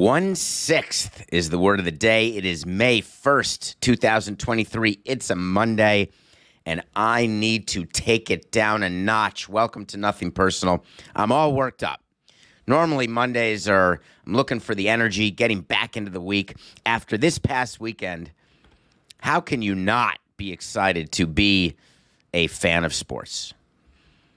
One 0.00 0.34
sixth 0.34 1.26
is 1.30 1.50
the 1.50 1.58
word 1.58 1.78
of 1.78 1.84
the 1.84 1.92
day. 1.92 2.28
It 2.28 2.46
is 2.46 2.64
May 2.64 3.02
1st, 3.02 3.80
2023. 3.80 4.98
It's 5.04 5.28
a 5.28 5.34
Monday, 5.34 6.08
and 6.64 6.82
I 6.96 7.26
need 7.26 7.68
to 7.68 7.84
take 7.84 8.30
it 8.30 8.50
down 8.50 8.82
a 8.82 8.88
notch. 8.88 9.46
Welcome 9.46 9.84
to 9.84 9.98
Nothing 9.98 10.30
Personal. 10.30 10.82
I'm 11.14 11.30
all 11.30 11.52
worked 11.52 11.82
up. 11.82 12.00
Normally, 12.66 13.08
Mondays 13.08 13.68
are, 13.68 14.00
I'm 14.26 14.32
looking 14.32 14.58
for 14.58 14.74
the 14.74 14.88
energy, 14.88 15.30
getting 15.30 15.60
back 15.60 15.98
into 15.98 16.10
the 16.10 16.18
week. 16.18 16.54
After 16.86 17.18
this 17.18 17.38
past 17.38 17.78
weekend, 17.78 18.30
how 19.18 19.38
can 19.38 19.60
you 19.60 19.74
not 19.74 20.18
be 20.38 20.50
excited 20.50 21.12
to 21.12 21.26
be 21.26 21.76
a 22.32 22.46
fan 22.46 22.86
of 22.86 22.94
sports? 22.94 23.52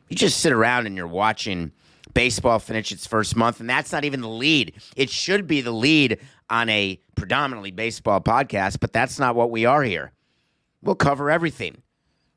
You 0.09 0.17
just 0.17 0.41
sit 0.41 0.51
around 0.51 0.87
and 0.87 0.97
you're 0.97 1.07
watching 1.07 1.71
baseball 2.13 2.59
finish 2.59 2.91
its 2.91 3.07
first 3.07 3.35
month, 3.35 3.59
and 3.59 3.69
that's 3.69 3.91
not 3.91 4.05
even 4.05 4.21
the 4.21 4.29
lead. 4.29 4.73
It 4.95 5.09
should 5.09 5.47
be 5.47 5.61
the 5.61 5.71
lead 5.71 6.19
on 6.49 6.69
a 6.69 6.99
predominantly 7.15 7.71
baseball 7.71 8.21
podcast, 8.21 8.79
but 8.79 8.93
that's 8.93 9.19
not 9.19 9.35
what 9.35 9.51
we 9.51 9.65
are 9.65 9.83
here. 9.83 10.11
We'll 10.81 10.95
cover 10.95 11.31
everything. 11.31 11.81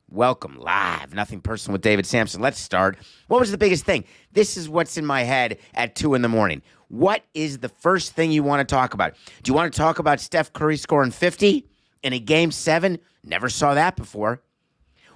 Welcome 0.09 0.57
live, 0.57 1.13
nothing 1.13 1.41
personal 1.41 1.73
with 1.73 1.81
David 1.81 2.05
Samson. 2.05 2.41
Let's 2.41 2.59
start. 2.59 2.97
What 3.27 3.41
was 3.41 3.51
the 3.51 3.57
biggest 3.57 3.83
thing? 3.83 4.05
This 4.31 4.55
is 4.55 4.69
what's 4.69 4.97
in 4.97 5.05
my 5.05 5.23
head 5.23 5.57
at 5.73 5.95
two 5.95 6.13
in 6.13 6.21
the 6.21 6.29
morning. 6.29 6.61
What 6.87 7.23
is 7.33 7.57
the 7.57 7.67
first 7.67 8.13
thing 8.13 8.31
you 8.31 8.41
want 8.41 8.67
to 8.67 8.73
talk 8.73 8.93
about? 8.93 9.15
Do 9.43 9.49
you 9.49 9.53
want 9.53 9.73
to 9.73 9.77
talk 9.77 9.99
about 9.99 10.21
Steph 10.21 10.53
Curry 10.53 10.77
scoring 10.77 11.11
50 11.11 11.67
in 12.03 12.13
a 12.13 12.19
game 12.19 12.51
seven? 12.51 12.99
Never 13.21 13.49
saw 13.49 13.73
that 13.73 13.97
before. 13.97 14.41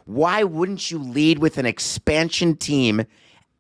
Why 0.03 0.44
wouldn't 0.44 0.92
you 0.92 1.00
lead 1.00 1.40
with 1.40 1.58
an 1.58 1.66
expansion 1.66 2.58
team 2.58 3.06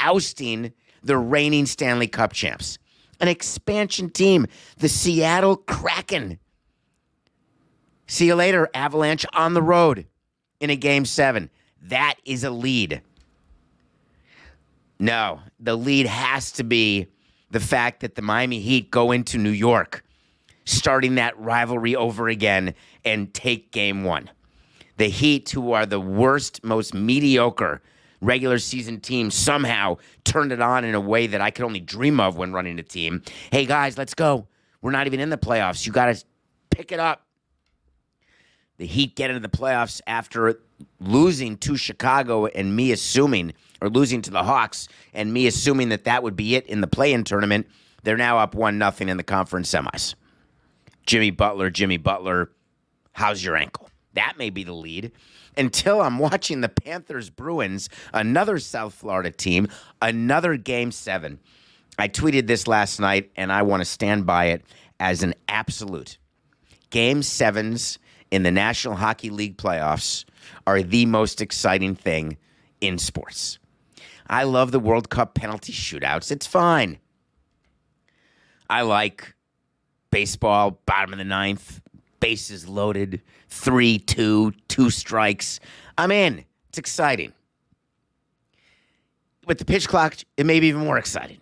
ousting 0.01 0.73
the 1.03 1.17
reigning 1.17 1.65
Stanley 1.65 2.07
Cup 2.07 2.33
champs? 2.33 2.77
An 3.19 3.27
expansion 3.27 4.09
team, 4.09 4.47
the 4.77 4.89
Seattle 4.89 5.55
Kraken. 5.55 6.39
See 8.07 8.27
you 8.27 8.35
later, 8.35 8.69
Avalanche 8.73 9.25
on 9.33 9.53
the 9.53 9.61
road 9.61 10.05
in 10.59 10.69
a 10.69 10.75
game 10.75 11.05
seven. 11.05 11.49
That 11.83 12.15
is 12.25 12.43
a 12.43 12.49
lead. 12.49 13.01
No, 14.99 15.39
the 15.59 15.75
lead 15.75 16.05
has 16.05 16.51
to 16.53 16.63
be 16.63 17.07
the 17.49 17.59
fact 17.59 18.01
that 18.01 18.15
the 18.15 18.21
Miami 18.21 18.59
Heat 18.59 18.91
go 18.91 19.11
into 19.11 19.37
New 19.37 19.49
York, 19.49 20.03
starting 20.65 21.15
that 21.15 21.37
rivalry 21.39 21.95
over 21.95 22.27
again 22.27 22.73
and 23.03 23.33
take 23.33 23.71
game 23.71 24.03
one. 24.03 24.29
The 24.97 25.09
Heat, 25.09 25.49
who 25.49 25.71
are 25.71 25.85
the 25.85 25.99
worst, 25.99 26.63
most 26.63 26.93
mediocre 26.93 27.81
regular 28.21 28.59
season 28.59 28.99
team, 28.99 29.31
somehow 29.31 29.97
turned 30.23 30.51
it 30.51 30.61
on 30.61 30.85
in 30.85 30.95
a 30.95 31.01
way 31.01 31.27
that 31.27 31.41
I 31.41 31.51
could 31.51 31.65
only 31.65 31.79
dream 31.79 32.19
of 32.19 32.37
when 32.37 32.53
running 32.53 32.79
a 32.79 32.83
team. 32.83 33.23
Hey, 33.51 33.65
guys, 33.65 33.97
let's 33.97 34.13
go. 34.13 34.47
We're 34.81 34.91
not 34.91 35.07
even 35.07 35.19
in 35.19 35.29
the 35.29 35.37
playoffs. 35.37 35.85
You 35.85 35.91
got 35.91 36.15
to 36.15 36.23
pick 36.69 36.91
it 36.91 36.99
up. 36.99 37.25
The 38.77 38.85
Heat 38.87 39.15
get 39.15 39.29
into 39.29 39.41
the 39.41 39.49
playoffs 39.49 40.01
after 40.07 40.59
losing 40.99 41.57
to 41.57 41.77
Chicago 41.77 42.47
and 42.47 42.75
me 42.75 42.91
assuming, 42.91 43.53
or 43.79 43.89
losing 43.89 44.21
to 44.23 44.31
the 44.31 44.43
Hawks 44.43 44.87
and 45.13 45.31
me 45.31 45.45
assuming 45.45 45.89
that 45.89 46.05
that 46.05 46.23
would 46.23 46.35
be 46.35 46.55
it 46.55 46.65
in 46.65 46.81
the 46.81 46.87
play-in 46.87 47.23
tournament. 47.23 47.67
They're 48.03 48.17
now 48.17 48.39
up 48.39 48.55
one 48.55 48.79
nothing 48.79 49.09
in 49.09 49.17
the 49.17 49.23
conference 49.23 49.71
semis. 49.71 50.15
Jimmy 51.05 51.29
Butler, 51.29 51.69
Jimmy 51.69 51.97
Butler, 51.97 52.51
how's 53.11 53.43
your 53.43 53.55
ankle? 53.55 53.89
That 54.13 54.33
may 54.37 54.49
be 54.49 54.63
the 54.63 54.73
lead. 54.73 55.11
Until 55.57 56.01
I'm 56.01 56.17
watching 56.19 56.61
the 56.61 56.69
Panthers 56.69 57.29
Bruins, 57.29 57.89
another 58.13 58.59
South 58.59 58.93
Florida 58.93 59.31
team, 59.31 59.67
another 60.01 60.55
game 60.57 60.91
seven. 60.91 61.39
I 61.99 62.07
tweeted 62.07 62.47
this 62.47 62.67
last 62.67 62.99
night 62.99 63.31
and 63.35 63.51
I 63.51 63.61
want 63.63 63.81
to 63.81 63.85
stand 63.85 64.25
by 64.25 64.45
it 64.45 64.63
as 64.99 65.23
an 65.23 65.33
absolute. 65.49 66.17
Game 66.89 67.21
sevens 67.21 67.99
in 68.31 68.43
the 68.43 68.51
National 68.51 68.95
Hockey 68.95 69.29
League 69.29 69.57
playoffs 69.57 70.25
are 70.65 70.81
the 70.81 71.05
most 71.05 71.41
exciting 71.41 71.95
thing 71.95 72.37
in 72.79 72.97
sports. 72.97 73.59
I 74.27 74.43
love 74.43 74.71
the 74.71 74.79
World 74.79 75.09
Cup 75.09 75.35
penalty 75.35 75.73
shootouts. 75.73 76.31
It's 76.31 76.47
fine. 76.47 76.99
I 78.69 78.83
like 78.83 79.35
baseball, 80.11 80.79
bottom 80.85 81.11
of 81.11 81.19
the 81.19 81.25
ninth, 81.25 81.81
bases 82.21 82.69
loaded, 82.69 83.21
three, 83.49 83.99
two, 83.99 84.53
two 84.69 84.89
strikes. 84.89 85.59
I'm 85.97 86.11
in. 86.11 86.45
It's 86.69 86.77
exciting. 86.77 87.33
With 89.45 89.57
the 89.57 89.65
pitch 89.65 89.89
clock, 89.89 90.15
it 90.37 90.45
may 90.45 90.61
be 90.61 90.67
even 90.67 90.85
more 90.85 90.97
exciting. 90.97 91.39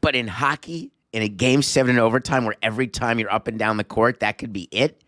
But 0.00 0.14
in 0.14 0.28
hockey, 0.28 0.90
in 1.12 1.22
a 1.22 1.28
game 1.28 1.60
seven 1.60 1.96
in 1.96 1.98
overtime, 1.98 2.46
where 2.46 2.56
every 2.62 2.86
time 2.86 3.18
you're 3.18 3.32
up 3.32 3.48
and 3.48 3.58
down 3.58 3.76
the 3.76 3.84
court, 3.84 4.20
that 4.20 4.38
could 4.38 4.52
be 4.52 4.68
it, 4.70 5.02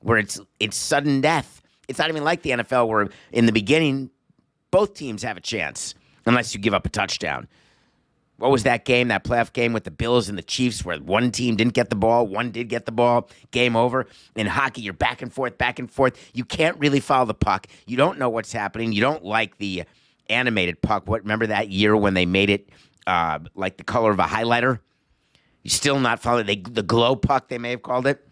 where 0.00 0.18
it's 0.18 0.38
it's 0.60 0.76
sudden 0.76 1.22
death. 1.22 1.62
It's 1.88 1.98
not 1.98 2.08
even 2.10 2.24
like 2.24 2.42
the 2.42 2.50
NFL, 2.50 2.88
where 2.88 3.08
in 3.32 3.46
the 3.46 3.52
beginning, 3.52 4.10
both 4.70 4.94
teams 4.94 5.22
have 5.22 5.36
a 5.36 5.40
chance, 5.40 5.94
unless 6.26 6.54
you 6.54 6.60
give 6.60 6.74
up 6.74 6.84
a 6.84 6.88
touchdown. 6.88 7.46
What 8.38 8.50
was 8.50 8.64
that 8.64 8.84
game, 8.84 9.08
that 9.08 9.24
playoff 9.24 9.52
game 9.54 9.72
with 9.72 9.84
the 9.84 9.90
Bills 9.90 10.28
and 10.28 10.36
the 10.36 10.42
Chiefs, 10.42 10.84
where 10.84 10.98
one 10.98 11.30
team 11.30 11.56
didn't 11.56 11.72
get 11.72 11.88
the 11.88 11.96
ball, 11.96 12.26
one 12.26 12.50
did 12.50 12.68
get 12.68 12.84
the 12.84 12.92
ball, 12.92 13.30
game 13.50 13.76
over? 13.76 14.06
In 14.34 14.46
hockey, 14.46 14.82
you're 14.82 14.92
back 14.92 15.22
and 15.22 15.32
forth, 15.32 15.56
back 15.56 15.78
and 15.78 15.90
forth. 15.90 16.18
You 16.34 16.44
can't 16.44 16.78
really 16.78 17.00
follow 17.00 17.24
the 17.24 17.34
puck. 17.34 17.66
You 17.86 17.96
don't 17.96 18.18
know 18.18 18.28
what's 18.28 18.52
happening. 18.52 18.92
You 18.92 19.00
don't 19.00 19.24
like 19.24 19.56
the 19.56 19.84
animated 20.28 20.82
puck. 20.82 21.08
What 21.08 21.22
remember 21.22 21.46
that 21.46 21.70
year 21.70 21.96
when 21.96 22.12
they 22.12 22.26
made 22.26 22.50
it 22.50 22.68
uh, 23.06 23.38
like 23.54 23.78
the 23.78 23.84
color 23.84 24.10
of 24.10 24.18
a 24.18 24.24
highlighter? 24.24 24.80
You 25.62 25.70
still 25.70 25.98
not 25.98 26.20
following 26.20 26.46
they, 26.46 26.56
the 26.56 26.82
glow 26.82 27.16
puck, 27.16 27.48
they 27.48 27.58
may 27.58 27.70
have 27.70 27.82
called 27.82 28.06
it. 28.06 28.28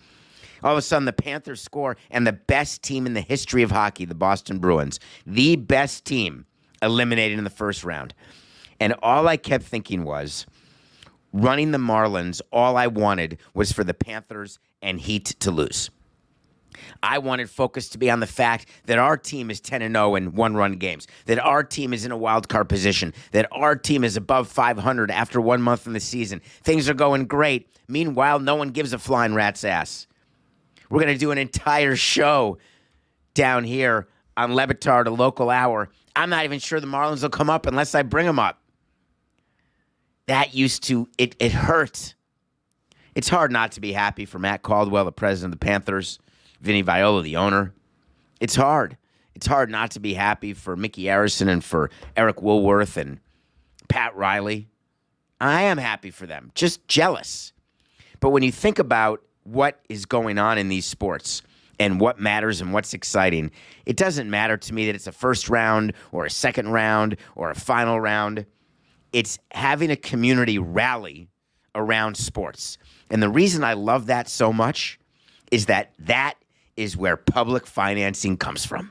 All 0.63 0.73
of 0.73 0.79
a 0.79 0.83
sudden, 0.83 1.05
the 1.05 1.13
Panthers 1.13 1.61
score, 1.61 1.97
and 2.11 2.27
the 2.27 2.33
best 2.33 2.83
team 2.83 3.07
in 3.07 3.15
the 3.15 3.21
history 3.21 3.63
of 3.63 3.71
hockey, 3.71 4.05
the 4.05 4.15
Boston 4.15 4.59
Bruins, 4.59 5.01
the 5.27 5.57
best 5.57 6.05
team, 6.05 6.47
eliminated 6.81 7.37
in 7.37 7.45
the 7.45 7.51
first 7.51 7.85
round. 7.85 8.15
And 8.85 8.95
all 9.03 9.27
I 9.29 9.39
kept 9.39 9.65
thinking 9.65 10.05
was, 10.05 10.45
running 11.33 11.71
the 11.71 11.79
Marlins, 11.79 12.43
all 12.53 12.77
I 12.77 12.87
wanted 12.87 13.39
was 13.55 13.73
for 13.73 13.83
the 13.83 13.95
Panthers 13.95 14.59
and 14.83 15.01
Heat 15.01 15.25
to 15.41 15.51
lose. 15.51 15.89
I 17.03 17.17
wanted 17.17 17.49
focus 17.49 17.89
to 17.89 17.99
be 17.99 18.11
on 18.11 18.21
the 18.21 18.27
fact 18.27 18.69
that 18.85 18.99
our 18.99 19.17
team 19.17 19.51
is 19.51 19.63
10 19.63 19.81
and 19.81 19.95
0 19.95 20.17
in 20.17 20.35
one 20.35 20.55
run 20.55 20.73
games, 20.73 21.07
that 21.25 21.39
our 21.39 21.65
team 21.65 21.95
is 21.95 22.05
in 22.05 22.13
a 22.13 22.17
wild 22.19 22.51
card 22.51 22.69
position, 22.69 23.15
that 23.33 23.49
our 23.53 23.75
team 23.75 24.05
is 24.05 24.19
above 24.19 24.49
500 24.49 25.11
after 25.11 25.41
one 25.41 25.63
month 25.63 25.87
in 25.87 25.95
the 25.95 25.99
season. 25.99 26.43
Things 26.63 26.87
are 26.87 26.93
going 26.93 27.25
great. 27.25 27.67
Meanwhile, 27.89 28.41
no 28.41 28.55
one 28.55 28.69
gives 28.69 28.93
a 28.93 28.99
flying 28.99 29.33
rat's 29.33 29.65
ass. 29.65 30.07
We're 30.91 31.01
going 31.01 31.15
to 31.15 31.19
do 31.19 31.31
an 31.31 31.39
entire 31.39 31.97
show 31.97 32.59
down 33.33 33.65
here 33.65 34.09
on 34.37 34.55
Le 34.55 34.67
Batard, 34.67 35.07
a 35.07 35.11
local 35.11 35.49
hour. 35.49 35.89
I'm 36.15 36.29
not 36.29 36.45
even 36.45 36.59
sure 36.59 36.81
the 36.81 36.87
Marlins 36.87 37.23
will 37.23 37.31
come 37.31 37.49
up 37.49 37.65
unless 37.65 37.95
I 37.95 38.03
bring 38.03 38.27
them 38.27 38.39
up. 38.39 38.61
That 40.27 40.55
used 40.55 40.83
to, 40.85 41.09
it, 41.19 41.37
it 41.39 41.53
hurt. 41.53 42.15
It's 43.15 43.29
hard 43.29 43.53
not 43.53 43.73
to 43.73 43.81
be 43.81 43.93
happy 43.93 44.25
for 44.25 44.39
Matt 44.39 44.63
Caldwell, 44.63 45.05
the 45.05 45.13
president 45.13 45.55
of 45.55 45.61
the 45.61 45.65
Panthers, 45.65 46.19
Vinny 46.61 46.83
Viola, 46.83 47.23
the 47.23 47.37
owner. 47.37 47.73
It's 48.41 48.57
hard. 48.57 48.97
It's 49.35 49.47
hard 49.47 49.71
not 49.71 49.91
to 49.93 50.01
be 50.01 50.15
happy 50.15 50.55
for 50.55 50.77
Mickey 50.77 51.05
Arison 51.05 51.49
and 51.49 51.63
for 51.63 51.91
Eric 52.17 52.41
Woolworth 52.41 52.97
and 52.97 53.21
Pat 53.89 54.17
Riley. 54.17 54.69
I 55.41 55.63
am 55.63 55.79
happy 55.79 56.11
for 56.11 56.27
them, 56.27 56.51
just 56.55 56.87
jealous. 56.89 57.53
But 58.21 58.31
when 58.31 58.43
you 58.43 58.53
think 58.53 58.79
about 58.79 59.23
what 59.43 59.81
is 59.89 60.07
going 60.07 60.39
on 60.39 60.57
in 60.57 60.69
these 60.69 60.87
sports 60.87 61.43
and 61.79 62.01
what 62.01 62.19
matters 62.19 62.61
and 62.61 62.73
what's 62.73 62.95
exciting, 62.95 63.51
it 63.85 63.97
doesn't 63.97 64.31
matter 64.31 64.57
to 64.57 64.75
me 64.75 64.87
that 64.87 64.95
it's 64.95 65.07
a 65.07 65.13
first 65.13 65.49
round 65.49 65.93
or 66.13 66.25
a 66.25 66.31
second 66.31 66.69
round 66.69 67.17
or 67.35 67.51
a 67.51 67.55
final 67.55 68.01
round. 68.01 68.47
It's 69.15 69.39
having 69.53 69.93
a 69.93 69.97
community 69.97 70.59
rally 70.59 71.29
around 71.77 72.17
sports. 72.17 72.79
And 73.09 73.23
the 73.23 73.29
reason 73.29 73.63
I 73.63 73.75
love 73.75 74.07
that 74.07 74.29
so 74.29 74.53
much 74.53 74.99
is 75.53 75.67
that 75.67 75.95
that 76.01 76.35
is 76.77 76.97
where 76.97 77.17
public 77.17 77.65
financing 77.65 78.37
comes 78.37 78.67
from. 78.67 78.91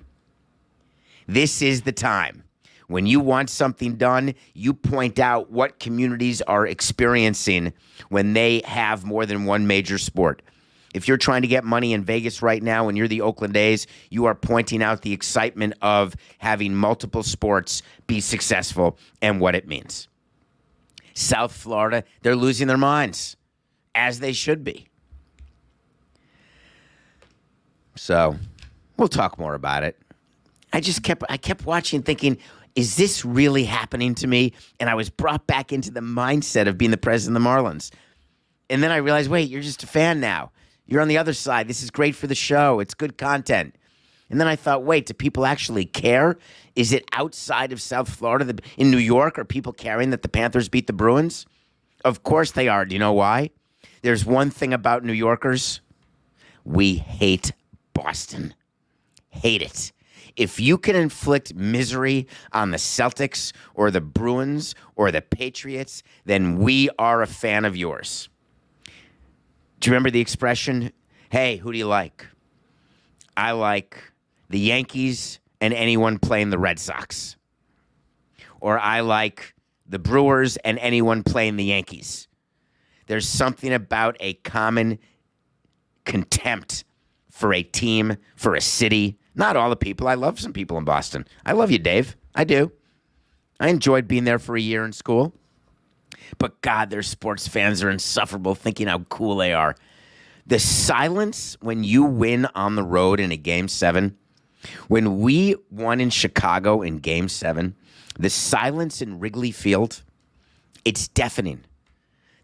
This 1.27 1.61
is 1.61 1.81
the 1.81 1.91
time. 1.91 2.45
When 2.87 3.05
you 3.05 3.19
want 3.19 3.49
something 3.49 3.95
done, 3.95 4.33
you 4.53 4.73
point 4.73 5.19
out 5.19 5.51
what 5.51 5.79
communities 5.79 6.41
are 6.43 6.65
experiencing 6.65 7.73
when 8.07 8.31
they 8.31 8.61
have 8.63 9.03
more 9.03 9.25
than 9.25 9.43
one 9.43 9.67
major 9.67 9.97
sport. 9.97 10.41
If 10.93 11.05
you're 11.05 11.17
trying 11.17 11.41
to 11.41 11.49
get 11.49 11.65
money 11.65 11.91
in 11.91 12.05
Vegas 12.05 12.41
right 12.41 12.63
now 12.63 12.87
and 12.87 12.97
you're 12.97 13.09
the 13.09 13.19
Oakland 13.19 13.57
A's, 13.57 13.87
you 14.09 14.23
are 14.23 14.35
pointing 14.35 14.81
out 14.81 15.01
the 15.01 15.11
excitement 15.11 15.73
of 15.81 16.15
having 16.37 16.73
multiple 16.73 17.23
sports 17.23 17.81
be 18.07 18.21
successful 18.21 18.97
and 19.21 19.41
what 19.41 19.53
it 19.53 19.67
means. 19.67 20.07
South 21.13 21.51
Florida, 21.51 22.03
they're 22.21 22.35
losing 22.35 22.67
their 22.67 22.77
minds, 22.77 23.37
as 23.95 24.19
they 24.19 24.33
should 24.33 24.63
be. 24.63 24.87
So 27.95 28.37
we'll 28.97 29.07
talk 29.07 29.37
more 29.37 29.53
about 29.53 29.83
it. 29.83 29.97
I 30.71 30.81
just 30.81 31.03
kept 31.03 31.23
I 31.29 31.37
kept 31.37 31.65
watching 31.65 32.01
thinking, 32.01 32.39
is 32.75 32.95
this 32.95 33.23
really 33.23 33.65
happening 33.65 34.15
to 34.15 34.27
me? 34.27 34.53
And 34.79 34.89
I 34.89 34.95
was 34.95 35.09
brought 35.09 35.45
back 35.45 35.71
into 35.71 35.91
the 35.91 35.99
mindset 35.99 36.67
of 36.67 36.77
being 36.77 36.91
the 36.91 36.97
president 36.97 37.37
of 37.37 37.43
the 37.43 37.49
Marlins. 37.49 37.91
And 38.69 38.81
then 38.81 38.91
I 38.91 38.97
realized, 38.97 39.29
wait, 39.29 39.49
you're 39.49 39.61
just 39.61 39.83
a 39.83 39.87
fan 39.87 40.19
now. 40.19 40.51
You're 40.87 41.01
on 41.01 41.07
the 41.07 41.17
other 41.17 41.33
side. 41.33 41.67
This 41.67 41.83
is 41.83 41.91
great 41.91 42.15
for 42.15 42.27
the 42.27 42.35
show. 42.35 42.79
It's 42.79 42.93
good 42.93 43.17
content. 43.17 43.75
And 44.29 44.39
then 44.39 44.47
I 44.47 44.55
thought, 44.55 44.83
wait, 44.83 45.05
do 45.05 45.13
people 45.13 45.45
actually 45.45 45.85
care? 45.85 46.37
Is 46.75 46.91
it 46.91 47.05
outside 47.13 47.71
of 47.71 47.81
South 47.81 48.09
Florida? 48.09 48.55
In 48.77 48.89
New 48.89 48.97
York, 48.97 49.37
are 49.37 49.45
people 49.45 49.73
caring 49.73 50.09
that 50.09 50.21
the 50.21 50.29
Panthers 50.29 50.69
beat 50.69 50.87
the 50.87 50.93
Bruins? 50.93 51.45
Of 52.03 52.23
course 52.23 52.51
they 52.51 52.67
are. 52.67 52.85
Do 52.85 52.95
you 52.95 52.99
know 52.99 53.13
why? 53.13 53.51
There's 54.01 54.25
one 54.25 54.49
thing 54.49 54.73
about 54.73 55.03
New 55.03 55.13
Yorkers 55.13 55.81
we 56.65 56.95
hate 56.95 57.51
Boston. 57.93 58.53
Hate 59.29 59.61
it. 59.61 59.91
If 60.35 60.59
you 60.59 60.77
can 60.77 60.95
inflict 60.95 61.53
misery 61.53 62.27
on 62.51 62.71
the 62.71 62.77
Celtics 62.77 63.53
or 63.75 63.91
the 63.91 64.01
Bruins 64.01 64.73
or 64.95 65.11
the 65.11 65.21
Patriots, 65.21 66.01
then 66.25 66.57
we 66.57 66.89
are 66.97 67.21
a 67.21 67.27
fan 67.27 67.65
of 67.65 67.77
yours. 67.77 68.29
Do 69.79 69.89
you 69.89 69.91
remember 69.91 70.09
the 70.09 70.21
expression, 70.21 70.91
hey, 71.29 71.57
who 71.57 71.71
do 71.71 71.77
you 71.77 71.87
like? 71.87 72.25
I 73.37 73.51
like 73.51 73.97
the 74.49 74.59
Yankees 74.59 75.39
and 75.63 75.73
anyone 75.73 76.19
playing 76.19 76.49
the 76.49 76.59
Red 76.59 76.77
Sox. 76.77 77.37
Or 78.59 78.77
I 78.77 78.99
like 78.99 79.55
the 79.87 79.97
Brewers 79.97 80.57
and 80.57 80.77
anyone 80.79 81.23
playing 81.23 81.55
the 81.55 81.63
Yankees. 81.63 82.27
There's 83.07 83.25
something 83.25 83.71
about 83.73 84.17
a 84.19 84.33
common 84.33 84.99
contempt 86.03 86.83
for 87.31 87.53
a 87.53 87.63
team, 87.63 88.17
for 88.35 88.55
a 88.55 88.61
city. 88.61 89.17
Not 89.35 89.55
all 89.55 89.69
the 89.69 89.77
people. 89.77 90.09
I 90.09 90.15
love 90.15 90.37
some 90.37 90.51
people 90.51 90.77
in 90.77 90.83
Boston. 90.83 91.25
I 91.45 91.53
love 91.53 91.71
you, 91.71 91.79
Dave. 91.79 92.17
I 92.35 92.43
do. 92.43 92.73
I 93.57 93.69
enjoyed 93.69 94.05
being 94.05 94.25
there 94.25 94.39
for 94.39 94.57
a 94.57 94.61
year 94.61 94.83
in 94.83 94.91
school. 94.91 95.33
But 96.39 96.59
God, 96.61 96.89
their 96.89 97.03
sports 97.03 97.47
fans 97.47 97.81
are 97.81 97.89
insufferable 97.89 98.55
thinking 98.55 98.87
how 98.87 98.99
cool 98.99 99.37
they 99.37 99.53
are. 99.53 99.75
The 100.45 100.59
silence 100.59 101.55
when 101.61 101.85
you 101.85 102.03
win 102.03 102.47
on 102.53 102.75
the 102.75 102.83
road 102.83 103.21
in 103.21 103.31
a 103.31 103.37
game 103.37 103.69
seven, 103.69 104.17
when 104.87 105.19
we 105.19 105.55
won 105.69 105.99
in 105.99 106.09
Chicago 106.09 106.81
in 106.81 106.97
game 106.97 107.29
seven, 107.29 107.75
the 108.17 108.29
silence 108.29 109.01
in 109.01 109.19
Wrigley 109.19 109.51
Field, 109.51 110.03
it's 110.85 111.07
deafening. 111.07 111.63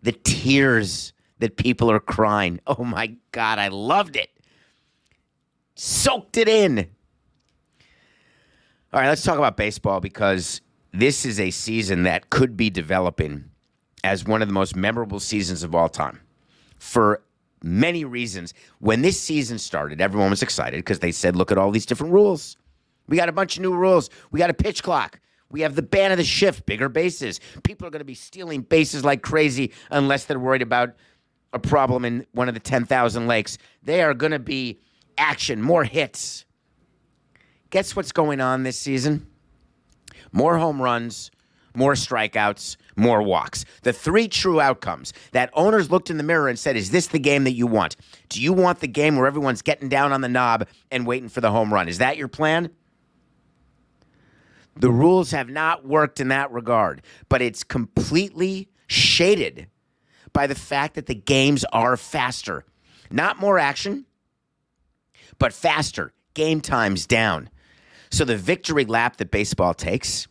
The 0.01 0.11
tears 0.11 1.13
that 1.39 1.57
people 1.57 1.91
are 1.91 1.99
crying. 1.99 2.59
Oh 2.67 2.83
my 2.83 3.15
God, 3.31 3.59
I 3.59 3.69
loved 3.69 4.15
it. 4.15 4.29
Soaked 5.75 6.37
it 6.37 6.47
in. 6.47 6.89
All 8.91 8.99
right, 8.99 9.07
let's 9.07 9.23
talk 9.23 9.37
about 9.37 9.55
baseball 9.55 9.99
because 9.99 10.61
this 10.91 11.25
is 11.25 11.39
a 11.39 11.51
season 11.51 12.03
that 12.03 12.29
could 12.29 12.57
be 12.57 12.69
developing 12.69 13.45
as 14.03 14.25
one 14.25 14.41
of 14.41 14.47
the 14.47 14.53
most 14.53 14.75
memorable 14.75 15.19
seasons 15.19 15.63
of 15.63 15.75
all 15.75 15.89
time 15.89 16.19
for 16.79 17.21
many 17.63 18.05
reasons. 18.05 18.53
When 18.79 19.01
this 19.01 19.19
season 19.19 19.57
started, 19.57 20.01
everyone 20.01 20.29
was 20.29 20.41
excited 20.41 20.77
because 20.77 20.99
they 20.99 21.11
said, 21.11 21.35
look 21.35 21.51
at 21.51 21.57
all 21.57 21.71
these 21.71 21.85
different 21.85 22.13
rules. 22.13 22.57
We 23.07 23.17
got 23.17 23.29
a 23.29 23.33
bunch 23.33 23.57
of 23.57 23.63
new 23.63 23.73
rules. 23.73 24.09
We 24.31 24.39
got 24.39 24.49
a 24.49 24.53
pitch 24.53 24.83
clock. 24.83 25.19
We 25.51 25.61
have 25.61 25.75
the 25.75 25.81
ban 25.81 26.11
of 26.11 26.17
the 26.17 26.23
shift, 26.23 26.65
bigger 26.65 26.89
bases. 26.89 27.39
People 27.63 27.87
are 27.87 27.89
going 27.89 28.01
to 28.01 28.05
be 28.05 28.13
stealing 28.13 28.61
bases 28.61 29.03
like 29.03 29.21
crazy 29.21 29.73
unless 29.89 30.25
they're 30.25 30.39
worried 30.39 30.61
about 30.61 30.93
a 31.53 31.59
problem 31.59 32.05
in 32.05 32.25
one 32.33 32.47
of 32.47 32.53
the 32.53 32.59
10,000 32.59 33.27
lakes. 33.27 33.57
They 33.81 34.03
are 34.03 34.13
going 34.13 34.31
to 34.31 34.39
be 34.39 34.79
action, 35.17 35.61
more 35.61 35.83
hits. 35.83 36.45
Guess 37.71 37.95
what's 37.95 38.11
going 38.11 38.41
on 38.41 38.63
this 38.63 38.77
season? 38.77 39.27
More 40.31 40.59
home 40.59 40.81
runs, 40.81 41.31
more 41.75 41.93
strikeouts, 41.93 42.77
more 42.95 43.21
walks. 43.21 43.65
The 43.83 43.93
three 43.93 44.27
true 44.27 44.59
outcomes 44.59 45.13
that 45.31 45.49
owners 45.53 45.91
looked 45.91 46.09
in 46.09 46.17
the 46.17 46.23
mirror 46.23 46.47
and 46.47 46.57
said, 46.57 46.75
Is 46.75 46.91
this 46.91 47.07
the 47.07 47.19
game 47.19 47.43
that 47.43 47.53
you 47.53 47.67
want? 47.67 47.95
Do 48.29 48.41
you 48.41 48.53
want 48.53 48.79
the 48.79 48.87
game 48.87 49.15
where 49.15 49.27
everyone's 49.27 49.61
getting 49.61 49.89
down 49.89 50.11
on 50.11 50.21
the 50.21 50.29
knob 50.29 50.67
and 50.91 51.05
waiting 51.05 51.29
for 51.29 51.41
the 51.41 51.51
home 51.51 51.73
run? 51.73 51.87
Is 51.87 51.99
that 51.99 52.17
your 52.17 52.27
plan? 52.27 52.69
The 54.75 54.91
rules 54.91 55.31
have 55.31 55.49
not 55.49 55.85
worked 55.85 56.21
in 56.21 56.29
that 56.29 56.51
regard, 56.51 57.01
but 57.27 57.41
it's 57.41 57.63
completely 57.63 58.69
shaded 58.87 59.67
by 60.31 60.47
the 60.47 60.55
fact 60.55 60.95
that 60.95 61.05
the 61.05 61.15
games 61.15 61.65
are 61.73 61.97
faster. 61.97 62.63
Not 63.11 63.39
more 63.39 63.59
action, 63.59 64.05
but 65.37 65.51
faster. 65.51 66.13
Game 66.33 66.61
times 66.61 67.05
down. 67.05 67.49
So 68.09 68.23
the 68.23 68.37
victory 68.37 68.85
lap 68.85 69.17
that 69.17 69.31
baseball 69.31 69.73
takes 69.73 70.28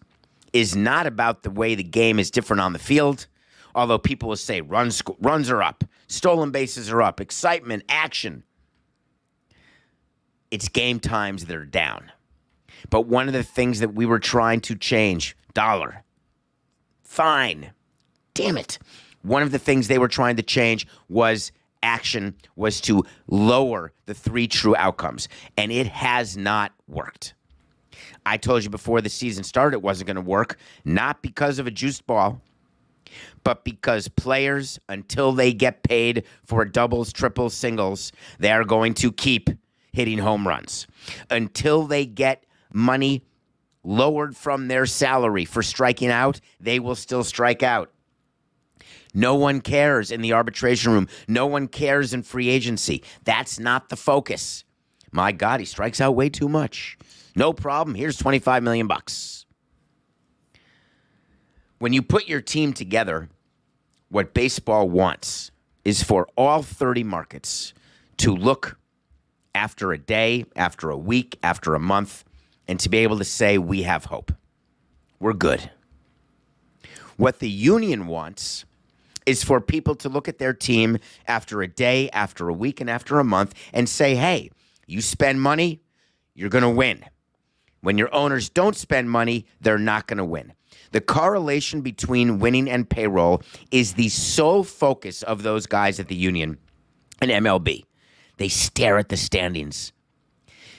is 0.52 0.76
not 0.76 1.06
about 1.06 1.42
the 1.42 1.50
way 1.50 1.74
the 1.74 1.82
game 1.82 2.18
is 2.18 2.30
different 2.30 2.60
on 2.60 2.72
the 2.72 2.78
field. 2.78 3.26
Although 3.74 3.98
people 3.98 4.28
will 4.28 4.36
say 4.36 4.60
runs 4.60 5.02
runs 5.20 5.50
are 5.50 5.62
up, 5.62 5.84
stolen 6.06 6.50
bases 6.50 6.90
are 6.90 7.02
up, 7.02 7.20
excitement, 7.20 7.84
action. 7.88 8.44
It's 10.50 10.68
game 10.68 10.98
times 10.98 11.44
that 11.46 11.56
are 11.56 11.66
down. 11.66 12.10
But 12.90 13.02
one 13.02 13.28
of 13.28 13.34
the 13.34 13.42
things 13.42 13.80
that 13.80 13.94
we 13.94 14.06
were 14.06 14.18
trying 14.18 14.60
to 14.62 14.74
change, 14.74 15.36
dollar. 15.52 16.04
Fine. 17.02 17.72
Damn 18.34 18.56
it. 18.56 18.78
One 19.22 19.42
of 19.42 19.50
the 19.50 19.58
things 19.58 19.88
they 19.88 19.98
were 19.98 20.08
trying 20.08 20.36
to 20.36 20.42
change 20.42 20.86
was 21.08 21.52
action 21.82 22.34
was 22.56 22.80
to 22.82 23.04
lower 23.28 23.92
the 24.06 24.14
three 24.14 24.48
true 24.48 24.76
outcomes 24.76 25.28
and 25.56 25.70
it 25.70 25.86
has 25.86 26.36
not 26.36 26.72
worked. 26.86 27.34
I 28.28 28.36
told 28.36 28.62
you 28.62 28.68
before 28.68 29.00
the 29.00 29.08
season 29.08 29.42
started 29.42 29.76
it 29.76 29.82
wasn't 29.82 30.08
going 30.08 30.16
to 30.16 30.20
work, 30.20 30.58
not 30.84 31.22
because 31.22 31.58
of 31.58 31.66
a 31.66 31.70
juiced 31.70 32.06
ball, 32.06 32.42
but 33.42 33.64
because 33.64 34.06
players, 34.06 34.78
until 34.86 35.32
they 35.32 35.54
get 35.54 35.82
paid 35.82 36.24
for 36.44 36.66
doubles, 36.66 37.10
triples, 37.10 37.54
singles, 37.54 38.12
they 38.38 38.50
are 38.50 38.64
going 38.64 38.92
to 38.94 39.10
keep 39.10 39.48
hitting 39.92 40.18
home 40.18 40.46
runs. 40.46 40.86
Until 41.30 41.86
they 41.86 42.04
get 42.04 42.44
money 42.70 43.24
lowered 43.82 44.36
from 44.36 44.68
their 44.68 44.84
salary 44.84 45.46
for 45.46 45.62
striking 45.62 46.10
out, 46.10 46.38
they 46.60 46.78
will 46.78 46.94
still 46.94 47.24
strike 47.24 47.62
out. 47.62 47.90
No 49.14 49.36
one 49.36 49.62
cares 49.62 50.10
in 50.10 50.20
the 50.20 50.34
arbitration 50.34 50.92
room. 50.92 51.08
No 51.26 51.46
one 51.46 51.66
cares 51.66 52.12
in 52.12 52.22
free 52.22 52.50
agency. 52.50 53.02
That's 53.24 53.58
not 53.58 53.88
the 53.88 53.96
focus. 53.96 54.64
My 55.12 55.32
God, 55.32 55.60
he 55.60 55.66
strikes 55.66 56.00
out 56.00 56.14
way 56.14 56.28
too 56.28 56.48
much. 56.48 56.98
No 57.34 57.52
problem. 57.52 57.94
Here's 57.94 58.16
25 58.16 58.62
million 58.62 58.86
bucks. 58.86 59.46
When 61.78 61.92
you 61.92 62.02
put 62.02 62.26
your 62.26 62.40
team 62.40 62.72
together, 62.72 63.28
what 64.08 64.34
baseball 64.34 64.88
wants 64.88 65.50
is 65.84 66.02
for 66.02 66.26
all 66.36 66.62
30 66.62 67.04
markets 67.04 67.72
to 68.18 68.34
look 68.34 68.78
after 69.54 69.92
a 69.92 69.98
day, 69.98 70.44
after 70.56 70.90
a 70.90 70.96
week, 70.96 71.38
after 71.42 71.74
a 71.74 71.80
month, 71.80 72.24
and 72.66 72.78
to 72.80 72.88
be 72.88 72.98
able 72.98 73.18
to 73.18 73.24
say, 73.24 73.58
we 73.58 73.82
have 73.82 74.06
hope. 74.06 74.32
We're 75.20 75.32
good. 75.32 75.70
What 77.16 77.38
the 77.38 77.48
union 77.48 78.06
wants 78.06 78.64
is 79.26 79.44
for 79.44 79.60
people 79.60 79.94
to 79.96 80.08
look 80.08 80.28
at 80.28 80.38
their 80.38 80.52
team 80.52 80.98
after 81.26 81.62
a 81.62 81.68
day, 81.68 82.08
after 82.10 82.48
a 82.48 82.52
week, 82.52 82.80
and 82.80 82.88
after 82.88 83.18
a 83.18 83.24
month 83.24 83.54
and 83.72 83.88
say, 83.88 84.14
hey, 84.14 84.50
you 84.88 85.02
spend 85.02 85.40
money, 85.40 85.82
you're 86.34 86.48
going 86.48 86.62
to 86.62 86.70
win. 86.70 87.04
When 87.82 87.98
your 87.98 88.12
owners 88.12 88.48
don't 88.48 88.74
spend 88.74 89.10
money, 89.10 89.46
they're 89.60 89.78
not 89.78 90.08
going 90.08 90.18
to 90.18 90.24
win. 90.24 90.54
The 90.90 91.00
correlation 91.00 91.82
between 91.82 92.38
winning 92.38 92.68
and 92.68 92.88
payroll 92.88 93.42
is 93.70 93.92
the 93.92 94.08
sole 94.08 94.64
focus 94.64 95.22
of 95.22 95.42
those 95.42 95.66
guys 95.66 96.00
at 96.00 96.08
the 96.08 96.16
union 96.16 96.58
and 97.20 97.30
MLB. 97.30 97.84
They 98.38 98.48
stare 98.48 98.98
at 98.98 99.10
the 99.10 99.16
standings. 99.16 99.92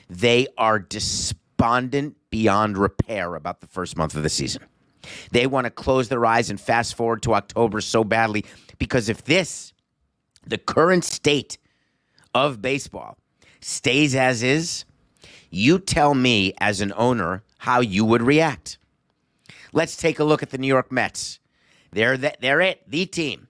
They 0.09 0.47
are 0.57 0.79
despondent 0.79 2.17
beyond 2.31 2.77
repair 2.77 3.35
about 3.35 3.61
the 3.61 3.67
first 3.67 3.95
month 3.95 4.15
of 4.15 4.23
the 4.23 4.29
season. 4.29 4.63
They 5.31 5.45
want 5.45 5.65
to 5.65 5.71
close 5.71 6.09
their 6.09 6.25
eyes 6.25 6.49
and 6.49 6.59
fast 6.59 6.95
forward 6.95 7.21
to 7.23 7.35
October 7.35 7.79
so 7.79 8.03
badly 8.03 8.45
because 8.79 9.07
if 9.07 9.23
this, 9.23 9.73
the 10.45 10.57
current 10.57 11.03
state 11.03 11.57
of 12.33 12.61
baseball, 12.61 13.17
stays 13.61 14.15
as 14.15 14.43
is, 14.43 14.85
you 15.49 15.79
tell 15.79 16.13
me 16.13 16.53
as 16.59 16.81
an 16.81 16.93
owner 16.95 17.43
how 17.59 17.81
you 17.81 18.05
would 18.05 18.21
react. 18.21 18.77
Let's 19.73 19.95
take 19.95 20.19
a 20.19 20.23
look 20.23 20.41
at 20.43 20.49
the 20.49 20.57
New 20.57 20.67
York 20.67 20.91
Mets. 20.91 21.39
They're, 21.91 22.17
the, 22.17 22.33
they're 22.39 22.61
it, 22.61 22.83
the 22.87 23.05
team. 23.05 23.47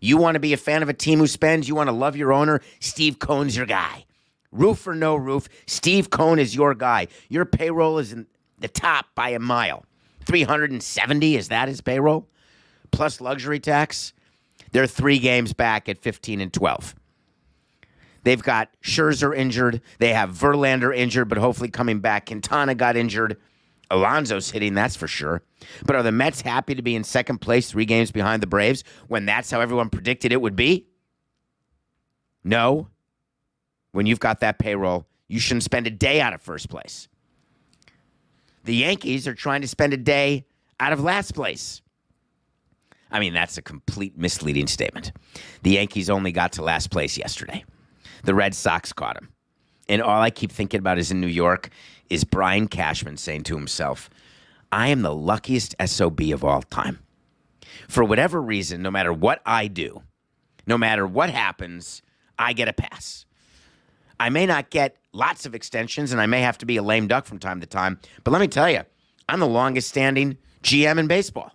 You 0.00 0.16
want 0.16 0.34
to 0.34 0.40
be 0.40 0.52
a 0.52 0.58
fan 0.58 0.82
of 0.82 0.88
a 0.88 0.94
team 0.94 1.18
who 1.18 1.26
spends, 1.26 1.68
you 1.68 1.74
want 1.74 1.88
to 1.88 1.92
love 1.92 2.16
your 2.16 2.32
owner, 2.32 2.60
Steve 2.80 3.18
Cohen's 3.18 3.56
your 3.56 3.66
guy. 3.66 4.04
Roof 4.50 4.86
or 4.86 4.94
no 4.94 5.14
roof, 5.16 5.48
Steve 5.66 6.10
Cohen 6.10 6.38
is 6.38 6.54
your 6.54 6.74
guy. 6.74 7.08
Your 7.28 7.44
payroll 7.44 7.98
is 7.98 8.12
in 8.12 8.26
the 8.58 8.68
top 8.68 9.06
by 9.14 9.30
a 9.30 9.38
mile. 9.38 9.84
370, 10.26 11.36
is 11.36 11.48
that 11.48 11.68
his 11.68 11.80
payroll? 11.80 12.28
Plus 12.90 13.20
luxury 13.20 13.60
tax. 13.60 14.12
They're 14.72 14.86
three 14.86 15.18
games 15.18 15.52
back 15.52 15.88
at 15.88 15.98
15 15.98 16.40
and 16.40 16.52
12. 16.52 16.94
They've 18.24 18.42
got 18.42 18.68
Scherzer 18.82 19.36
injured. 19.36 19.80
They 19.98 20.12
have 20.12 20.30
Verlander 20.30 20.96
injured, 20.96 21.28
but 21.28 21.38
hopefully 21.38 21.68
coming 21.68 22.00
back. 22.00 22.26
Quintana 22.26 22.74
got 22.74 22.96
injured. 22.96 23.38
Alonso's 23.90 24.50
hitting, 24.50 24.74
that's 24.74 24.96
for 24.96 25.06
sure. 25.06 25.42
But 25.84 25.96
are 25.96 26.02
the 26.02 26.12
Mets 26.12 26.40
happy 26.40 26.74
to 26.74 26.82
be 26.82 26.94
in 26.94 27.04
second 27.04 27.38
place, 27.38 27.70
three 27.70 27.84
games 27.84 28.10
behind 28.10 28.42
the 28.42 28.46
Braves, 28.46 28.84
when 29.08 29.26
that's 29.26 29.50
how 29.50 29.60
everyone 29.60 29.90
predicted 29.90 30.32
it 30.32 30.40
would 30.40 30.56
be? 30.56 30.86
No. 32.42 32.88
When 33.92 34.06
you've 34.06 34.20
got 34.20 34.40
that 34.40 34.58
payroll, 34.58 35.06
you 35.28 35.38
shouldn't 35.38 35.64
spend 35.64 35.86
a 35.86 35.90
day 35.90 36.20
out 36.20 36.32
of 36.32 36.40
first 36.40 36.70
place. 36.70 37.08
The 38.64 38.74
Yankees 38.74 39.28
are 39.28 39.34
trying 39.34 39.60
to 39.60 39.68
spend 39.68 39.92
a 39.92 39.98
day 39.98 40.46
out 40.80 40.92
of 40.92 41.00
last 41.00 41.34
place. 41.34 41.82
I 43.10 43.20
mean, 43.20 43.34
that's 43.34 43.58
a 43.58 43.62
complete 43.62 44.16
misleading 44.16 44.68
statement. 44.68 45.12
The 45.62 45.72
Yankees 45.72 46.08
only 46.08 46.32
got 46.32 46.52
to 46.52 46.62
last 46.62 46.90
place 46.90 47.18
yesterday. 47.18 47.64
The 48.22 48.34
Red 48.34 48.54
Sox 48.54 48.92
caught 48.92 49.16
him. 49.16 49.28
And 49.88 50.00
all 50.00 50.20
I 50.20 50.30
keep 50.30 50.52
thinking 50.52 50.78
about 50.78 50.98
is 50.98 51.10
in 51.10 51.20
New 51.20 51.26
York 51.26 51.70
is 52.08 52.24
Brian 52.24 52.68
Cashman 52.68 53.16
saying 53.16 53.42
to 53.44 53.56
himself, 53.56 54.08
I 54.70 54.88
am 54.88 55.02
the 55.02 55.14
luckiest 55.14 55.74
SOB 55.84 56.20
of 56.32 56.44
all 56.44 56.62
time. 56.62 57.00
For 57.88 58.04
whatever 58.04 58.40
reason, 58.40 58.82
no 58.82 58.90
matter 58.90 59.12
what 59.12 59.42
I 59.44 59.66
do, 59.66 60.02
no 60.66 60.78
matter 60.78 61.06
what 61.06 61.30
happens, 61.30 62.02
I 62.38 62.52
get 62.52 62.68
a 62.68 62.72
pass. 62.72 63.26
I 64.20 64.30
may 64.30 64.46
not 64.46 64.70
get 64.70 64.96
lots 65.12 65.46
of 65.46 65.54
extensions 65.54 66.12
and 66.12 66.20
I 66.20 66.26
may 66.26 66.40
have 66.42 66.58
to 66.58 66.66
be 66.66 66.76
a 66.76 66.82
lame 66.82 67.08
duck 67.08 67.26
from 67.26 67.38
time 67.38 67.60
to 67.60 67.66
time, 67.66 67.98
but 68.24 68.30
let 68.30 68.40
me 68.40 68.48
tell 68.48 68.70
you, 68.70 68.82
I'm 69.28 69.40
the 69.40 69.46
longest 69.46 69.88
standing 69.88 70.38
GM 70.62 70.98
in 70.98 71.06
baseball. 71.06 71.52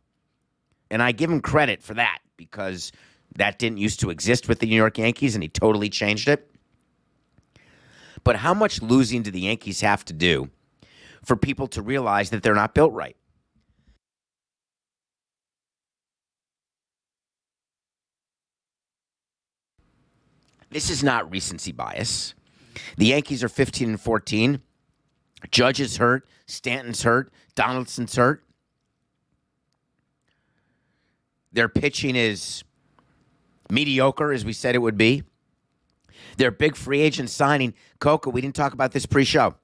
And 0.91 1.01
I 1.01 1.11
give 1.11 1.29
him 1.29 1.41
credit 1.41 1.81
for 1.81 1.93
that 1.95 2.19
because 2.35 2.91
that 3.35 3.59
didn't 3.59 3.77
used 3.77 3.99
to 4.01 4.09
exist 4.09 4.47
with 4.47 4.59
the 4.59 4.67
New 4.67 4.75
York 4.75 4.97
Yankees 4.97 5.35
and 5.35 5.43
he 5.43 5.49
totally 5.49 5.89
changed 5.89 6.27
it. 6.27 6.49
But 8.27 8.35
how 8.35 8.53
much 8.53 8.81
losing 8.81 9.21
do 9.21 9.31
the 9.31 9.39
Yankees 9.39 9.79
have 9.79 10.03
to 10.03 10.11
do 10.11 10.49
for 11.23 11.37
people 11.37 11.65
to 11.67 11.81
realize 11.81 12.29
that 12.31 12.43
they're 12.43 12.53
not 12.53 12.73
built 12.73 12.91
right? 12.91 13.15
This 20.69 20.89
is 20.89 21.05
not 21.05 21.31
recency 21.31 21.71
bias. 21.71 22.33
The 22.97 23.05
Yankees 23.05 23.45
are 23.45 23.47
15 23.47 23.91
and 23.91 24.01
14. 24.01 24.61
Judge 25.49 25.79
is 25.79 25.95
hurt. 25.95 26.27
Stanton's 26.47 27.03
hurt. 27.03 27.31
Donaldson's 27.55 28.17
hurt. 28.17 28.43
Their 31.53 31.69
pitching 31.69 32.17
is 32.17 32.65
mediocre, 33.69 34.33
as 34.33 34.43
we 34.43 34.51
said 34.51 34.75
it 34.75 34.79
would 34.79 34.97
be. 34.97 35.23
Their 36.37 36.51
big 36.51 36.75
free 36.75 37.01
agent 37.01 37.29
signing, 37.29 37.73
Coca, 37.99 38.29
we 38.29 38.41
didn't 38.41 38.55
talk 38.55 38.73
about 38.73 38.91
this 38.91 39.05
pre 39.05 39.25
show. 39.25 39.55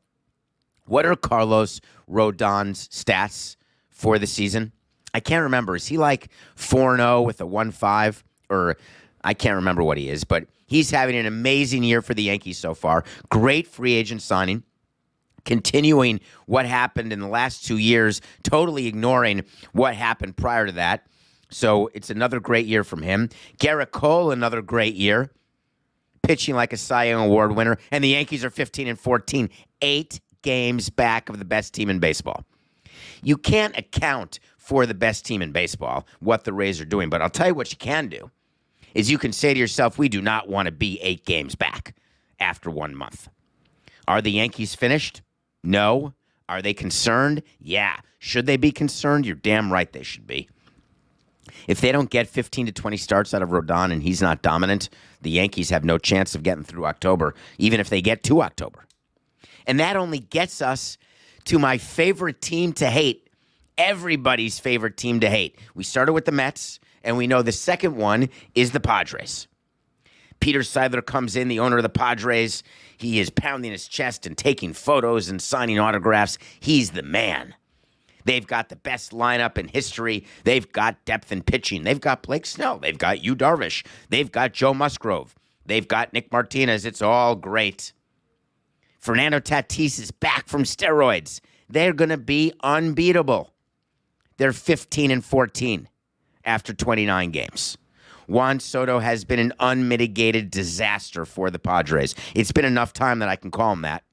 What 0.86 1.06
are 1.06 1.16
Carlos 1.16 1.80
Rodon's 2.08 2.88
stats 2.90 3.56
for 3.90 4.20
the 4.20 4.28
season? 4.28 4.74
I 5.14 5.20
can't 5.20 5.44
remember. 5.44 5.76
Is 5.76 5.88
he 5.88 5.98
like 5.98 6.30
4 6.56 6.98
0 6.98 7.22
with 7.22 7.40
a 7.40 7.46
1 7.46 7.72
5? 7.72 8.24
Or 8.50 8.76
I 9.24 9.34
can't 9.34 9.56
remember 9.56 9.84
what 9.84 9.98
he 9.98 10.10
is, 10.10 10.24
but 10.24 10.48
he's 10.66 10.92
having 10.92 11.16
an 11.16 11.26
amazing 11.26 11.84
year 11.84 12.02
for 12.02 12.14
the 12.14 12.24
Yankees 12.24 12.58
so 12.58 12.74
far. 12.74 13.04
Great 13.30 13.68
free 13.68 13.94
agent 13.94 14.22
signing. 14.22 14.64
Continuing 15.46 16.22
what 16.46 16.66
happened 16.66 17.12
in 17.12 17.20
the 17.20 17.28
last 17.28 17.66
two 17.66 17.78
years, 17.78 18.22
totally 18.44 18.88
ignoring 18.88 19.44
what 19.74 19.94
happened 19.96 20.38
prior 20.38 20.66
to 20.66 20.72
that. 20.72 21.06
So 21.50 21.90
it's 21.94 22.10
another 22.10 22.40
great 22.40 22.66
year 22.66 22.84
from 22.84 23.02
him. 23.02 23.30
Gerrit 23.60 23.92
Cole, 23.92 24.32
another 24.32 24.62
great 24.62 24.96
year, 24.96 25.32
pitching 26.24 26.56
like 26.56 26.74
a 26.74 26.78
Cy 26.78 27.06
Young 27.06 27.26
Award 27.26 27.56
winner. 27.56 27.78
And 27.92 28.04
the 28.04 28.10
Yankees 28.10 28.44
are 28.44 28.50
15 28.50 28.88
and 28.88 29.00
14, 29.00 29.50
eight 29.82 30.20
games 30.42 30.90
back 30.90 31.30
of 31.30 31.38
the 31.38 31.46
best 31.46 31.74
team 31.74 31.90
in 31.90 32.00
baseball. 32.00 32.44
You 33.22 33.38
can't 33.38 33.78
account 33.78 34.40
for 34.58 34.86
the 34.86 34.94
best 34.94 35.26
team 35.26 35.42
in 35.42 35.52
baseball, 35.52 36.08
what 36.20 36.46
the 36.46 36.54
Rays 36.54 36.80
are 36.80 36.86
doing, 36.86 37.10
but 37.10 37.22
I'll 37.22 37.30
tell 37.30 37.48
you 37.48 37.54
what 37.54 37.72
you 37.72 37.78
can 37.78 38.08
do 38.08 38.32
is 38.94 39.12
you 39.12 39.18
can 39.18 39.34
say 39.34 39.54
to 39.54 39.60
yourself, 39.60 39.98
we 39.98 40.08
do 40.08 40.22
not 40.22 40.48
want 40.48 40.68
to 40.68 40.72
be 40.72 41.00
eight 41.02 41.26
games 41.26 41.56
back 41.56 41.96
after 42.40 42.70
one 42.70 42.96
month. 42.96 43.30
Are 44.08 44.22
the 44.22 44.32
Yankees 44.32 44.76
finished? 44.76 45.22
No. 45.64 46.14
Are 46.48 46.62
they 46.62 46.74
concerned? 46.74 47.42
Yeah. 47.60 47.98
Should 48.20 48.46
they 48.46 48.58
be 48.58 48.72
concerned? 48.72 49.26
You're 49.26 49.36
damn 49.36 49.72
right 49.72 49.92
they 49.92 50.04
should 50.04 50.28
be. 50.28 50.50
If 51.68 51.82
they 51.82 51.92
don't 51.92 52.10
get 52.10 52.28
15 52.28 52.68
to 52.68 52.72
20 52.72 52.98
starts 52.98 53.34
out 53.34 53.42
of 53.42 53.50
Rodon 53.50 53.92
and 53.92 54.04
he's 54.04 54.22
not 54.22 54.42
dominant, 54.42 54.90
the 55.22 55.30
Yankees 55.30 55.70
have 55.70 55.84
no 55.84 55.98
chance 55.98 56.36
of 56.36 56.44
getting 56.44 56.64
through 56.64 56.86
October, 56.86 57.36
even 57.58 57.80
if 57.80 57.90
they 57.90 58.02
get 58.02 58.24
to 58.24 58.42
October. 58.42 58.86
And 59.66 59.80
that 59.80 59.96
only 59.96 60.20
gets 60.20 60.62
us 60.62 60.98
to 61.46 61.60
my 61.60 61.78
favorite 61.78 62.42
team 62.42 62.74
to 62.74 62.88
hate, 62.90 63.30
everybody's 63.78 64.60
favorite 64.60 64.98
team 64.98 65.20
to 65.22 65.30
hate. 65.30 65.58
We 65.76 65.84
started 65.84 66.14
with 66.14 66.26
the 66.26 66.32
Mets, 66.32 66.80
and 67.04 67.18
we 67.18 67.28
know 67.28 67.42
the 67.42 67.52
second 67.52 67.96
one 67.96 68.30
is 68.56 68.72
the 68.72 68.80
Padres. 68.80 69.48
Peter 70.40 70.60
Seidler 70.60 71.06
comes 71.06 71.36
in, 71.38 71.48
the 71.48 71.60
owner 71.60 71.78
of 71.78 71.84
the 71.84 71.90
Padres. 71.90 72.64
He 72.98 73.20
is 73.20 73.30
pounding 73.30 73.72
his 73.72 73.88
chest 73.88 74.26
and 74.26 74.38
taking 74.38 74.74
photos 74.74 75.30
and 75.30 75.42
signing 75.42 75.80
autographs. 75.80 76.38
He's 76.60 76.92
the 76.92 77.04
man. 77.04 77.56
They've 78.26 78.46
got 78.46 78.70
the 78.70 78.76
best 78.76 79.12
lineup 79.12 79.58
in 79.58 79.68
history. 79.68 80.26
They've 80.44 80.70
got 80.72 81.04
depth 81.06 81.32
in 81.32 81.44
pitching. 81.44 81.84
They've 81.84 82.00
got 82.00 82.24
Blake 82.24 82.46
Snell. 82.46 82.80
They've 82.80 82.98
got 82.98 83.24
Yu 83.24 83.36
Darvish. 83.36 83.86
They've 84.10 84.32
got 84.32 84.54
Joe 84.54 84.74
Musgrove. 84.74 85.36
They've 85.66 85.88
got 85.88 86.14
Nick 86.14 86.32
Martinez. 86.32 86.86
It's 86.86 87.02
all 87.02 87.36
great. 87.36 87.94
Fernando 89.00 89.40
Tatis 89.40 90.00
is 90.00 90.12
back 90.12 90.48
from 90.48 90.64
steroids. 90.64 91.42
They're 91.70 91.94
going 91.94 92.10
to 92.10 92.18
be 92.18 92.54
unbeatable. 92.62 93.54
They're 94.38 94.54
15 94.54 95.12
and 95.12 95.24
14 95.24 95.90
after 96.46 96.74
29 96.74 97.32
games. 97.32 97.78
Juan 98.28 98.60
Soto 98.60 99.00
has 99.00 99.26
been 99.26 99.40
an 99.40 99.54
unmitigated 99.60 100.50
disaster 100.50 101.26
for 101.26 101.52
the 101.52 101.60
Padres. 101.60 102.16
It's 102.34 102.52
been 102.52 102.66
enough 102.66 102.94
time 102.94 103.20
that 103.20 103.30
I 103.30 103.36
can 103.36 103.52
call 103.52 103.74
him 103.74 103.82
that. 103.82 104.04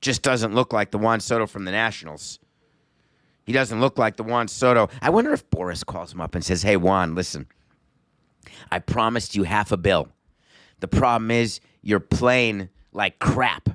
Just 0.00 0.22
doesn't 0.22 0.54
look 0.54 0.72
like 0.72 0.90
the 0.90 0.98
Juan 0.98 1.20
Soto 1.20 1.46
from 1.46 1.64
the 1.64 1.72
Nationals. 1.72 2.38
He 3.44 3.52
doesn't 3.52 3.80
look 3.80 3.98
like 3.98 4.16
the 4.16 4.22
Juan 4.22 4.48
Soto. 4.48 4.88
I 5.02 5.10
wonder 5.10 5.32
if 5.32 5.48
Boris 5.50 5.84
calls 5.84 6.12
him 6.12 6.20
up 6.20 6.34
and 6.34 6.44
says, 6.44 6.62
Hey, 6.62 6.76
Juan, 6.76 7.14
listen, 7.14 7.46
I 8.70 8.78
promised 8.78 9.34
you 9.34 9.44
half 9.44 9.72
a 9.72 9.76
bill. 9.76 10.08
The 10.80 10.88
problem 10.88 11.30
is 11.30 11.60
you're 11.82 12.00
playing 12.00 12.68
like 12.92 13.18
crap. 13.18 13.68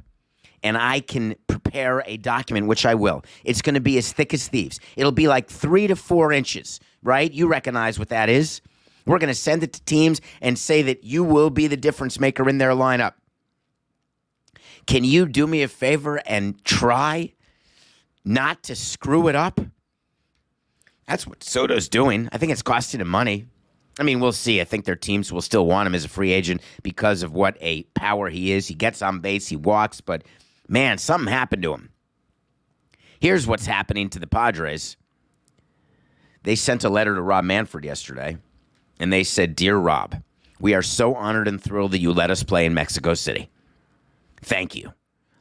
And 0.62 0.78
I 0.78 1.00
can 1.00 1.36
prepare 1.48 2.04
a 2.06 2.18
document, 2.18 2.68
which 2.68 2.86
I 2.86 2.94
will. 2.94 3.24
It's 3.46 3.62
going 3.62 3.76
to 3.76 3.82
be 3.82 3.98
as 3.98 4.12
thick 4.12 4.34
as 4.34 4.50
thieves. 4.50 4.80
It'll 4.98 5.14
be 5.14 5.30
like 5.30 5.48
three 5.48 5.88
to 5.88 5.96
four 5.96 6.34
inches, 6.34 6.82
right? 7.02 7.32
You 7.32 7.48
recognize 7.48 7.98
what 7.98 8.10
that 8.10 8.28
is. 8.28 8.60
We're 9.06 9.20
going 9.20 9.30
to 9.30 9.36
send 9.36 9.64
it 9.64 9.72
to 9.74 9.84
teams 9.86 10.20
and 10.42 10.60
say 10.60 10.82
that 10.82 11.06
you 11.06 11.24
will 11.24 11.50
be 11.50 11.68
the 11.68 11.78
difference 11.78 12.20
maker 12.20 12.50
in 12.50 12.58
their 12.58 12.72
lineup. 12.72 13.14
Can 14.86 15.04
you 15.06 15.26
do 15.28 15.48
me 15.48 15.64
a 15.64 15.68
favor 15.70 16.18
and 16.26 16.64
try 16.66 17.34
not 18.26 18.64
to 18.64 18.76
screw 18.76 19.28
it 19.28 19.36
up? 19.36 19.60
That's 21.08 21.26
what 21.26 21.44
Soto's 21.44 21.90
doing. 21.90 22.30
I 22.32 22.38
think 22.38 22.52
it's 22.52 22.62
costing 22.62 23.02
him 23.02 23.08
money. 23.08 23.46
I 24.00 24.04
mean, 24.04 24.20
we'll 24.20 24.32
see. 24.32 24.62
I 24.62 24.64
think 24.64 24.86
their 24.86 24.96
teams 24.96 25.32
will 25.34 25.42
still 25.42 25.66
want 25.66 25.88
him 25.88 25.96
as 25.96 26.06
a 26.06 26.10
free 26.10 26.32
agent 26.32 26.62
because 26.84 27.24
of 27.24 27.34
what 27.34 27.58
a 27.60 27.84
power 27.96 28.30
he 28.30 28.52
is. 28.52 28.68
He 28.68 28.76
gets 28.76 29.02
on 29.02 29.20
base, 29.20 29.48
he 29.48 29.56
walks, 29.56 30.00
but 30.00 30.24
man, 30.68 30.98
something 30.98 31.32
happened 31.32 31.64
to 31.64 31.74
him. 31.74 31.90
Here's 33.20 33.46
what's 33.46 33.66
happening 33.66 34.10
to 34.12 34.20
the 34.20 34.28
Padres. 34.28 34.96
They 36.44 36.56
sent 36.56 36.86
a 36.86 36.90
letter 36.90 37.16
to 37.16 37.22
Rob 37.22 37.44
Manfred 37.44 37.84
yesterday, 37.84 38.38
and 39.00 39.12
they 39.12 39.26
said, 39.26 39.56
Dear 39.56 39.76
Rob, 39.76 40.22
we 40.62 40.74
are 40.74 40.82
so 40.82 41.16
honored 41.16 41.48
and 41.50 41.62
thrilled 41.62 41.92
that 41.92 42.00
you 42.00 42.14
let 42.14 42.32
us 42.32 42.44
play 42.44 42.66
in 42.66 42.74
Mexico 42.74 43.14
City. 43.14 43.50
Thank 44.42 44.76
you. 44.76 44.94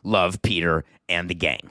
Love 0.03 0.43
Peter 0.43 0.85
and 1.09 1.31
the 1.31 1.35
gang. 1.35 1.71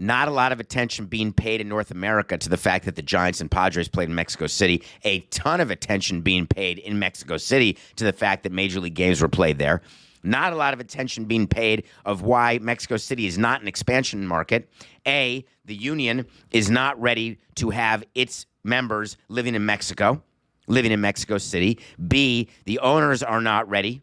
Not 0.00 0.28
a 0.28 0.30
lot 0.30 0.52
of 0.52 0.60
attention 0.60 1.06
being 1.06 1.32
paid 1.32 1.60
in 1.60 1.68
North 1.68 1.90
America 1.90 2.38
to 2.38 2.48
the 2.48 2.56
fact 2.56 2.84
that 2.84 2.94
the 2.94 3.02
Giants 3.02 3.40
and 3.40 3.50
Padres 3.50 3.88
played 3.88 4.08
in 4.08 4.14
Mexico 4.14 4.46
City. 4.46 4.84
A 5.02 5.20
ton 5.30 5.60
of 5.60 5.72
attention 5.72 6.20
being 6.20 6.46
paid 6.46 6.78
in 6.78 7.00
Mexico 7.00 7.36
City 7.36 7.76
to 7.96 8.04
the 8.04 8.12
fact 8.12 8.44
that 8.44 8.52
Major 8.52 8.78
League 8.78 8.94
games 8.94 9.20
were 9.20 9.28
played 9.28 9.58
there. 9.58 9.82
Not 10.22 10.52
a 10.52 10.56
lot 10.56 10.72
of 10.72 10.78
attention 10.78 11.24
being 11.24 11.48
paid 11.48 11.82
of 12.04 12.22
why 12.22 12.60
Mexico 12.62 12.96
City 12.96 13.26
is 13.26 13.38
not 13.38 13.60
an 13.60 13.66
expansion 13.66 14.24
market. 14.24 14.70
A, 15.04 15.44
the 15.64 15.74
union 15.74 16.26
is 16.52 16.70
not 16.70 17.00
ready 17.00 17.38
to 17.56 17.70
have 17.70 18.04
its 18.14 18.46
members 18.62 19.16
living 19.28 19.56
in 19.56 19.66
Mexico, 19.66 20.22
living 20.68 20.92
in 20.92 21.00
Mexico 21.00 21.38
City. 21.38 21.76
B, 22.06 22.48
the 22.66 22.78
owners 22.78 23.24
are 23.24 23.40
not 23.40 23.68
ready. 23.68 24.02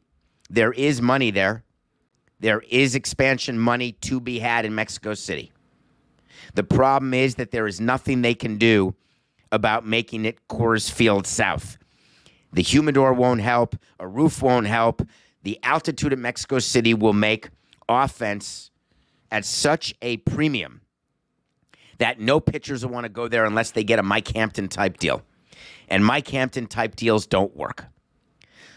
There 0.50 0.74
is 0.74 1.02
money 1.02 1.32
there. 1.32 1.64
There 2.42 2.64
is 2.70 2.96
expansion 2.96 3.58
money 3.58 3.94
to 4.02 4.20
be 4.20 4.40
had 4.40 4.66
in 4.66 4.76
Mexico 4.76 5.14
City. 5.14 5.54
The 6.54 6.64
problem 6.64 7.14
is 7.14 7.36
that 7.36 7.52
there 7.52 7.68
is 7.68 7.82
nothing 7.82 8.22
they 8.22 8.36
can 8.36 8.58
do 8.58 8.96
about 9.52 9.86
making 9.86 10.26
it 10.26 10.48
Coors 10.48 10.92
Field 10.92 11.28
South. 11.28 11.78
The 12.54 12.62
humidor 12.62 13.14
won't 13.14 13.42
help, 13.42 13.76
a 14.00 14.08
roof 14.08 14.42
won't 14.42 14.68
help. 14.68 15.02
The 15.44 15.60
altitude 15.64 16.14
at 16.14 16.20
Mexico 16.20 16.60
City 16.60 16.94
will 16.94 17.14
make 17.14 17.50
offense 17.88 18.72
at 19.32 19.46
such 19.46 19.94
a 20.02 20.18
premium 20.18 20.82
that 21.98 22.20
no 22.20 22.40
pitchers 22.40 22.86
will 22.86 22.94
want 22.94 23.06
to 23.06 23.10
go 23.10 23.28
there 23.28 23.46
unless 23.46 23.72
they 23.72 23.84
get 23.84 24.00
a 24.00 24.04
Mike 24.04 24.30
Hampton 24.30 24.68
type 24.68 24.98
deal. 24.98 25.22
And 25.88 26.06
Mike 26.06 26.28
Hampton 26.30 26.68
type 26.68 26.96
deals 26.96 27.28
don't 27.28 27.56
work. 27.56 27.86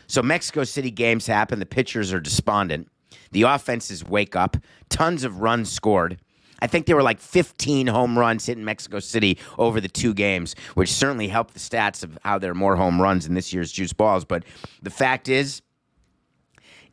So 0.06 0.22
Mexico 0.22 0.64
City 0.64 0.90
games 0.90 1.26
happen, 1.26 1.58
the 1.58 1.66
pitchers 1.66 2.12
are 2.12 2.20
despondent. 2.20 2.88
The 3.30 3.42
offenses 3.42 4.04
wake 4.04 4.36
up, 4.36 4.56
tons 4.88 5.24
of 5.24 5.40
runs 5.40 5.70
scored. 5.70 6.18
I 6.60 6.66
think 6.66 6.86
there 6.86 6.96
were 6.96 7.02
like 7.02 7.20
15 7.20 7.86
home 7.86 8.18
runs 8.18 8.46
hit 8.46 8.58
in 8.58 8.64
Mexico 8.64 8.98
City 8.98 9.38
over 9.58 9.80
the 9.80 9.88
two 9.88 10.12
games, 10.14 10.54
which 10.74 10.92
certainly 10.92 11.28
helped 11.28 11.54
the 11.54 11.60
stats 11.60 12.02
of 12.02 12.18
how 12.24 12.38
there 12.38 12.50
are 12.50 12.54
more 12.54 12.76
home 12.76 13.00
runs 13.00 13.26
in 13.26 13.34
this 13.34 13.52
year's 13.52 13.70
juice 13.70 13.92
balls. 13.92 14.24
But 14.24 14.44
the 14.82 14.90
fact 14.90 15.28
is, 15.28 15.62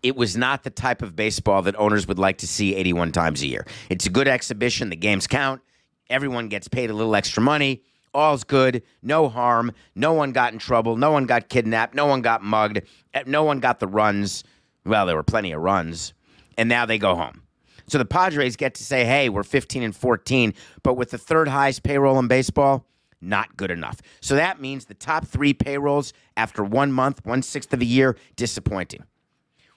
it 0.03 0.15
was 0.15 0.37
not 0.37 0.63
the 0.63 0.69
type 0.69 1.01
of 1.01 1.15
baseball 1.15 1.63
that 1.63 1.75
owners 1.77 2.07
would 2.07 2.19
like 2.19 2.37
to 2.39 2.47
see 2.47 2.75
81 2.75 3.11
times 3.11 3.41
a 3.41 3.47
year. 3.47 3.65
It's 3.89 4.05
a 4.05 4.09
good 4.09 4.27
exhibition. 4.27 4.89
The 4.89 4.95
games 4.95 5.25
count. 5.25 5.61
Everyone 6.09 6.47
gets 6.47 6.67
paid 6.67 6.91
a 6.91 6.93
little 6.93 7.15
extra 7.15 7.41
money. 7.41 7.81
All's 8.13 8.43
good. 8.43 8.83
No 9.01 9.27
harm. 9.27 9.71
No 9.95 10.13
one 10.13 10.31
got 10.31 10.53
in 10.53 10.59
trouble. 10.59 10.95
No 10.95 11.11
one 11.11 11.25
got 11.25 11.49
kidnapped. 11.49 11.95
No 11.95 12.05
one 12.05 12.21
got 12.21 12.43
mugged. 12.43 12.81
Eh, 13.15 13.23
No 13.25 13.43
one 13.43 13.59
got 13.59 13.79
the 13.79 13.87
runs. 13.87 14.43
Well, 14.85 15.07
there 15.07 15.15
were 15.15 15.23
plenty 15.23 15.51
of 15.51 15.61
runs. 15.61 16.13
And 16.57 16.69
now 16.69 16.85
they 16.85 16.99
go 16.99 17.15
home. 17.15 17.41
So 17.87 17.97
the 17.97 18.05
Padres 18.05 18.55
get 18.55 18.73
to 18.75 18.83
say, 18.83 19.05
hey, 19.05 19.29
we're 19.29 19.43
15 19.43 19.83
and 19.83 19.95
14, 19.95 20.53
but 20.83 20.95
with 20.95 21.11
the 21.11 21.17
third 21.17 21.47
highest 21.47 21.83
payroll 21.83 22.17
in 22.19 22.27
baseball, 22.27 22.85
not 23.21 23.57
good 23.57 23.71
enough. 23.71 24.01
So 24.21 24.35
that 24.35 24.59
means 24.59 24.85
the 24.85 24.93
top 24.93 25.27
three 25.27 25.53
payrolls 25.53 26.13
after 26.37 26.63
one 26.63 26.91
month, 26.91 27.25
one 27.25 27.41
sixth 27.41 27.73
of 27.73 27.81
a 27.81 27.85
year, 27.85 28.15
disappointing. 28.35 29.03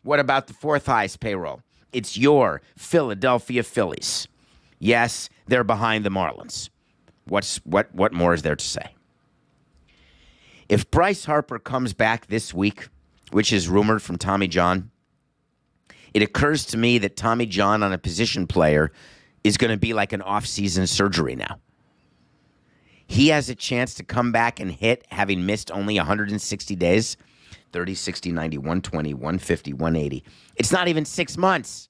What 0.02 0.20
about 0.20 0.46
the 0.46 0.54
fourth 0.54 0.86
highest 0.86 1.20
payroll? 1.20 1.62
It's 1.92 2.16
your 2.16 2.62
Philadelphia 2.76 3.62
Phillies. 3.62 4.28
Yes, 4.78 5.28
they're 5.46 5.64
behind 5.64 6.04
the 6.04 6.10
Marlins. 6.10 6.70
What's 7.24 7.58
what 7.58 7.94
what 7.94 8.12
more 8.12 8.32
is 8.34 8.42
there 8.42 8.56
to 8.56 8.64
say? 8.64 8.94
If 10.68 10.90
Bryce 10.90 11.24
Harper 11.24 11.58
comes 11.58 11.94
back 11.94 12.26
this 12.26 12.52
week, 12.52 12.88
which 13.30 13.52
is 13.52 13.68
rumored 13.68 14.02
from 14.02 14.18
Tommy 14.18 14.48
John, 14.48 14.90
it 16.14 16.22
occurs 16.22 16.64
to 16.66 16.76
me 16.76 16.98
that 16.98 17.16
Tommy 17.16 17.46
John 17.46 17.82
on 17.82 17.92
a 17.92 17.98
position 17.98 18.46
player 18.46 18.92
is 19.44 19.56
going 19.56 19.70
to 19.70 19.78
be 19.78 19.94
like 19.94 20.12
an 20.12 20.22
off-season 20.22 20.86
surgery 20.86 21.36
now. 21.36 21.60
He 23.06 23.28
has 23.28 23.48
a 23.48 23.54
chance 23.54 23.94
to 23.94 24.04
come 24.04 24.32
back 24.32 24.60
and 24.60 24.70
hit 24.70 25.06
having 25.10 25.46
missed 25.46 25.70
only 25.70 25.96
160 25.96 26.76
days. 26.76 27.16
30, 27.72 27.94
60, 27.94 28.32
90, 28.32 28.58
120, 28.58 29.14
150, 29.14 29.72
180. 29.74 30.24
It's 30.56 30.72
not 30.72 30.88
even 30.88 31.04
6 31.04 31.36
months. 31.36 31.88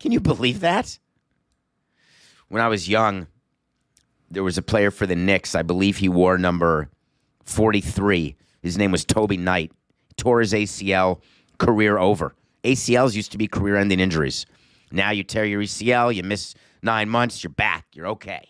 Can 0.00 0.10
you 0.10 0.20
believe 0.20 0.60
that? 0.60 0.98
When 2.48 2.60
I 2.60 2.68
was 2.68 2.88
young, 2.88 3.28
there 4.30 4.42
was 4.42 4.58
a 4.58 4.62
player 4.62 4.90
for 4.90 5.06
the 5.06 5.14
Knicks. 5.14 5.54
I 5.54 5.62
believe 5.62 5.98
he 5.98 6.08
wore 6.08 6.38
number 6.38 6.90
43. 7.44 8.34
His 8.62 8.76
name 8.76 8.90
was 8.90 9.04
Toby 9.04 9.36
Knight. 9.36 9.70
Tore 10.16 10.40
his 10.40 10.52
ACL, 10.52 11.20
career 11.58 11.98
over. 11.98 12.34
ACLs 12.64 13.14
used 13.14 13.32
to 13.32 13.38
be 13.38 13.46
career 13.46 13.76
ending 13.76 14.00
injuries. 14.00 14.46
Now 14.90 15.10
you 15.10 15.22
tear 15.22 15.44
your 15.44 15.62
ACL, 15.62 16.14
you 16.14 16.22
miss 16.22 16.54
nine 16.82 17.08
months, 17.08 17.44
you're 17.44 17.50
back, 17.50 17.86
you're 17.92 18.06
okay. 18.08 18.48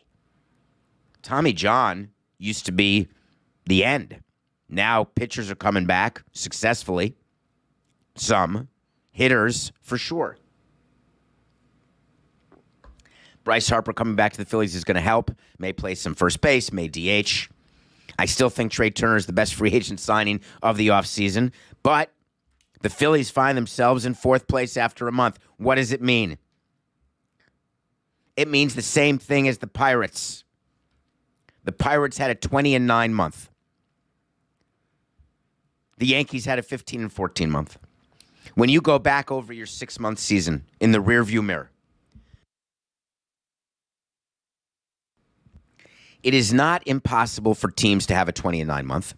Tommy 1.22 1.53
John 1.53 2.11
used 2.38 2.66
to 2.66 2.72
be 2.72 3.09
the 3.66 3.85
end. 3.85 4.20
Now 4.68 5.05
pitchers 5.05 5.50
are 5.50 5.57
coming 5.57 5.87
back 5.87 6.22
successfully. 6.33 7.16
Some 8.14 8.68
hitters 9.11 9.72
for 9.81 9.98
sure. 9.98 10.37
Bryce 13.42 13.68
Harper 13.68 13.92
coming 13.92 14.16
back 14.16 14.33
to 14.33 14.38
the 14.38 14.46
Phillies 14.46 14.74
is 14.74 14.85
going 14.85 14.94
to 14.94 15.00
help. 15.00 15.31
May 15.59 15.72
play 15.72 15.94
some 15.94 16.14
first 16.14 16.40
base, 16.40 16.72
may 16.72 16.88
DH. 16.88 17.48
I 18.18 18.27
still 18.27 18.48
think 18.48 18.72
Trea 18.72 18.90
Turner 18.90 19.16
is 19.16 19.27
the 19.27 19.33
best 19.33 19.55
free 19.55 19.70
agent 19.72 20.00
signing 20.00 20.40
of 20.62 20.77
the 20.77 20.88
offseason, 20.88 21.53
but 21.83 22.13
the 22.84 22.90
Phillies 22.90 23.30
find 23.30 23.56
themselves 23.56 24.04
in 24.04 24.12
fourth 24.12 24.46
place 24.46 24.76
after 24.76 25.08
a 25.08 25.12
month. 25.12 25.38
What 25.56 25.76
does 25.76 25.90
it 25.90 26.02
mean? 26.02 26.36
It 28.36 28.46
means 28.46 28.74
the 28.74 28.82
same 28.82 29.16
thing 29.16 29.48
as 29.48 29.56
the 29.56 29.66
Pirates. 29.66 30.44
The 31.64 31.72
Pirates 31.72 32.18
had 32.18 32.30
a 32.30 32.34
20 32.34 32.74
and 32.74 32.86
9 32.86 33.14
month. 33.14 33.48
The 35.96 36.08
Yankees 36.08 36.44
had 36.44 36.58
a 36.58 36.62
15 36.62 37.00
and 37.00 37.10
14 37.10 37.50
month. 37.50 37.78
When 38.54 38.68
you 38.68 38.82
go 38.82 38.98
back 38.98 39.32
over 39.32 39.54
your 39.54 39.64
6 39.64 39.98
month 39.98 40.18
season 40.18 40.66
in 40.78 40.92
the 40.92 41.02
rearview 41.02 41.42
mirror, 41.42 41.70
it 46.22 46.34
is 46.34 46.52
not 46.52 46.82
impossible 46.86 47.54
for 47.54 47.70
teams 47.70 48.04
to 48.04 48.14
have 48.14 48.28
a 48.28 48.32
20 48.32 48.60
and 48.60 48.68
9 48.68 48.84
month. 48.84 49.14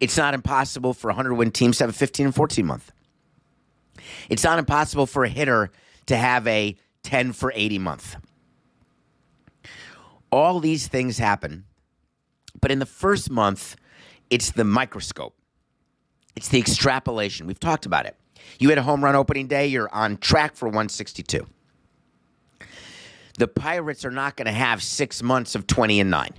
It's 0.00 0.16
not 0.16 0.34
impossible 0.34 0.94
for 0.94 1.08
a 1.08 1.12
100 1.12 1.34
win 1.34 1.50
teams 1.50 1.78
to 1.78 1.84
have 1.84 1.90
a 1.90 1.92
15 1.92 2.26
and 2.26 2.34
14 2.34 2.66
month. 2.66 2.90
It's 4.28 4.42
not 4.42 4.58
impossible 4.58 5.06
for 5.06 5.24
a 5.24 5.28
hitter 5.28 5.70
to 6.06 6.16
have 6.16 6.46
a 6.46 6.76
10 7.02 7.32
for 7.32 7.52
80 7.54 7.78
month. 7.78 8.16
All 10.32 10.60
these 10.60 10.88
things 10.88 11.18
happen, 11.18 11.64
but 12.60 12.70
in 12.70 12.78
the 12.78 12.86
first 12.86 13.30
month, 13.30 13.76
it's 14.30 14.52
the 14.52 14.64
microscope. 14.64 15.36
It's 16.36 16.48
the 16.48 16.58
extrapolation. 16.58 17.46
We've 17.46 17.60
talked 17.60 17.84
about 17.84 18.06
it. 18.06 18.16
You 18.58 18.68
had 18.68 18.78
a 18.78 18.82
home 18.82 19.04
run 19.04 19.16
opening 19.16 19.48
day, 19.48 19.66
you're 19.66 19.92
on 19.92 20.16
track 20.16 20.54
for 20.54 20.66
162. 20.66 21.46
The 23.38 23.48
Pirates 23.48 24.04
are 24.04 24.10
not 24.10 24.36
going 24.36 24.46
to 24.46 24.52
have 24.52 24.82
six 24.82 25.22
months 25.22 25.54
of 25.54 25.66
20 25.66 26.00
and 26.00 26.10
9. 26.10 26.30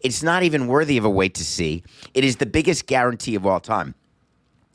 It's 0.00 0.22
not 0.22 0.42
even 0.42 0.66
worthy 0.66 0.96
of 0.96 1.04
a 1.04 1.10
wait 1.10 1.34
to 1.34 1.44
see. 1.44 1.82
It 2.14 2.24
is 2.24 2.36
the 2.36 2.46
biggest 2.46 2.86
guarantee 2.86 3.34
of 3.34 3.46
all 3.46 3.60
time. 3.60 3.94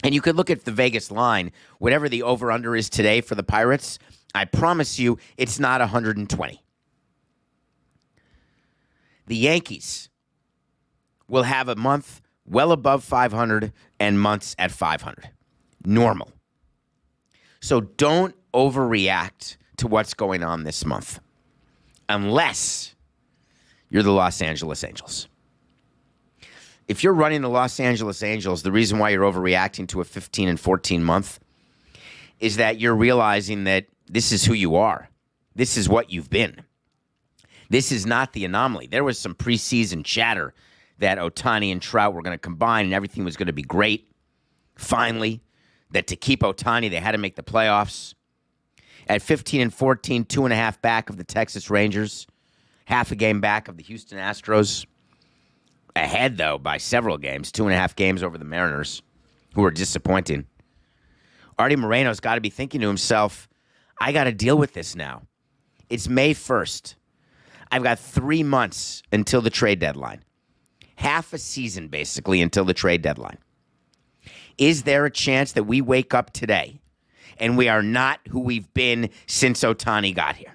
And 0.03 0.13
you 0.13 0.21
could 0.21 0.35
look 0.35 0.49
at 0.49 0.65
the 0.65 0.71
Vegas 0.71 1.11
line, 1.11 1.51
whatever 1.79 2.09
the 2.09 2.23
over 2.23 2.51
under 2.51 2.75
is 2.75 2.89
today 2.89 3.21
for 3.21 3.35
the 3.35 3.43
Pirates, 3.43 3.97
I 4.33 4.45
promise 4.45 4.99
you 4.99 5.17
it's 5.37 5.59
not 5.59 5.81
120. 5.81 6.61
The 9.27 9.35
Yankees 9.35 10.09
will 11.27 11.43
have 11.43 11.69
a 11.69 11.75
month 11.75 12.21
well 12.45 12.71
above 12.71 13.03
500 13.03 13.73
and 13.99 14.19
months 14.19 14.55
at 14.59 14.71
500. 14.71 15.29
Normal. 15.85 16.31
So 17.61 17.81
don't 17.81 18.35
overreact 18.53 19.57
to 19.77 19.87
what's 19.87 20.13
going 20.13 20.43
on 20.43 20.63
this 20.63 20.85
month 20.85 21.19
unless 22.07 22.94
you're 23.89 24.03
the 24.03 24.11
Los 24.11 24.41
Angeles 24.41 24.83
Angels. 24.83 25.27
If 26.87 27.03
you're 27.03 27.13
running 27.13 27.41
the 27.41 27.49
Los 27.49 27.79
Angeles 27.79 28.21
Angels, 28.21 28.61
the 28.61 28.71
reason 28.71 28.99
why 28.99 29.09
you're 29.09 29.31
overreacting 29.31 29.87
to 29.89 30.01
a 30.01 30.03
15 30.03 30.47
and 30.47 30.59
14 30.59 31.03
month 31.03 31.39
is 32.39 32.57
that 32.57 32.79
you're 32.79 32.95
realizing 32.95 33.63
that 33.63 33.87
this 34.07 34.31
is 34.31 34.45
who 34.45 34.53
you 34.53 34.75
are. 34.75 35.09
This 35.55 35.77
is 35.77 35.89
what 35.89 36.11
you've 36.11 36.29
been. 36.29 36.61
This 37.69 37.91
is 37.91 38.05
not 38.05 38.33
the 38.33 38.45
anomaly. 38.45 38.87
There 38.87 39.03
was 39.03 39.17
some 39.17 39.33
preseason 39.33 40.03
chatter 40.05 40.53
that 40.99 41.17
Ohtani 41.17 41.71
and 41.71 41.81
Trout 41.81 42.13
were 42.13 42.21
going 42.21 42.35
to 42.35 42.41
combine 42.41 42.85
and 42.85 42.93
everything 42.93 43.25
was 43.25 43.35
going 43.35 43.47
to 43.47 43.53
be 43.53 43.63
great. 43.63 44.11
Finally, 44.75 45.41
that 45.91 46.07
to 46.07 46.15
keep 46.15 46.41
Ohtani, 46.41 46.89
they 46.89 46.99
had 46.99 47.13
to 47.13 47.17
make 47.17 47.35
the 47.35 47.43
playoffs. 47.43 48.13
At 49.07 49.21
15 49.21 49.61
and 49.61 49.73
14, 49.73 50.25
two 50.25 50.45
and 50.45 50.53
a 50.53 50.55
half 50.55 50.81
back 50.81 51.09
of 51.09 51.17
the 51.17 51.23
Texas 51.23 51.69
Rangers, 51.69 52.27
half 52.85 53.11
a 53.11 53.15
game 53.15 53.41
back 53.41 53.67
of 53.67 53.77
the 53.77 53.83
Houston 53.83 54.17
Astros. 54.17 54.85
Ahead, 55.95 56.37
though, 56.37 56.57
by 56.57 56.77
several 56.77 57.17
games, 57.17 57.51
two 57.51 57.65
and 57.65 57.73
a 57.73 57.77
half 57.77 57.95
games 57.95 58.23
over 58.23 58.37
the 58.37 58.45
Mariners, 58.45 59.01
who 59.53 59.63
are 59.63 59.71
disappointing. 59.71 60.45
Artie 61.57 61.75
Moreno's 61.75 62.19
got 62.19 62.35
to 62.35 62.41
be 62.41 62.49
thinking 62.49 62.81
to 62.81 62.87
himself, 62.87 63.47
I 63.99 64.11
got 64.11 64.25
to 64.25 64.33
deal 64.33 64.57
with 64.57 64.73
this 64.73 64.95
now. 64.95 65.23
It's 65.89 66.09
May 66.09 66.33
1st. 66.33 66.95
I've 67.71 67.83
got 67.83 67.97
three 67.97 68.43
months 68.43 69.01
until 69.11 69.41
the 69.41 69.49
trade 69.49 69.79
deadline. 69.79 70.23
Half 70.97 71.33
a 71.33 71.37
season, 71.37 71.87
basically, 71.87 72.41
until 72.41 72.65
the 72.65 72.73
trade 72.73 73.01
deadline. 73.01 73.37
Is 74.57 74.83
there 74.83 75.05
a 75.05 75.11
chance 75.11 75.53
that 75.53 75.63
we 75.63 75.81
wake 75.81 76.13
up 76.13 76.31
today 76.31 76.81
and 77.37 77.57
we 77.57 77.67
are 77.67 77.83
not 77.83 78.19
who 78.29 78.39
we've 78.39 78.73
been 78.73 79.09
since 79.27 79.61
Ohtani 79.63 80.13
got 80.15 80.35
here? 80.35 80.54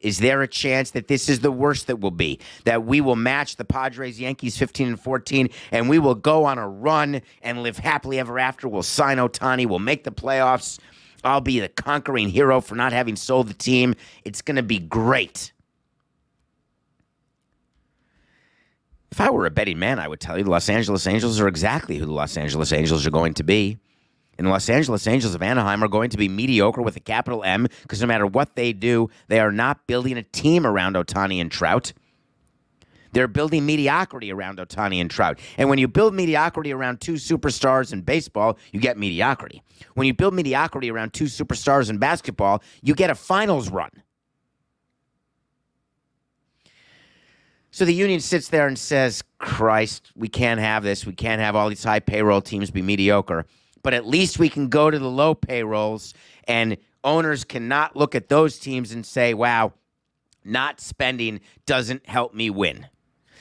Is 0.00 0.18
there 0.18 0.42
a 0.42 0.48
chance 0.48 0.92
that 0.92 1.08
this 1.08 1.28
is 1.28 1.40
the 1.40 1.52
worst 1.52 1.86
that 1.86 2.00
will 2.00 2.10
be? 2.10 2.38
That 2.64 2.84
we 2.84 3.00
will 3.00 3.16
match 3.16 3.56
the 3.56 3.64
Padres 3.64 4.18
Yankees 4.18 4.56
15 4.56 4.88
and 4.88 5.00
14 5.00 5.48
and 5.70 5.88
we 5.88 5.98
will 5.98 6.14
go 6.14 6.44
on 6.44 6.58
a 6.58 6.68
run 6.68 7.22
and 7.42 7.62
live 7.62 7.78
happily 7.78 8.18
ever 8.18 8.38
after? 8.38 8.68
We'll 8.68 8.82
sign 8.82 9.18
Ohtani, 9.18 9.66
we'll 9.66 9.78
make 9.78 10.04
the 10.04 10.12
playoffs. 10.12 10.78
I'll 11.22 11.42
be 11.42 11.60
the 11.60 11.68
conquering 11.68 12.30
hero 12.30 12.60
for 12.60 12.74
not 12.74 12.92
having 12.92 13.16
sold 13.16 13.48
the 13.48 13.54
team. 13.54 13.94
It's 14.24 14.40
going 14.40 14.56
to 14.56 14.62
be 14.62 14.78
great. 14.78 15.52
If 19.12 19.20
I 19.20 19.30
were 19.30 19.44
a 19.44 19.50
betting 19.50 19.78
man, 19.78 19.98
I 19.98 20.08
would 20.08 20.20
tell 20.20 20.38
you 20.38 20.44
the 20.44 20.50
Los 20.50 20.68
Angeles 20.68 21.06
Angels 21.06 21.40
are 21.40 21.48
exactly 21.48 21.98
who 21.98 22.06
the 22.06 22.12
Los 22.12 22.36
Angeles 22.36 22.72
Angels 22.72 23.06
are 23.06 23.10
going 23.10 23.34
to 23.34 23.42
be. 23.42 23.78
The 24.46 24.50
Los 24.50 24.68
Angeles 24.70 25.06
Angels 25.06 25.34
of 25.34 25.42
Anaheim 25.42 25.84
are 25.84 25.88
going 25.88 26.10
to 26.10 26.16
be 26.16 26.28
mediocre 26.28 26.82
with 26.82 26.96
a 26.96 27.00
capital 27.00 27.44
M 27.44 27.66
because 27.82 28.00
no 28.00 28.06
matter 28.06 28.26
what 28.26 28.56
they 28.56 28.72
do, 28.72 29.10
they 29.28 29.38
are 29.38 29.52
not 29.52 29.86
building 29.86 30.16
a 30.16 30.22
team 30.22 30.66
around 30.66 30.96
Ohtani 30.96 31.40
and 31.40 31.50
Trout. 31.50 31.92
They're 33.12 33.28
building 33.28 33.66
mediocrity 33.66 34.32
around 34.32 34.58
Ohtani 34.58 35.00
and 35.00 35.10
Trout. 35.10 35.38
And 35.58 35.68
when 35.68 35.78
you 35.78 35.88
build 35.88 36.14
mediocrity 36.14 36.72
around 36.72 37.00
two 37.00 37.14
superstars 37.14 37.92
in 37.92 38.02
baseball, 38.02 38.56
you 38.72 38.80
get 38.80 38.96
mediocrity. 38.96 39.62
When 39.94 40.06
you 40.06 40.14
build 40.14 40.34
mediocrity 40.34 40.90
around 40.90 41.12
two 41.12 41.24
superstars 41.24 41.90
in 41.90 41.98
basketball, 41.98 42.62
you 42.82 42.94
get 42.94 43.10
a 43.10 43.14
finals 43.14 43.68
run. 43.68 43.90
So 47.72 47.84
the 47.84 47.94
union 47.94 48.20
sits 48.20 48.48
there 48.48 48.66
and 48.66 48.78
says, 48.78 49.22
Christ, 49.38 50.10
we 50.16 50.28
can't 50.28 50.60
have 50.60 50.82
this. 50.82 51.06
We 51.06 51.12
can't 51.12 51.40
have 51.40 51.54
all 51.54 51.68
these 51.68 51.84
high 51.84 52.00
payroll 52.00 52.40
teams 52.40 52.70
be 52.70 52.82
mediocre 52.82 53.46
but 53.82 53.94
at 53.94 54.06
least 54.06 54.38
we 54.38 54.48
can 54.48 54.68
go 54.68 54.90
to 54.90 54.98
the 54.98 55.10
low 55.10 55.34
payrolls 55.34 56.14
and 56.44 56.76
owners 57.04 57.44
cannot 57.44 57.96
look 57.96 58.14
at 58.14 58.28
those 58.28 58.58
teams 58.58 58.92
and 58.92 59.04
say, 59.04 59.34
wow, 59.34 59.72
not 60.44 60.80
spending 60.80 61.40
doesn't 61.66 62.06
help 62.06 62.34
me 62.34 62.50
win. 62.50 62.86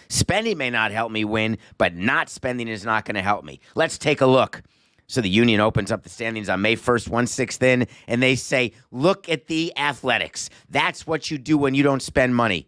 Spending 0.10 0.58
may 0.58 0.70
not 0.70 0.92
help 0.92 1.12
me 1.12 1.24
win, 1.24 1.58
but 1.78 1.96
not 1.96 2.30
spending 2.30 2.68
is 2.68 2.84
not 2.84 3.06
going 3.06 3.16
to 3.16 3.22
help 3.22 3.46
me. 3.46 3.60
Let's 3.76 3.98
take 3.98 4.22
a 4.22 4.26
look. 4.26 4.64
So 5.08 5.22
the 5.22 5.30
union 5.30 5.60
opens 5.60 5.92
up 5.92 6.04
the 6.04 6.10
standings 6.10 6.50
on 6.50 6.62
May 6.62 6.76
1st, 6.76 7.10
1 7.10 7.26
6th 7.26 7.64
in, 7.64 7.88
and 8.08 8.22
they 8.22 8.36
say, 8.36 8.74
look 8.92 9.28
at 9.28 9.48
the 9.48 9.76
athletics. 9.76 10.50
That's 10.70 11.08
what 11.08 11.32
you 11.32 11.38
do 11.38 11.58
when 11.58 11.74
you 11.74 11.84
don't 11.84 12.02
spend 12.02 12.36
money. 12.36 12.68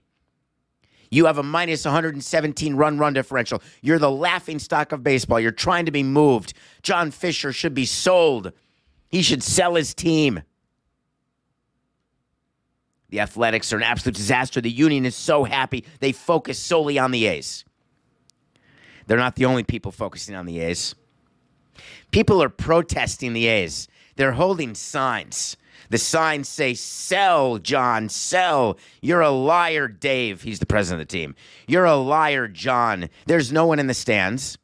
You 1.12 1.26
have 1.26 1.38
a 1.38 1.43
minus 1.43 1.84
117 1.84 2.76
run 2.76 2.97
run 2.97 3.13
differential. 3.13 3.62
You're 3.82 4.00
the 4.00 4.10
laughing 4.10 4.60
stock 4.60 4.93
of 4.93 5.04
baseball. 5.04 5.39
You're 5.41 5.52
trying 5.52 5.86
to 5.86 5.91
be 5.91 6.04
moved. 6.04 6.54
John 6.82 7.12
Fisher 7.12 7.52
should 7.52 7.74
be 7.74 7.86
sold. 7.86 8.54
He 9.10 9.21
should 9.21 9.43
sell 9.43 9.76
his 9.76 9.93
team. 9.93 10.41
The 13.10 13.19
Athletics 13.19 13.74
are 13.74 13.78
an 13.78 13.84
absolute 13.84 14.15
disaster. 14.15 14.62
The 14.62 14.71
Union 14.71 15.06
is 15.06 15.15
so 15.15 15.43
happy. 15.43 15.84
They 16.00 16.13
focus 16.13 16.58
solely 16.58 16.97
on 16.97 17.12
the 17.12 17.26
A's. 17.26 17.65
They're 19.06 19.17
not 19.17 19.36
the 19.36 19.45
only 19.45 19.63
people 19.63 19.91
focusing 19.91 20.34
on 20.34 20.45
the 20.45 20.60
A's. 20.62 20.95
People 22.12 22.41
are 22.41 22.47
protesting 22.47 23.34
the 23.34 23.47
A's. 23.47 23.89
They're 24.15 24.32
holding 24.32 24.76
signs. 24.76 25.58
The 25.91 25.97
signs 25.97 26.47
say, 26.47 26.73
Sell, 26.73 27.58
John, 27.58 28.08
sell. 28.08 28.77
You're 29.01 29.19
a 29.19 29.30
liar, 29.30 29.89
Dave. 29.89 30.41
He's 30.41 30.60
the 30.60 30.65
president 30.65 31.01
of 31.01 31.08
the 31.10 31.12
team. 31.12 31.36
You're 31.67 31.84
a 31.84 31.97
liar, 31.97 32.47
John. 32.47 33.10
There's 33.25 33.51
no 33.51 33.65
one 33.65 33.77
in 33.77 33.88
the 33.88 33.93
stands. 33.93 34.58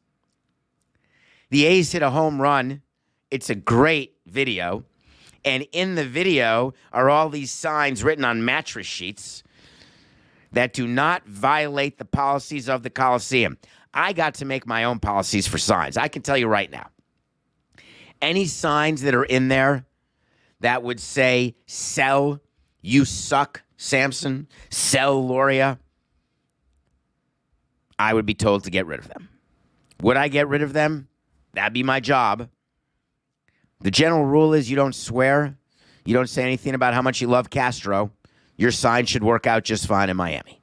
The 1.50 1.66
A's 1.66 1.92
hit 1.92 2.00
a 2.00 2.08
home 2.08 2.40
run. 2.40 2.80
It's 3.30 3.50
a 3.50 3.54
great 3.54 4.16
video. 4.26 4.84
And 5.44 5.66
in 5.72 5.96
the 5.96 6.04
video 6.06 6.72
are 6.94 7.10
all 7.10 7.28
these 7.28 7.50
signs 7.50 8.02
written 8.02 8.24
on 8.24 8.46
mattress 8.46 8.86
sheets 8.86 9.42
that 10.52 10.72
do 10.72 10.88
not 10.88 11.26
violate 11.26 11.98
the 11.98 12.06
policies 12.06 12.70
of 12.70 12.82
the 12.82 12.90
Coliseum. 12.90 13.58
I 13.92 14.14
got 14.14 14.32
to 14.36 14.46
make 14.46 14.66
my 14.66 14.84
own 14.84 14.98
policies 14.98 15.46
for 15.46 15.58
signs. 15.58 15.98
I 15.98 16.08
can 16.08 16.22
tell 16.22 16.38
you 16.38 16.46
right 16.46 16.70
now. 16.70 16.88
Any 18.22 18.46
signs 18.46 19.02
that 19.02 19.14
are 19.14 19.24
in 19.24 19.48
there 19.48 19.84
that 20.60 20.82
would 20.82 21.00
say, 21.00 21.54
sell, 21.66 22.40
you 22.82 23.04
suck, 23.04 23.62
Samson, 23.76 24.48
sell, 24.70 25.26
Loria, 25.26 25.78
I 27.98 28.14
would 28.14 28.26
be 28.26 28.34
told 28.34 28.64
to 28.64 28.70
get 28.70 28.86
rid 28.86 29.00
of 29.00 29.08
them. 29.08 29.28
Would 30.02 30.16
I 30.16 30.28
get 30.28 30.48
rid 30.48 30.62
of 30.62 30.72
them? 30.72 31.08
That'd 31.54 31.72
be 31.72 31.82
my 31.82 32.00
job. 32.00 32.48
The 33.80 33.90
general 33.90 34.24
rule 34.24 34.54
is 34.54 34.70
you 34.70 34.76
don't 34.76 34.94
swear, 34.94 35.56
you 36.04 36.14
don't 36.14 36.28
say 36.28 36.42
anything 36.42 36.74
about 36.74 36.94
how 36.94 37.02
much 37.02 37.20
you 37.20 37.28
love 37.28 37.50
Castro. 37.50 38.12
Your 38.56 38.72
sign 38.72 39.06
should 39.06 39.22
work 39.22 39.46
out 39.46 39.64
just 39.64 39.86
fine 39.86 40.10
in 40.10 40.16
Miami. 40.16 40.60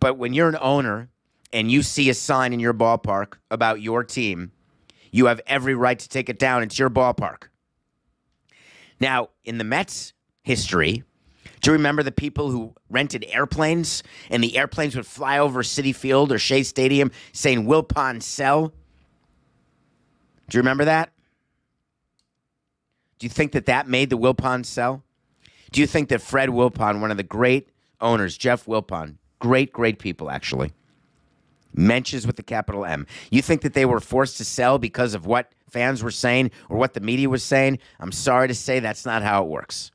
But 0.00 0.18
when 0.18 0.34
you're 0.34 0.48
an 0.48 0.58
owner 0.60 1.10
and 1.52 1.70
you 1.70 1.82
see 1.82 2.10
a 2.10 2.14
sign 2.14 2.52
in 2.52 2.60
your 2.60 2.74
ballpark 2.74 3.34
about 3.50 3.80
your 3.80 4.02
team, 4.02 4.50
you 5.12 5.26
have 5.26 5.40
every 5.46 5.74
right 5.74 5.98
to 5.98 6.08
take 6.08 6.28
it 6.28 6.40
down. 6.40 6.64
It's 6.64 6.78
your 6.78 6.90
ballpark. 6.90 7.44
Now, 9.04 9.28
in 9.44 9.58
the 9.58 9.64
Mets 9.64 10.14
history, 10.44 11.04
do 11.60 11.70
you 11.70 11.72
remember 11.74 12.02
the 12.02 12.10
people 12.10 12.50
who 12.50 12.72
rented 12.88 13.22
airplanes 13.28 14.02
and 14.30 14.42
the 14.42 14.56
airplanes 14.56 14.96
would 14.96 15.04
fly 15.04 15.38
over 15.38 15.62
Citi 15.62 15.94
Field 15.94 16.32
or 16.32 16.38
Shea 16.38 16.62
Stadium 16.62 17.10
saying 17.30 17.66
Wilpon 17.66 18.22
sell? 18.22 18.68
Do 20.48 20.56
you 20.56 20.60
remember 20.60 20.86
that? 20.86 21.12
Do 23.18 23.26
you 23.26 23.30
think 23.30 23.52
that 23.52 23.66
that 23.66 23.88
made 23.88 24.08
the 24.08 24.16
Wilpon 24.16 24.64
sell? 24.64 25.02
Do 25.70 25.82
you 25.82 25.86
think 25.86 26.08
that 26.08 26.22
Fred 26.22 26.48
Wilpon, 26.48 27.02
one 27.02 27.10
of 27.10 27.18
the 27.18 27.22
great 27.22 27.68
owners, 28.00 28.38
Jeff 28.38 28.64
Wilpon, 28.64 29.16
great, 29.38 29.70
great 29.70 29.98
people 29.98 30.30
actually, 30.30 30.72
Menches 31.76 32.24
with 32.26 32.36
the 32.36 32.42
capital 32.42 32.84
M. 32.84 33.06
You 33.30 33.42
think 33.42 33.62
that 33.62 33.74
they 33.74 33.84
were 33.84 34.00
forced 34.00 34.38
to 34.38 34.44
sell 34.44 34.78
because 34.78 35.12
of 35.12 35.26
what 35.26 35.52
fans 35.70 36.02
were 36.02 36.10
saying 36.10 36.50
or 36.68 36.76
what 36.76 36.94
the 36.94 37.00
media 37.00 37.28
was 37.28 37.42
saying? 37.42 37.78
I'm 38.00 38.12
sorry 38.12 38.48
to 38.48 38.54
say 38.54 38.80
that's 38.80 39.06
not 39.06 39.22
how 39.22 39.44
it 39.44 39.48
works. 39.48 39.90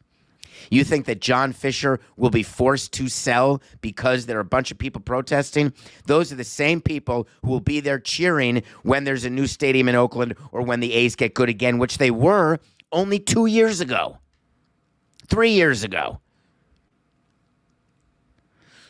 You 0.70 0.84
think 0.84 1.06
that 1.06 1.22
John 1.22 1.54
Fisher 1.54 2.00
will 2.18 2.30
be 2.30 2.44
forced 2.44 2.92
to 2.94 3.08
sell 3.08 3.62
because 3.82 4.26
there 4.26 4.38
are 4.38 4.42
a 4.42 4.46
bunch 4.46 4.72
of 4.72 4.78
people 4.78 5.02
protesting? 5.02 5.74
Those 6.06 6.32
are 6.32 6.36
the 6.36 6.44
same 6.44 6.82
people 6.82 7.28
who 7.44 7.50
will 7.50 7.60
be 7.60 7.80
there 7.80 8.00
cheering 8.00 8.64
when 8.84 9.04
there's 9.04 9.26
a 9.26 9.30
new 9.30 9.48
stadium 9.48 9.88
in 9.88 9.96
Oakland 9.96 10.36
or 10.52 10.62
when 10.62 10.80
the 10.80 10.94
A's 10.94 11.16
get 11.16 11.34
good 11.34 11.50
again, 11.50 11.78
which 11.78 11.98
they 11.98 12.12
were 12.12 12.60
only 12.92 13.20
two 13.20 13.46
years 13.46 13.82
ago, 13.82 14.18
three 15.28 15.52
years 15.52 15.84
ago. 15.84 16.20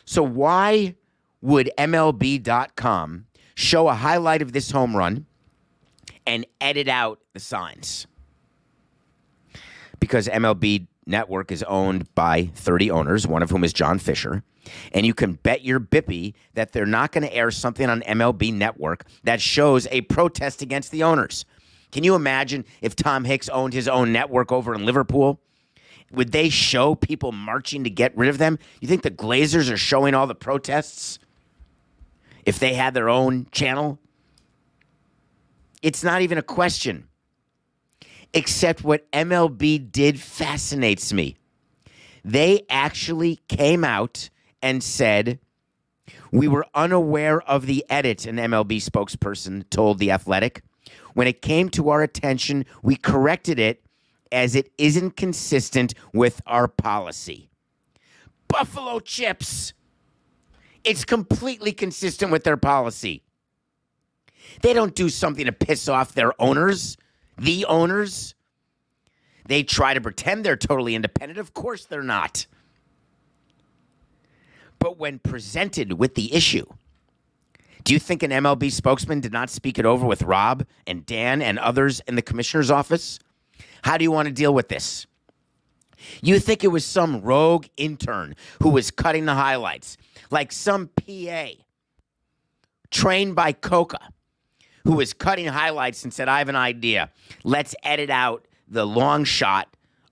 So, 0.04 0.22
why 0.22 0.96
would 1.40 1.70
MLB.com 1.78 3.26
show 3.54 3.88
a 3.88 3.94
highlight 3.94 4.42
of 4.42 4.52
this 4.52 4.70
home 4.70 4.96
run 4.96 5.26
and 6.30 6.46
edit 6.60 6.88
out 6.88 7.18
the 7.32 7.40
signs? 7.40 8.06
Because 9.98 10.28
MLB 10.28 10.86
Network 11.04 11.50
is 11.50 11.64
owned 11.64 12.14
by 12.14 12.50
30 12.54 12.90
owners, 12.90 13.26
one 13.26 13.42
of 13.42 13.50
whom 13.50 13.64
is 13.64 13.72
John 13.72 13.98
Fisher. 13.98 14.44
And 14.92 15.04
you 15.04 15.12
can 15.12 15.32
bet 15.32 15.64
your 15.64 15.80
bippy 15.80 16.34
that 16.54 16.72
they're 16.72 16.86
not 16.86 17.10
going 17.10 17.24
to 17.24 17.34
air 17.34 17.50
something 17.50 17.90
on 17.90 18.02
MLB 18.02 18.54
Network 18.54 19.06
that 19.24 19.40
shows 19.40 19.88
a 19.90 20.02
protest 20.02 20.62
against 20.62 20.92
the 20.92 21.02
owners. 21.02 21.44
Can 21.90 22.04
you 22.04 22.14
imagine 22.14 22.64
if 22.80 22.94
Tom 22.94 23.24
Hicks 23.24 23.48
owned 23.48 23.74
his 23.74 23.88
own 23.88 24.12
network 24.12 24.52
over 24.52 24.72
in 24.72 24.86
Liverpool? 24.86 25.40
Would 26.12 26.30
they 26.30 26.48
show 26.48 26.94
people 26.94 27.32
marching 27.32 27.82
to 27.82 27.90
get 27.90 28.16
rid 28.16 28.28
of 28.28 28.38
them? 28.38 28.58
You 28.80 28.86
think 28.86 29.02
the 29.02 29.10
Glazers 29.10 29.72
are 29.72 29.76
showing 29.76 30.14
all 30.14 30.28
the 30.28 30.34
protests? 30.36 31.18
if 32.46 32.58
they 32.58 32.74
had 32.74 32.94
their 32.94 33.08
own 33.08 33.46
channel? 33.52 33.98
It's 35.82 36.04
not 36.04 36.22
even 36.22 36.38
a 36.38 36.42
question. 36.42 37.08
Except 38.32 38.84
what 38.84 39.10
MLB 39.12 39.90
did 39.90 40.20
fascinates 40.20 41.12
me. 41.12 41.36
They 42.24 42.64
actually 42.68 43.40
came 43.48 43.84
out 43.84 44.28
and 44.62 44.82
said, 44.82 45.40
We 46.30 46.48
were 46.48 46.66
unaware 46.74 47.40
of 47.42 47.66
the 47.66 47.84
edit, 47.88 48.26
an 48.26 48.36
MLB 48.36 48.76
spokesperson 48.76 49.68
told 49.70 49.98
The 49.98 50.10
Athletic. 50.10 50.62
When 51.14 51.26
it 51.26 51.42
came 51.42 51.68
to 51.70 51.88
our 51.88 52.02
attention, 52.02 52.66
we 52.82 52.96
corrected 52.96 53.58
it 53.58 53.82
as 54.30 54.54
it 54.54 54.70
isn't 54.78 55.16
consistent 55.16 55.94
with 56.12 56.40
our 56.46 56.68
policy. 56.68 57.50
Buffalo 58.48 59.00
chips. 59.00 59.72
It's 60.84 61.04
completely 61.04 61.72
consistent 61.72 62.32
with 62.32 62.44
their 62.44 62.56
policy. 62.56 63.22
They 64.62 64.72
don't 64.72 64.94
do 64.94 65.08
something 65.08 65.46
to 65.46 65.52
piss 65.52 65.88
off 65.88 66.12
their 66.12 66.40
owners, 66.40 66.96
the 67.38 67.64
owners. 67.64 68.34
They 69.46 69.62
try 69.62 69.94
to 69.94 70.00
pretend 70.00 70.44
they're 70.44 70.56
totally 70.56 70.94
independent. 70.94 71.38
Of 71.38 71.54
course 71.54 71.86
they're 71.86 72.02
not. 72.02 72.46
But 74.78 74.98
when 74.98 75.18
presented 75.18 75.94
with 75.94 76.14
the 76.14 76.34
issue, 76.34 76.66
do 77.84 77.94
you 77.94 77.98
think 77.98 78.22
an 78.22 78.30
MLB 78.30 78.70
spokesman 78.70 79.20
did 79.20 79.32
not 79.32 79.50
speak 79.50 79.78
it 79.78 79.86
over 79.86 80.06
with 80.06 80.22
Rob 80.22 80.66
and 80.86 81.04
Dan 81.06 81.40
and 81.42 81.58
others 81.58 82.00
in 82.06 82.14
the 82.14 82.22
commissioner's 82.22 82.70
office? 82.70 83.18
How 83.82 83.96
do 83.96 84.04
you 84.04 84.10
want 84.10 84.26
to 84.28 84.34
deal 84.34 84.52
with 84.52 84.68
this? 84.68 85.06
You 86.22 86.38
think 86.38 86.64
it 86.64 86.68
was 86.68 86.84
some 86.84 87.20
rogue 87.20 87.66
intern 87.76 88.34
who 88.62 88.70
was 88.70 88.90
cutting 88.90 89.26
the 89.26 89.34
highlights, 89.34 89.96
like 90.30 90.52
some 90.52 90.88
PA 90.88 91.48
trained 92.90 93.34
by 93.34 93.52
Coca 93.52 94.10
who 94.84 94.92
was 94.92 95.12
cutting 95.12 95.46
highlights 95.46 96.04
and 96.04 96.12
said, 96.12 96.28
I 96.28 96.38
have 96.38 96.48
an 96.48 96.56
idea. 96.56 97.10
Let's 97.44 97.74
edit 97.82 98.10
out 98.10 98.46
the 98.68 98.86
long 98.86 99.24
shot 99.24 99.68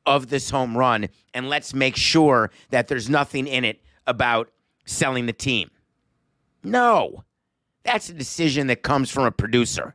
of 0.07 0.29
this 0.29 0.51
home 0.51 0.77
run 0.77 1.09
and 1.35 1.49
let's 1.49 1.75
make 1.75 1.97
sure 1.97 2.51
that 2.71 2.89
there's 2.89 3.09
nothing 3.09 3.47
in 3.47 3.65
it 3.65 3.81
about 4.07 4.51
selling 4.85 5.27
the 5.27 5.33
team. 5.33 5.71
No, 6.63 7.25
that's 7.85 8.09
a 8.09 8.15
decision 8.15 8.67
that 8.69 8.83
comes 8.83 9.11
from 9.11 9.25
a 9.25 9.31
producer. 9.31 9.95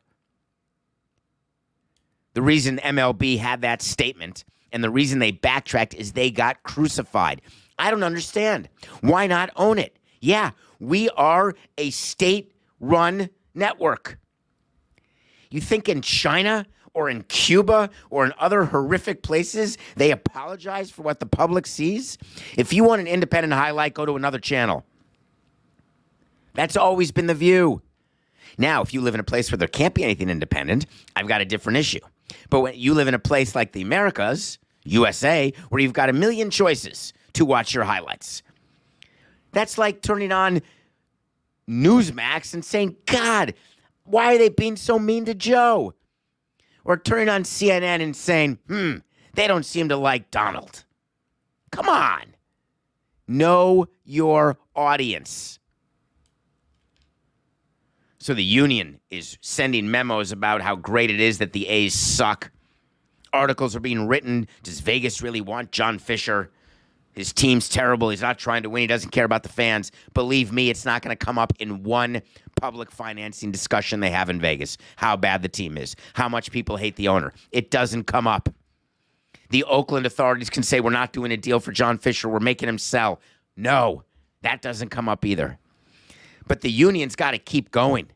The 2.33 2.41
reason 2.41 2.79
MLB 2.83 3.38
had 3.38 3.62
that 3.62 3.81
statement 3.81 4.43
and 4.71 4.83
the 4.83 4.89
reason 4.89 5.19
they 5.19 5.31
backtracked 5.31 5.93
is 5.93 6.12
they 6.13 6.31
got 6.31 6.63
crucified. 6.63 7.41
I 7.77 7.91
don't 7.91 8.03
understand. 8.03 8.69
Why 9.01 9.27
not 9.27 9.51
own 9.55 9.77
it? 9.77 9.97
Yeah, 10.19 10.51
we 10.79 11.09
are 11.09 11.53
a 11.77 11.89
state 11.91 12.53
run 12.79 13.29
network. 13.53 14.17
You 15.54 15.62
think 15.62 15.88
in 15.88 16.02
China 16.02 16.66
or 16.96 17.12
in 17.12 17.22
Cuba 17.26 17.92
or 18.10 18.26
in 18.26 18.34
other 18.39 18.66
horrific 18.66 19.22
places 19.22 19.78
they 19.96 20.10
apologize 20.10 20.89
for 20.89 21.04
what 21.04 21.20
the 21.20 21.28
public 21.28 21.68
sees? 21.68 22.18
If 22.58 22.74
you 22.74 22.84
want 22.84 23.02
an 23.02 23.08
independent 23.08 23.54
highlight, 23.54 23.94
go 23.94 24.04
to 24.04 24.16
another 24.16 24.39
channel. 24.39 24.84
That's 26.56 26.76
always 26.76 27.12
been 27.12 27.28
the 27.28 27.36
view. 27.36 27.84
Now, 28.58 28.82
if 28.82 28.96
you 28.96 29.02
live 29.02 29.13
in 29.13 29.20
a 29.20 29.24
place 29.24 29.52
where 29.52 29.60
there 29.60 29.68
can't 29.68 29.94
be 29.94 30.04
anything 30.04 30.32
independent, 30.32 30.88
I've 31.16 31.28
got 31.28 31.39
a 31.39 31.46
different 31.46 31.78
issue. 31.78 32.00
But 32.50 32.62
when 32.62 32.74
you 32.76 32.96
live 32.96 33.08
in 33.08 33.13
a 33.13 33.20
place 33.20 33.54
like 33.54 33.74
the 33.74 33.84
Americas, 33.84 34.58
USA, 34.86 35.54
where 35.70 35.84
you've 35.84 35.94
got 35.94 36.10
a 36.10 36.13
million 36.13 36.50
choices 36.50 37.13
to 37.34 37.46
watch 37.46 37.76
your 37.76 37.84
highlights, 37.84 38.42
that's 39.52 39.78
like 39.78 40.02
turning 40.02 40.32
on 40.32 40.63
Newsmax 41.70 42.56
and 42.56 42.66
saying, 42.66 42.96
God, 43.06 43.54
why 44.06 44.36
are 44.36 44.38
they 44.38 44.50
being 44.50 44.76
so 44.76 45.00
mean 45.00 45.26
to 45.26 45.34
Joe? 45.34 45.94
Or 46.86 46.98
turning 46.98 47.30
on 47.30 47.44
CNN 47.44 48.02
and 48.02 48.16
saying, 48.16 48.60
hmm, 48.68 48.98
they 49.34 49.48
don't 49.48 49.66
seem 49.66 49.89
to 49.89 49.98
like 49.98 50.32
Donald. 50.32 50.84
Come 51.72 51.88
on. 51.88 52.36
Know 53.28 53.88
your 54.04 54.58
audience. 54.76 55.60
So 58.20 58.34
the 58.34 58.44
union 58.44 59.00
is 59.10 59.38
sending 59.42 59.92
memos 59.92 60.32
about 60.32 60.62
how 60.62 60.76
great 60.76 61.10
it 61.10 61.20
is 61.20 61.39
that 61.39 61.54
the 61.54 61.68
A's 61.68 61.94
suck. 61.94 62.52
Articles 63.32 63.76
are 63.76 63.80
being 63.82 64.08
written. 64.08 64.48
Does 64.62 64.80
Vegas 64.82 65.22
really 65.22 65.42
want 65.42 65.72
John 65.72 66.00
Fisher? 66.00 66.52
His 67.13 67.32
team's 67.32 67.69
terrible. 67.69 68.10
He's 68.10 68.21
not 68.21 68.39
trying 68.39 68.63
to 68.63 68.69
win. 68.69 68.82
He 68.82 68.88
doesn't 68.88 69.12
care 69.12 69.26
about 69.26 69.43
the 69.43 69.49
fans. 69.49 69.91
Believe 70.13 70.52
me, 70.52 70.69
it's 70.69 70.86
not 70.86 71.02
going 71.02 71.15
to 71.15 71.26
come 71.26 71.38
up 71.38 71.54
in 71.60 71.84
one 71.84 72.21
public 72.60 72.91
financing 72.91 73.52
discussion 73.52 73.99
they 73.99 74.10
have 74.10 74.30
in 74.30 74.39
Vegas. 74.39 74.78
How 74.95 75.15
bad 75.15 75.41
the 75.41 75.49
team 75.49 75.78
is, 75.78 75.95
how 76.13 76.28
much 76.28 76.52
people 76.52 76.78
hate 76.78 76.95
the 76.95 77.08
owner. 77.08 77.34
It 77.52 77.71
doesn't 77.71 78.06
come 78.06 78.28
up. 78.28 78.49
The 79.49 79.63
Oakland 79.65 80.06
authorities 80.06 80.49
can 80.49 80.63
say, 80.63 80.80
We're 80.80 80.89
not 80.89 81.13
doing 81.13 81.32
a 81.32 81.38
deal 81.38 81.60
for 81.60 81.71
John 81.71 81.97
Fisher. 81.99 82.28
We're 82.28 82.39
making 82.39 82.69
him 82.69 82.80
sell. 82.80 83.19
No, 83.56 84.04
that 84.41 84.62
doesn't 84.62 84.89
come 84.89 85.08
up 85.08 85.26
either. 85.26 85.60
But 86.47 86.62
the 86.62 86.71
union's 86.71 87.15
got 87.15 87.32
to 87.32 87.38
keep 87.38 87.69
going. 87.69 88.08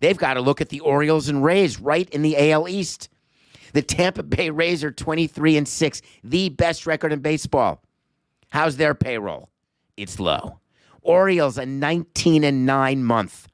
They've 0.00 0.16
got 0.16 0.34
to 0.34 0.40
look 0.40 0.60
at 0.60 0.70
the 0.70 0.80
Orioles 0.80 1.28
and 1.28 1.44
Rays 1.44 1.80
right 1.80 2.08
in 2.10 2.22
the 2.22 2.52
AL 2.52 2.68
East. 2.68 3.08
The 3.72 3.82
Tampa 3.82 4.22
Bay 4.22 4.50
Rays 4.50 4.82
are 4.84 4.90
23 4.90 5.56
and 5.56 5.68
6, 5.68 6.02
the 6.24 6.48
best 6.48 6.86
record 6.86 7.12
in 7.12 7.20
baseball. 7.20 7.82
How's 8.50 8.76
their 8.76 8.94
payroll? 8.94 9.50
It's 9.96 10.20
low. 10.20 10.60
Orioles 11.02 11.58
a 11.58 11.66
19 11.66 12.44
and 12.44 12.66
9 12.66 13.04
month. 13.04 13.48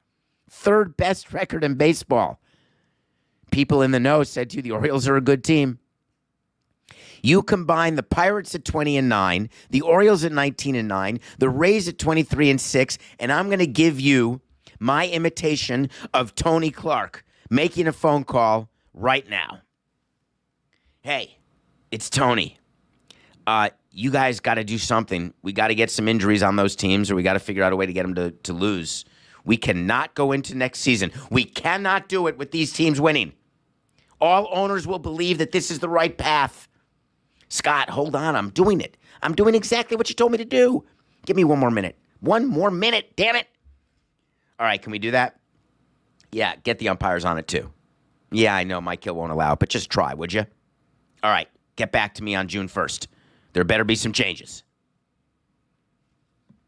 Third 0.49 0.97
best 0.97 1.33
record 1.33 1.63
in 1.63 1.75
baseball. 1.75 2.39
People 3.51 3.81
in 3.81 3.91
the 3.91 3.99
know 3.99 4.23
said 4.23 4.49
to 4.49 4.57
you 4.57 4.61
the 4.61 4.71
Orioles 4.71 5.07
are 5.07 5.15
a 5.15 5.21
good 5.21 5.43
team. 5.43 5.79
You 7.21 7.41
combine 7.41 7.95
the 7.95 8.03
Pirates 8.03 8.53
at 8.53 8.65
20 8.65 8.97
and 8.97 9.07
9, 9.07 9.49
the 9.69 9.81
Orioles 9.81 10.25
at 10.25 10.31
19 10.33 10.75
and 10.75 10.87
9, 10.87 11.19
the 11.37 11.49
Rays 11.49 11.87
at 11.87 11.97
23 11.97 12.49
and 12.49 12.59
6, 12.59 12.97
and 13.19 13.31
I'm 13.31 13.47
going 13.47 13.59
to 13.59 13.67
give 13.67 13.99
you 13.99 14.41
my 14.79 15.07
imitation 15.07 15.89
of 16.13 16.35
Tony 16.35 16.69
Clark 16.69 17.23
making 17.49 17.87
a 17.87 17.93
phone 17.93 18.25
call 18.25 18.69
right 18.93 19.29
now. 19.29 19.59
Hey, 21.01 21.37
it's 21.91 22.09
Tony. 22.09 22.57
Uh, 23.47 23.69
you 23.93 24.09
guys 24.09 24.39
got 24.39 24.55
to 24.55 24.63
do 24.63 24.77
something. 24.77 25.33
We 25.43 25.53
got 25.53 25.67
to 25.67 25.75
get 25.75 25.91
some 25.91 26.07
injuries 26.07 26.41
on 26.43 26.55
those 26.55 26.75
teams, 26.75 27.11
or 27.11 27.15
we 27.15 27.23
got 27.23 27.33
to 27.33 27.39
figure 27.39 27.63
out 27.63 27.71
a 27.71 27.75
way 27.75 27.85
to 27.85 27.93
get 27.93 28.01
them 28.01 28.15
to, 28.15 28.31
to 28.31 28.53
lose. 28.53 29.05
We 29.45 29.55
cannot 29.55 30.15
go 30.15 30.31
into 30.31 30.55
next 30.55 30.79
season. 30.79 31.11
We 31.29 31.43
cannot 31.43 32.09
do 32.09 32.27
it 32.27 32.37
with 32.37 32.51
these 32.51 32.73
teams 32.73 32.99
winning. 32.99 33.33
All 34.19 34.47
owners 34.51 34.87
will 34.87 34.99
believe 34.99 35.37
that 35.37 35.51
this 35.51 35.69
is 35.69 35.79
the 35.79 35.89
right 35.89 36.17
path. 36.17 36.67
Scott, 37.49 37.89
hold 37.89 38.15
on. 38.15 38.35
I'm 38.35 38.49
doing 38.49 38.81
it. 38.81 38.97
I'm 39.21 39.35
doing 39.35 39.53
exactly 39.53 39.95
what 39.95 40.09
you 40.09 40.15
told 40.15 40.31
me 40.31 40.37
to 40.39 40.45
do. 40.45 40.83
Give 41.25 41.35
me 41.35 41.43
one 41.43 41.59
more 41.59 41.71
minute. 41.71 41.97
One 42.19 42.47
more 42.47 42.71
minute, 42.71 43.13
damn 43.15 43.35
it. 43.35 43.47
All 44.59 44.65
right, 44.65 44.81
can 44.81 44.91
we 44.91 44.99
do 44.99 45.11
that? 45.11 45.39
Yeah, 46.31 46.55
get 46.63 46.79
the 46.79 46.89
umpires 46.89 47.25
on 47.25 47.37
it 47.37 47.47
too. 47.47 47.71
Yeah, 48.31 48.55
I 48.55 48.63
know 48.63 48.81
Mike 48.81 49.03
Hill 49.03 49.15
won't 49.15 49.31
allow 49.31 49.53
it, 49.53 49.59
but 49.59 49.69
just 49.69 49.89
try, 49.89 50.13
would 50.13 50.33
you? 50.33 50.45
All 51.21 51.31
right, 51.31 51.47
get 51.75 51.91
back 51.91 52.15
to 52.15 52.23
me 52.23 52.33
on 52.33 52.47
June 52.47 52.67
1st. 52.67 53.07
There 53.53 53.63
better 53.63 53.83
be 53.83 53.95
some 53.95 54.13
changes. 54.13 54.63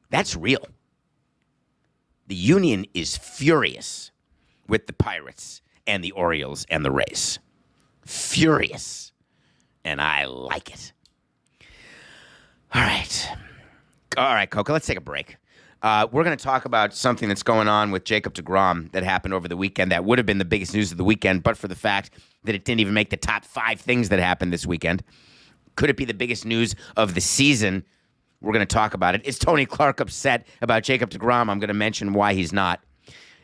That's 0.09 0.35
real. 0.35 0.67
The 2.27 2.35
union 2.35 2.85
is 2.93 3.17
furious 3.17 4.11
with 4.67 4.87
the 4.87 4.93
Pirates 4.93 5.61
and 5.85 6.03
the 6.03 6.11
Orioles 6.11 6.65
and 6.69 6.85
the 6.85 6.91
Rays. 6.91 7.39
Furious. 8.05 9.11
And 9.83 10.01
I 10.01 10.25
like 10.25 10.71
it. 10.71 10.93
All 12.73 12.81
right. 12.81 13.29
All 14.17 14.33
right, 14.33 14.49
Coca, 14.49 14.73
let's 14.73 14.87
take 14.87 14.97
a 14.97 15.01
break. 15.01 15.37
Uh, 15.81 16.07
we're 16.11 16.23
going 16.23 16.35
to 16.35 16.43
talk 16.43 16.65
about 16.65 16.95
something 16.95 17.29
that's 17.29 17.43
going 17.43 17.67
on 17.67 17.91
with 17.91 18.05
Jacob 18.05 18.33
DeGrom 18.33 18.91
that 18.91 19.03
happened 19.03 19.33
over 19.33 19.47
the 19.47 19.57
weekend 19.57 19.91
that 19.91 20.03
would 20.03 20.17
have 20.17 20.25
been 20.25 20.39
the 20.39 20.45
biggest 20.45 20.73
news 20.73 20.91
of 20.91 20.97
the 20.97 21.03
weekend, 21.03 21.43
but 21.43 21.57
for 21.57 21.67
the 21.67 21.75
fact 21.75 22.11
that 22.43 22.55
it 22.55 22.65
didn't 22.65 22.79
even 22.79 22.93
make 22.93 23.11
the 23.11 23.17
top 23.17 23.45
five 23.45 23.79
things 23.79 24.09
that 24.09 24.19
happened 24.19 24.51
this 24.51 24.65
weekend. 24.65 25.03
Could 25.75 25.89
it 25.89 25.97
be 25.97 26.05
the 26.05 26.13
biggest 26.13 26.45
news 26.45 26.75
of 26.95 27.15
the 27.15 27.21
season? 27.21 27.85
We're 28.41 28.53
going 28.53 28.65
to 28.65 28.73
talk 28.73 28.93
about 28.93 29.15
it. 29.15 29.25
Is 29.25 29.39
Tony 29.39 29.65
Clark 29.65 29.99
upset 29.99 30.47
about 30.61 30.83
Jacob 30.83 31.09
DeGrom? 31.09 31.49
I'm 31.49 31.59
going 31.59 31.69
to 31.69 31.73
mention 31.73 32.13
why 32.13 32.33
he's 32.33 32.53
not. 32.53 32.81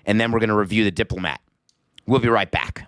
And 0.05 0.19
then 0.19 0.31
we're 0.31 0.39
going 0.39 0.49
to 0.49 0.55
review 0.55 0.83
the 0.83 0.91
diplomat. 0.91 1.39
We'll 2.05 2.19
be 2.19 2.29
right 2.29 2.49
back. 2.49 2.87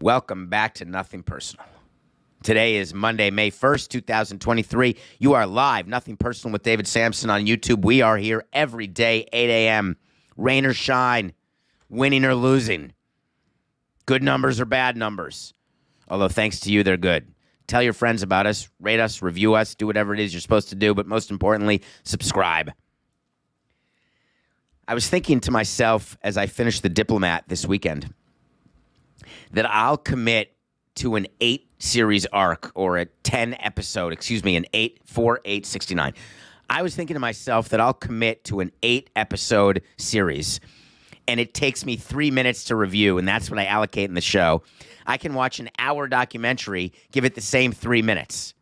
Welcome 0.00 0.46
back 0.46 0.74
to 0.74 0.84
Nothing 0.84 1.24
Personal. 1.24 1.66
Today 2.44 2.76
is 2.76 2.94
Monday, 2.94 3.30
May 3.32 3.50
1st, 3.50 3.88
2023. 3.88 4.96
You 5.18 5.32
are 5.32 5.44
live, 5.44 5.88
Nothing 5.88 6.16
Personal 6.16 6.52
with 6.52 6.62
David 6.62 6.86
Samson 6.86 7.30
on 7.30 7.46
YouTube. 7.46 7.84
We 7.84 8.00
are 8.00 8.16
here 8.16 8.44
every 8.52 8.86
day, 8.86 9.26
8 9.32 9.50
a.m., 9.50 9.96
rain 10.36 10.64
or 10.64 10.72
shine, 10.72 11.32
winning 11.88 12.24
or 12.24 12.36
losing, 12.36 12.92
good 14.06 14.22
numbers 14.22 14.60
or 14.60 14.66
bad 14.66 14.96
numbers. 14.96 15.52
Although, 16.08 16.28
thanks 16.28 16.60
to 16.60 16.70
you, 16.70 16.84
they're 16.84 16.96
good. 16.96 17.34
Tell 17.66 17.82
your 17.82 17.92
friends 17.92 18.22
about 18.22 18.46
us, 18.46 18.68
rate 18.78 19.00
us, 19.00 19.20
review 19.20 19.54
us, 19.54 19.74
do 19.74 19.88
whatever 19.88 20.14
it 20.14 20.20
is 20.20 20.32
you're 20.32 20.40
supposed 20.40 20.68
to 20.68 20.76
do, 20.76 20.94
but 20.94 21.08
most 21.08 21.32
importantly, 21.32 21.82
subscribe. 22.04 22.70
I 24.86 24.94
was 24.94 25.08
thinking 25.08 25.40
to 25.40 25.50
myself 25.50 26.16
as 26.22 26.36
I 26.36 26.46
finished 26.46 26.84
The 26.84 26.88
Diplomat 26.88 27.48
this 27.48 27.66
weekend 27.66 28.14
that 29.52 29.66
I'll 29.66 29.96
commit 29.96 30.54
to 30.96 31.16
an 31.16 31.26
eight 31.40 31.68
series 31.78 32.26
arc 32.26 32.72
or 32.74 32.98
a 32.98 33.06
10 33.06 33.56
episode, 33.60 34.12
excuse 34.12 34.44
me, 34.44 34.56
an 34.56 34.66
eight, 34.72 35.00
four, 35.04 35.40
eight, 35.44 35.64
69. 35.66 36.12
I 36.70 36.82
was 36.82 36.94
thinking 36.94 37.14
to 37.14 37.20
myself 37.20 37.70
that 37.70 37.80
I'll 37.80 37.94
commit 37.94 38.44
to 38.44 38.60
an 38.60 38.72
eight 38.82 39.10
episode 39.16 39.82
series 39.96 40.60
and 41.28 41.38
it 41.38 41.52
takes 41.52 41.84
me 41.84 41.96
three 41.96 42.30
minutes 42.30 42.64
to 42.64 42.74
review, 42.74 43.18
and 43.18 43.28
that's 43.28 43.50
what 43.50 43.58
I 43.60 43.66
allocate 43.66 44.08
in 44.08 44.14
the 44.14 44.20
show. 44.22 44.62
I 45.06 45.18
can 45.18 45.34
watch 45.34 45.60
an 45.60 45.68
hour 45.78 46.08
documentary, 46.08 46.94
give 47.12 47.26
it 47.26 47.34
the 47.34 47.42
same 47.42 47.70
three 47.70 48.00
minutes. 48.00 48.54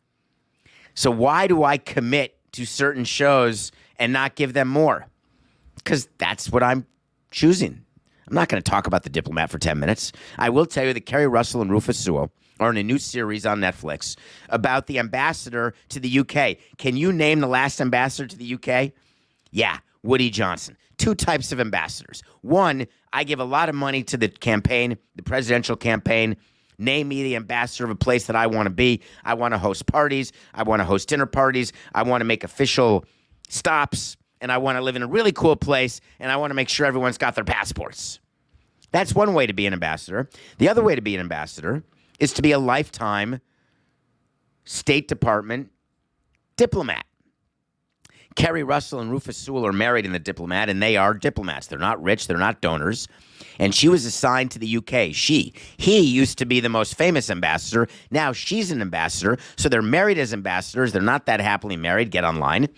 So 0.94 1.10
why 1.10 1.46
do 1.46 1.62
I 1.62 1.78
commit 1.78 2.36
to 2.52 2.66
certain 2.66 3.04
shows 3.04 3.70
and 4.00 4.12
not 4.12 4.34
give 4.34 4.52
them 4.52 4.66
more? 4.66 5.06
Because 5.76 6.08
that's 6.18 6.50
what 6.50 6.64
I'm 6.64 6.86
choosing. 7.30 7.85
I'm 8.28 8.34
not 8.34 8.48
going 8.48 8.62
to 8.62 8.70
talk 8.70 8.86
about 8.86 9.04
the 9.04 9.10
diplomat 9.10 9.50
for 9.50 9.58
10 9.58 9.78
minutes. 9.78 10.12
I 10.38 10.50
will 10.50 10.66
tell 10.66 10.84
you 10.84 10.92
that 10.92 11.06
Keri 11.06 11.26
Russell 11.26 11.62
and 11.62 11.70
Rufus 11.70 11.98
Sewell 11.98 12.32
are 12.58 12.70
in 12.70 12.76
a 12.76 12.82
new 12.82 12.98
series 12.98 13.46
on 13.46 13.60
Netflix 13.60 14.16
about 14.48 14.86
the 14.86 14.98
ambassador 14.98 15.74
to 15.90 16.00
the 16.00 16.20
UK. 16.20 16.56
Can 16.78 16.96
you 16.96 17.12
name 17.12 17.40
the 17.40 17.46
last 17.46 17.80
ambassador 17.80 18.26
to 18.26 18.36
the 18.36 18.54
UK? 18.54 18.92
Yeah, 19.50 19.78
Woody 20.02 20.30
Johnson. 20.30 20.76
Two 20.98 21.14
types 21.14 21.52
of 21.52 21.60
ambassadors. 21.60 22.22
One, 22.40 22.86
I 23.12 23.24
give 23.24 23.38
a 23.38 23.44
lot 23.44 23.68
of 23.68 23.74
money 23.74 24.02
to 24.04 24.16
the 24.16 24.28
campaign, 24.28 24.96
the 25.14 25.22
presidential 25.22 25.76
campaign. 25.76 26.36
Name 26.78 27.08
me 27.08 27.22
the 27.22 27.36
ambassador 27.36 27.84
of 27.84 27.90
a 27.90 27.96
place 27.96 28.26
that 28.26 28.36
I 28.36 28.46
want 28.46 28.66
to 28.66 28.70
be. 28.70 29.02
I 29.24 29.34
want 29.34 29.54
to 29.54 29.58
host 29.58 29.86
parties. 29.86 30.32
I 30.54 30.62
want 30.62 30.80
to 30.80 30.84
host 30.84 31.08
dinner 31.08 31.26
parties. 31.26 31.72
I 31.94 32.02
want 32.02 32.20
to 32.22 32.24
make 32.24 32.44
official 32.44 33.04
stops. 33.48 34.16
And 34.40 34.52
I 34.52 34.58
want 34.58 34.76
to 34.76 34.82
live 34.82 34.96
in 34.96 35.02
a 35.02 35.06
really 35.06 35.32
cool 35.32 35.56
place. 35.56 36.00
And 36.20 36.30
I 36.30 36.36
want 36.36 36.50
to 36.50 36.54
make 36.54 36.68
sure 36.68 36.86
everyone's 36.86 37.18
got 37.18 37.34
their 37.34 37.44
passports. 37.44 38.20
That's 38.92 39.14
one 39.14 39.34
way 39.34 39.46
to 39.46 39.52
be 39.52 39.66
an 39.66 39.72
ambassador. 39.72 40.28
The 40.58 40.68
other 40.68 40.82
way 40.82 40.94
to 40.94 41.00
be 41.00 41.14
an 41.14 41.20
ambassador 41.20 41.82
is 42.18 42.32
to 42.34 42.42
be 42.42 42.52
a 42.52 42.58
lifetime 42.58 43.40
State 44.64 45.08
Department 45.08 45.70
diplomat. 46.56 47.04
Keri 48.34 48.62
Russell 48.62 49.00
and 49.00 49.10
Rufus 49.10 49.36
Sewell 49.36 49.66
are 49.66 49.72
married 49.72 50.04
in 50.04 50.12
the 50.12 50.18
diplomat, 50.18 50.68
and 50.68 50.82
they 50.82 50.96
are 50.96 51.14
diplomats. 51.14 51.66
They're 51.66 51.78
not 51.78 52.02
rich, 52.02 52.26
they're 52.26 52.36
not 52.36 52.60
donors. 52.60 53.08
And 53.58 53.74
she 53.74 53.88
was 53.88 54.04
assigned 54.04 54.50
to 54.50 54.58
the 54.58 54.76
UK. 54.76 55.14
She, 55.14 55.54
he 55.78 56.00
used 56.00 56.36
to 56.38 56.44
be 56.44 56.60
the 56.60 56.68
most 56.68 56.96
famous 56.96 57.30
ambassador. 57.30 57.88
Now 58.10 58.32
she's 58.32 58.70
an 58.70 58.82
ambassador. 58.82 59.38
So 59.56 59.70
they're 59.70 59.80
married 59.80 60.18
as 60.18 60.34
ambassadors. 60.34 60.92
They're 60.92 61.00
not 61.00 61.24
that 61.26 61.40
happily 61.40 61.76
married. 61.76 62.10
Get 62.10 62.24
online. 62.24 62.68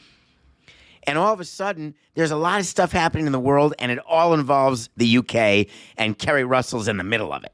And 1.08 1.16
all 1.16 1.32
of 1.32 1.40
a 1.40 1.44
sudden, 1.44 1.94
there's 2.14 2.30
a 2.30 2.36
lot 2.36 2.60
of 2.60 2.66
stuff 2.66 2.92
happening 2.92 3.24
in 3.24 3.32
the 3.32 3.40
world, 3.40 3.72
and 3.78 3.90
it 3.90 3.98
all 4.00 4.34
involves 4.34 4.90
the 4.98 5.18
UK, 5.18 5.66
and 5.96 6.18
Keri 6.18 6.44
Russell's 6.44 6.86
in 6.86 6.98
the 6.98 7.04
middle 7.04 7.32
of 7.32 7.44
it. 7.44 7.52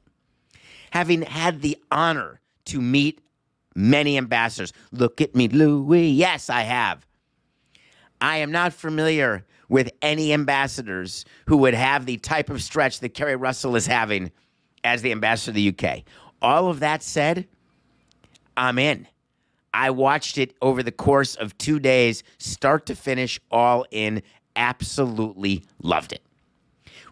Having 0.90 1.22
had 1.22 1.62
the 1.62 1.78
honor 1.92 2.40
to 2.64 2.80
meet 2.80 3.20
many 3.76 4.18
ambassadors. 4.18 4.72
Look 4.90 5.20
at 5.20 5.36
me, 5.36 5.46
Louis. 5.46 6.08
Yes, 6.08 6.50
I 6.50 6.62
have. 6.62 7.06
I 8.20 8.38
am 8.38 8.50
not 8.50 8.72
familiar 8.72 9.44
with 9.68 9.90
any 10.02 10.32
ambassadors 10.32 11.24
who 11.46 11.58
would 11.58 11.74
have 11.74 12.06
the 12.06 12.16
type 12.16 12.50
of 12.50 12.60
stretch 12.60 12.98
that 13.00 13.10
Keri 13.10 13.36
Russell 13.36 13.76
is 13.76 13.86
having 13.86 14.32
as 14.82 15.02
the 15.02 15.12
ambassador 15.12 15.52
of 15.52 15.54
the 15.54 15.68
UK. 15.68 16.02
All 16.42 16.68
of 16.68 16.80
that 16.80 17.04
said, 17.04 17.46
I'm 18.56 18.80
in. 18.80 19.06
I 19.74 19.90
watched 19.90 20.38
it 20.38 20.54
over 20.62 20.84
the 20.84 20.92
course 20.92 21.34
of 21.34 21.58
two 21.58 21.80
days, 21.80 22.22
start 22.38 22.86
to 22.86 22.94
finish, 22.94 23.40
all 23.50 23.84
in. 23.90 24.22
Absolutely 24.54 25.64
loved 25.82 26.12
it. 26.12 26.22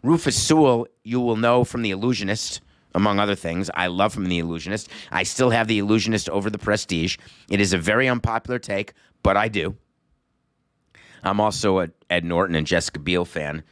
Rufus 0.05 0.41
Sewell, 0.41 0.87
you 1.03 1.21
will 1.21 1.37
know 1.37 1.65
from 1.65 1.83
The 1.83 1.91
Illusionist, 1.91 2.61
among 2.95 3.19
other 3.19 3.35
things. 3.35 3.69
I 3.75 3.89
love 3.89 4.15
from 4.15 4.27
The 4.27 4.39
Illusionist. 4.39 4.89
I 5.11 5.25
still 5.25 5.51
have 5.51 5.67
The 5.67 5.81
Illusionist 5.81 6.29
over 6.31 6.51
The 6.51 6.59
Prestige. 6.59 7.19
It 7.51 7.61
is 7.61 7.73
a 7.73 7.79
very 7.79 8.09
unpopular 8.09 8.61
take, 8.61 8.93
but 9.25 9.37
I 9.37 9.49
do. 9.49 9.77
I'm 11.25 11.41
also 11.41 11.81
a 11.81 11.89
Ed 12.11 12.25
Norton 12.25 12.55
and 12.55 12.67
Jessica 12.67 13.01
Biel 13.01 13.25
fan. 13.25 13.65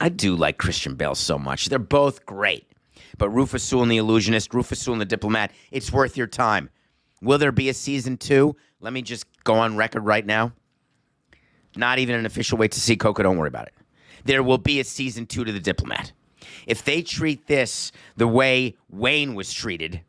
I 0.00 0.10
do 0.10 0.36
like 0.36 0.58
Christian 0.58 0.96
Bale 0.96 1.14
so 1.14 1.38
much. 1.38 1.66
They're 1.66 1.78
both 1.78 2.26
great. 2.26 2.66
But 3.16 3.30
Rufus 3.30 3.62
Sewell 3.62 3.84
and 3.84 3.90
The 3.90 3.96
Illusionist, 3.96 4.52
Rufus 4.52 4.80
Sewell 4.80 4.94
and 4.94 5.00
The 5.00 5.06
Diplomat, 5.06 5.52
it's 5.70 5.90
worth 5.90 6.18
your 6.18 6.26
time. 6.26 6.68
Will 7.26 7.38
there 7.38 7.50
be 7.50 7.68
a 7.68 7.74
season 7.74 8.18
two? 8.18 8.54
Let 8.78 8.92
me 8.92 9.02
just 9.02 9.26
go 9.42 9.54
on 9.54 9.76
record 9.76 10.02
right 10.02 10.24
now. 10.24 10.52
Not 11.74 11.98
even 11.98 12.14
an 12.14 12.24
official 12.24 12.56
way 12.56 12.68
to 12.68 12.80
see 12.80 12.94
Coco. 12.94 13.24
Don't 13.24 13.36
worry 13.36 13.48
about 13.48 13.66
it. 13.66 13.74
There 14.24 14.44
will 14.44 14.58
be 14.58 14.78
a 14.78 14.84
season 14.84 15.26
two 15.26 15.44
to 15.44 15.50
The 15.50 15.58
Diplomat. 15.58 16.12
If 16.68 16.84
they 16.84 17.02
treat 17.02 17.48
this 17.48 17.90
the 18.16 18.28
way 18.28 18.76
Wayne 18.88 19.34
was 19.34 19.52
treated, 19.52 20.02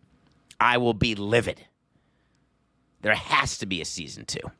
I 0.60 0.78
will 0.78 0.94
be 0.94 1.16
livid. 1.16 1.66
There 3.02 3.16
has 3.16 3.58
to 3.58 3.66
be 3.66 3.82
a 3.82 3.86
season 3.86 4.26
two. 4.26 4.52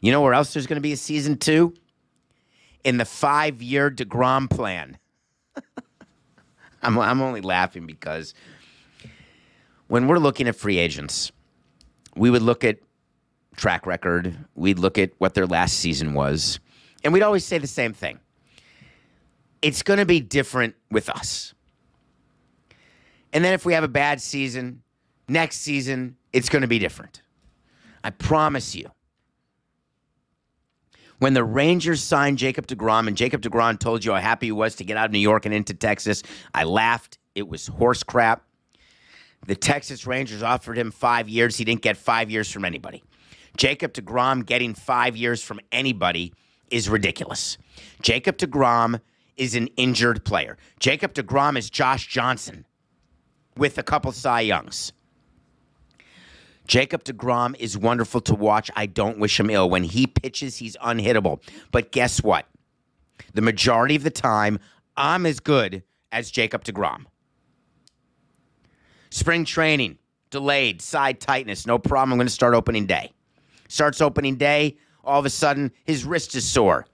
You 0.00 0.10
know 0.10 0.20
where 0.20 0.34
else 0.34 0.52
there's 0.52 0.66
going 0.66 0.78
to 0.78 0.80
be 0.80 0.92
a 0.92 0.96
season 0.96 1.38
two? 1.38 1.74
In 2.82 2.96
the 2.96 3.04
five 3.04 3.62
year 3.62 3.88
DeGrom 3.88 4.50
plan. 4.50 4.98
I'm, 6.82 6.98
I'm 6.98 7.20
only 7.20 7.40
laughing 7.40 7.86
because 7.86 8.34
when 9.88 10.06
we're 10.06 10.18
looking 10.18 10.46
at 10.46 10.56
free 10.56 10.78
agents, 10.78 11.32
we 12.14 12.30
would 12.30 12.42
look 12.42 12.64
at 12.64 12.78
track 13.56 13.86
record, 13.86 14.36
we'd 14.54 14.78
look 14.78 14.98
at 14.98 15.10
what 15.18 15.34
their 15.34 15.46
last 15.46 15.78
season 15.78 16.14
was, 16.14 16.60
and 17.02 17.12
we'd 17.12 17.22
always 17.22 17.44
say 17.44 17.58
the 17.58 17.66
same 17.66 17.92
thing. 17.92 18.20
It's 19.60 19.82
going 19.82 19.98
to 19.98 20.06
be 20.06 20.20
different 20.20 20.76
with 20.90 21.08
us. 21.08 21.54
And 23.32 23.44
then 23.44 23.52
if 23.52 23.66
we 23.66 23.72
have 23.72 23.84
a 23.84 23.88
bad 23.88 24.20
season, 24.20 24.82
next 25.28 25.58
season, 25.58 26.16
it's 26.32 26.48
going 26.48 26.62
to 26.62 26.68
be 26.68 26.78
different. 26.78 27.22
I 28.04 28.10
promise 28.10 28.74
you. 28.74 28.90
When 31.18 31.34
the 31.34 31.42
Rangers 31.42 32.00
signed 32.00 32.38
Jacob 32.38 32.68
DeGrom 32.68 33.08
and 33.08 33.16
Jacob 33.16 33.42
DeGrom 33.42 33.78
told 33.80 34.04
you 34.04 34.12
how 34.12 34.20
happy 34.20 34.46
he 34.46 34.52
was 34.52 34.76
to 34.76 34.84
get 34.84 34.96
out 34.96 35.06
of 35.06 35.12
New 35.12 35.18
York 35.18 35.46
and 35.46 35.54
into 35.54 35.74
Texas, 35.74 36.22
I 36.54 36.62
laughed. 36.62 37.18
It 37.34 37.48
was 37.48 37.66
horse 37.66 38.04
crap. 38.04 38.44
The 39.46 39.56
Texas 39.56 40.06
Rangers 40.06 40.42
offered 40.42 40.76
him 40.76 40.90
five 40.90 41.28
years. 41.28 41.56
He 41.56 41.64
didn't 41.64 41.82
get 41.82 41.96
five 41.96 42.30
years 42.30 42.50
from 42.50 42.64
anybody. 42.64 43.02
Jacob 43.56 43.92
DeGrom 43.92 44.44
getting 44.44 44.74
five 44.74 45.16
years 45.16 45.42
from 45.42 45.60
anybody 45.72 46.32
is 46.70 46.88
ridiculous. 46.88 47.58
Jacob 48.02 48.36
DeGrom 48.36 49.00
is 49.36 49.54
an 49.54 49.68
injured 49.76 50.24
player. 50.24 50.56
Jacob 50.80 51.14
DeGrom 51.14 51.56
is 51.56 51.70
Josh 51.70 52.06
Johnson 52.06 52.66
with 53.56 53.78
a 53.78 53.82
couple 53.82 54.12
Cy 54.12 54.40
Youngs. 54.40 54.92
Jacob 56.66 57.02
DeGrom 57.02 57.56
is 57.58 57.78
wonderful 57.78 58.20
to 58.20 58.34
watch. 58.34 58.70
I 58.76 58.86
don't 58.86 59.18
wish 59.18 59.40
him 59.40 59.48
ill. 59.48 59.70
When 59.70 59.84
he 59.84 60.06
pitches, 60.06 60.58
he's 60.58 60.76
unhittable. 60.76 61.40
But 61.72 61.92
guess 61.92 62.22
what? 62.22 62.46
The 63.32 63.40
majority 63.40 63.96
of 63.96 64.02
the 64.02 64.10
time, 64.10 64.58
I'm 64.96 65.24
as 65.24 65.40
good 65.40 65.82
as 66.12 66.30
Jacob 66.30 66.64
DeGrom. 66.64 67.06
Spring 69.10 69.44
training, 69.44 69.98
delayed, 70.30 70.82
side 70.82 71.20
tightness, 71.20 71.66
no 71.66 71.78
problem. 71.78 72.12
I'm 72.12 72.18
going 72.18 72.26
to 72.26 72.32
start 72.32 72.54
opening 72.54 72.86
day. 72.86 73.12
Starts 73.68 74.00
opening 74.00 74.36
day, 74.36 74.76
all 75.04 75.18
of 75.18 75.26
a 75.26 75.30
sudden, 75.30 75.72
his 75.84 76.04
wrist 76.04 76.34
is 76.34 76.46
sore. 76.46 76.86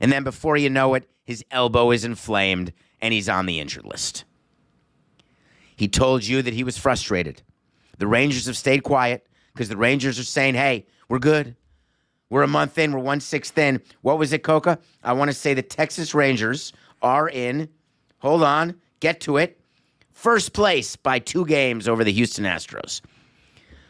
And 0.00 0.10
then 0.10 0.24
before 0.24 0.56
you 0.56 0.70
know 0.70 0.94
it, 0.94 1.08
his 1.24 1.44
elbow 1.50 1.90
is 1.90 2.04
inflamed 2.04 2.72
and 3.00 3.14
he's 3.14 3.28
on 3.28 3.46
the 3.46 3.60
injured 3.60 3.86
list. 3.86 4.24
He 5.76 5.88
told 5.88 6.24
you 6.24 6.42
that 6.42 6.54
he 6.54 6.64
was 6.64 6.76
frustrated. 6.76 7.42
The 7.98 8.06
Rangers 8.06 8.46
have 8.46 8.56
stayed 8.56 8.82
quiet 8.82 9.26
because 9.52 9.68
the 9.68 9.76
Rangers 9.76 10.18
are 10.18 10.24
saying, 10.24 10.54
hey, 10.54 10.86
we're 11.08 11.18
good. 11.18 11.56
We're 12.30 12.42
a 12.42 12.48
month 12.48 12.78
in, 12.78 12.92
we're 12.92 12.98
one 12.98 13.20
sixth 13.20 13.56
in. 13.58 13.80
What 14.02 14.18
was 14.18 14.32
it, 14.32 14.42
Coca? 14.42 14.78
I 15.02 15.12
want 15.12 15.30
to 15.30 15.36
say 15.36 15.54
the 15.54 15.62
Texas 15.62 16.14
Rangers 16.14 16.72
are 17.02 17.28
in, 17.28 17.68
hold 18.18 18.42
on, 18.42 18.80
get 19.00 19.20
to 19.22 19.36
it, 19.36 19.60
first 20.14 20.54
place 20.54 20.96
by 20.96 21.18
two 21.18 21.44
games 21.44 21.86
over 21.86 22.02
the 22.02 22.12
Houston 22.12 22.44
Astros. 22.46 23.02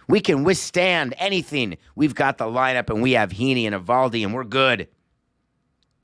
We 0.08 0.20
can 0.20 0.44
withstand 0.44 1.14
anything. 1.18 1.76
We've 1.94 2.14
got 2.14 2.38
the 2.38 2.44
lineup 2.44 2.90
and 2.90 3.02
we 3.02 3.12
have 3.12 3.30
Heaney 3.30 3.64
and 3.64 3.74
Eovaldi 3.74 4.24
and 4.24 4.34
we're 4.34 4.44
good. 4.44 4.88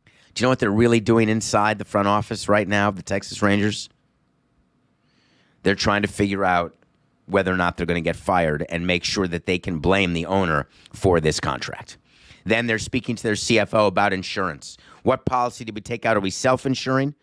Do 0.04 0.42
you 0.42 0.44
know 0.44 0.50
what 0.50 0.60
they're 0.60 0.70
really 0.70 1.00
doing 1.00 1.28
inside 1.28 1.78
the 1.78 1.84
front 1.84 2.06
office 2.06 2.48
right 2.48 2.68
now 2.68 2.88
of 2.88 2.96
the 2.96 3.02
Texas 3.02 3.42
Rangers? 3.42 3.88
They're 5.64 5.74
trying 5.74 6.02
to 6.02 6.08
figure 6.08 6.44
out 6.44 6.76
whether 7.26 7.52
or 7.52 7.56
not 7.56 7.76
they're 7.76 7.86
going 7.86 8.02
to 8.02 8.08
get 8.08 8.16
fired 8.16 8.64
and 8.68 8.86
make 8.86 9.04
sure 9.04 9.26
that 9.26 9.46
they 9.46 9.58
can 9.58 9.78
blame 9.78 10.12
the 10.12 10.26
owner 10.26 10.68
for 10.92 11.20
this 11.20 11.40
contract. 11.40 11.98
Then 12.44 12.66
they're 12.66 12.78
speaking 12.78 13.16
to 13.16 13.22
their 13.22 13.34
CFO 13.34 13.86
about 13.86 14.12
insurance. 14.12 14.78
What 15.02 15.26
policy 15.26 15.64
do 15.64 15.72
we 15.72 15.80
take 15.80 16.06
out? 16.06 16.16
Are 16.16 16.20
we 16.20 16.30
self 16.30 16.64
insuring? 16.64 17.14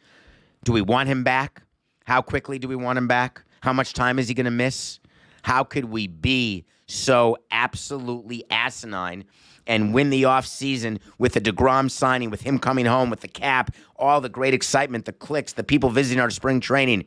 Do 0.64 0.72
we 0.72 0.82
want 0.82 1.10
him 1.10 1.24
back? 1.24 1.64
How 2.08 2.22
quickly 2.22 2.58
do 2.58 2.70
we 2.70 2.76
want 2.78 2.98
him 2.98 3.06
back? 3.10 3.44
How 3.60 3.74
much 3.74 3.92
time 3.92 4.18
is 4.18 4.30
he 4.30 4.34
going 4.34 4.46
to 4.46 4.52
miss? 4.52 5.02
How 5.42 5.66
could 5.66 5.86
we 5.86 6.08
be 6.08 6.64
so 6.86 7.36
absolutely 7.52 8.46
asinine 8.50 9.26
and 9.68 9.94
win 9.94 10.10
the 10.10 10.24
offseason 10.24 11.00
with 11.18 11.34
the 11.34 11.42
DeGrom 11.42 11.92
signing, 11.92 12.30
with 12.30 12.44
him 12.44 12.60
coming 12.60 12.86
home 12.86 13.10
with 13.10 13.20
the 13.20 13.28
cap, 13.28 13.76
all 13.98 14.22
the 14.22 14.30
great 14.30 14.54
excitement, 14.54 15.04
the 15.04 15.12
clicks, 15.12 15.52
the 15.52 15.66
people 15.66 15.90
visiting 15.90 16.22
our 16.22 16.30
spring 16.30 16.62
training? 16.62 17.06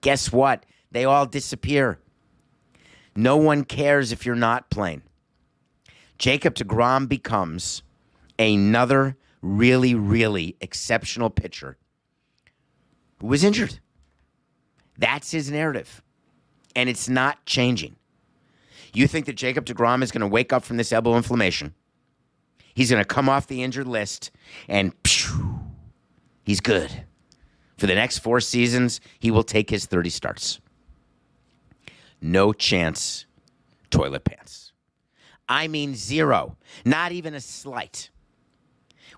Guess 0.00 0.32
what? 0.32 0.66
They 0.90 1.04
all 1.04 1.26
disappear. 1.26 2.00
No 3.14 3.36
one 3.36 3.62
cares 3.62 4.10
if 4.10 4.26
you're 4.26 4.34
not 4.34 4.68
playing. 4.68 5.02
Jacob 6.18 6.56
DeGrom 6.56 7.08
becomes 7.08 7.84
another 8.36 9.16
really, 9.42 9.94
really 9.94 10.56
exceptional 10.60 11.30
pitcher 11.30 11.76
who 13.20 13.28
was 13.28 13.44
injured. 13.44 13.78
That's 14.98 15.30
his 15.30 15.50
narrative. 15.50 16.02
And 16.76 16.88
it's 16.88 17.08
not 17.08 17.44
changing. 17.46 17.96
You 18.92 19.08
think 19.08 19.26
that 19.26 19.34
Jacob 19.34 19.66
DeGrom 19.66 20.02
is 20.02 20.12
going 20.12 20.20
to 20.20 20.26
wake 20.26 20.52
up 20.52 20.64
from 20.64 20.76
this 20.76 20.92
elbow 20.92 21.16
inflammation? 21.16 21.74
He's 22.74 22.90
going 22.90 23.02
to 23.02 23.06
come 23.06 23.28
off 23.28 23.46
the 23.46 23.62
injured 23.62 23.88
list 23.88 24.30
and 24.68 24.92
phew, 25.04 25.60
he's 26.44 26.60
good. 26.60 27.04
For 27.76 27.86
the 27.86 27.94
next 27.94 28.18
four 28.18 28.40
seasons, 28.40 29.00
he 29.18 29.30
will 29.30 29.42
take 29.42 29.70
his 29.70 29.86
30 29.86 30.10
starts. 30.10 30.60
No 32.20 32.52
chance, 32.52 33.26
toilet 33.90 34.24
pants. 34.24 34.72
I 35.48 35.68
mean, 35.68 35.94
zero. 35.94 36.56
Not 36.84 37.12
even 37.12 37.34
a 37.34 37.40
slight. 37.40 38.10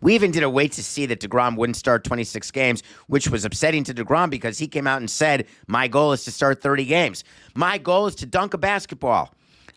We 0.01 0.15
even 0.15 0.31
did 0.31 0.43
a 0.43 0.51
wait 0.51 0.73
to 0.73 0.83
see 0.85 1.07
that 1.07 1.21
DeGrom 1.21 1.57
wouldn't 1.57 1.77
start 1.77 2.05
26 2.05 2.51
games, 2.51 2.83
which 3.07 3.29
was 3.29 3.45
upsetting 3.45 3.85
to 3.85 3.95
DeGrom 3.95 4.31
because 4.31 4.59
he 4.59 4.69
came 4.69 4.87
out 4.87 4.99
and 4.99 5.11
said, 5.11 5.47
My 5.67 5.89
goal 5.89 6.13
is 6.13 6.25
to 6.25 6.31
start 6.31 6.63
30 6.63 6.85
games. 6.85 7.25
My 7.55 7.79
goal 7.79 8.07
is 8.07 8.15
to 8.17 8.27
dunk 8.27 8.55
a 8.55 8.59
basketball. 8.59 9.35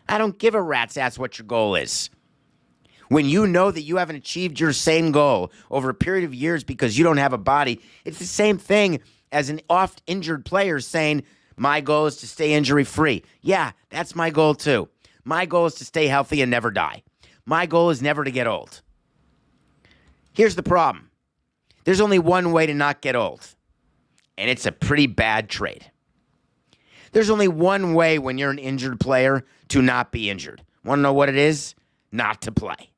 I 0.08 0.18
don't 0.18 0.38
give 0.38 0.56
a 0.56 0.62
rat's 0.62 0.98
ass 0.98 1.20
what 1.20 1.38
your 1.38 1.46
goal 1.46 1.76
is. 1.76 2.10
When 3.10 3.26
you 3.26 3.48
know 3.48 3.72
that 3.72 3.82
you 3.82 3.98
haven't 3.98 4.18
achieved 4.18 4.60
your 4.60 4.74
same 4.74 5.12
goal 5.12 5.52
over 5.72 5.90
a 5.90 5.96
period 5.96 6.26
of 6.26 6.34
years 6.34 6.64
because 6.64 6.98
you 6.98 7.04
don't 7.04 7.18
have 7.18 7.34
a 7.34 7.40
body, 7.40 7.82
it's 8.06 8.20
the 8.20 8.26
same 8.26 8.58
thing 8.58 9.02
as 9.32 9.50
an 9.50 9.62
oft 9.70 10.04
injured 10.06 10.46
player 10.46 10.80
saying, 10.80 11.24
My 11.58 11.82
goal 11.82 12.06
is 12.06 12.18
to 12.18 12.28
stay 12.28 12.54
injury 12.54 12.84
free. 12.84 13.24
Yeah, 13.42 13.72
that's 13.90 14.16
my 14.16 14.30
goal 14.30 14.54
too. 14.54 14.90
My 15.24 15.46
goal 15.46 15.66
is 15.66 15.76
to 15.76 15.86
stay 15.86 16.08
healthy 16.08 16.42
and 16.42 16.52
never 16.52 16.72
die. 16.72 17.04
My 17.46 17.66
goal 17.66 17.90
is 17.90 18.02
never 18.02 18.24
to 18.24 18.32
get 18.32 18.48
old. 18.48 18.82
Here's 20.40 20.56
the 20.56 20.64
problem 20.64 21.10
there's 21.84 22.00
only 22.00 22.18
one 22.18 22.54
way 22.54 22.66
to 22.66 22.74
not 22.74 23.02
get 23.02 23.14
old, 23.14 23.46
and 24.38 24.50
it's 24.50 24.66
a 24.66 24.72
pretty 24.72 25.06
bad 25.06 25.50
trade. 25.50 25.92
There's 27.12 27.30
only 27.30 27.50
one 27.50 27.94
way 27.94 28.20
when 28.20 28.38
you're 28.38 28.50
an 28.50 28.58
injured 28.58 29.02
player 29.02 29.44
to 29.68 29.82
not 29.82 30.14
be 30.14 30.30
injured. 30.30 30.64
Want 30.86 31.00
to 31.00 31.02
know 31.02 31.12
what 31.12 31.28
it 31.28 31.36
is? 31.36 31.76
Not 32.14 32.42
to 32.44 32.54
play. 32.54 32.94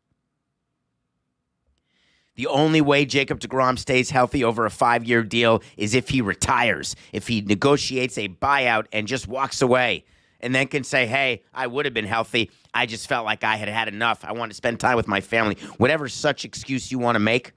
The 2.35 2.45
only 2.45 2.79
way 2.79 3.05
Jacob 3.05 3.39
DeGrom 3.39 3.79
stays 3.79 4.11
healthy 4.11 4.43
over 4.43 4.67
a 4.67 4.69
five 4.69 5.03
year 5.03 5.23
deal 5.23 5.63
is 5.77 5.95
if 5.95 6.09
he 6.09 6.21
retires, 6.21 6.95
if 7.11 7.27
he 7.27 7.41
negotiates 7.41 8.19
a 8.19 8.27
buyout 8.27 8.85
and 8.93 9.07
just 9.07 9.27
walks 9.27 9.63
away, 9.63 10.05
and 10.41 10.53
then 10.53 10.67
can 10.67 10.83
say, 10.83 11.05
hey, 11.05 11.43
I 11.53 11.67
would 11.67 11.85
have 11.85 11.93
been 11.93 12.05
healthy. 12.05 12.51
I 12.73 12.85
just 12.85 13.07
felt 13.07 13.25
like 13.25 13.43
I 13.43 13.55
had 13.55 13.67
had 13.69 13.87
enough. 13.87 14.23
I 14.23 14.31
want 14.33 14.51
to 14.51 14.55
spend 14.55 14.79
time 14.79 14.95
with 14.95 15.07
my 15.07 15.21
family. 15.21 15.55
Whatever 15.77 16.09
such 16.09 16.45
excuse 16.45 16.91
you 16.91 16.99
want 16.99 17.15
to 17.15 17.19
make. 17.19 17.53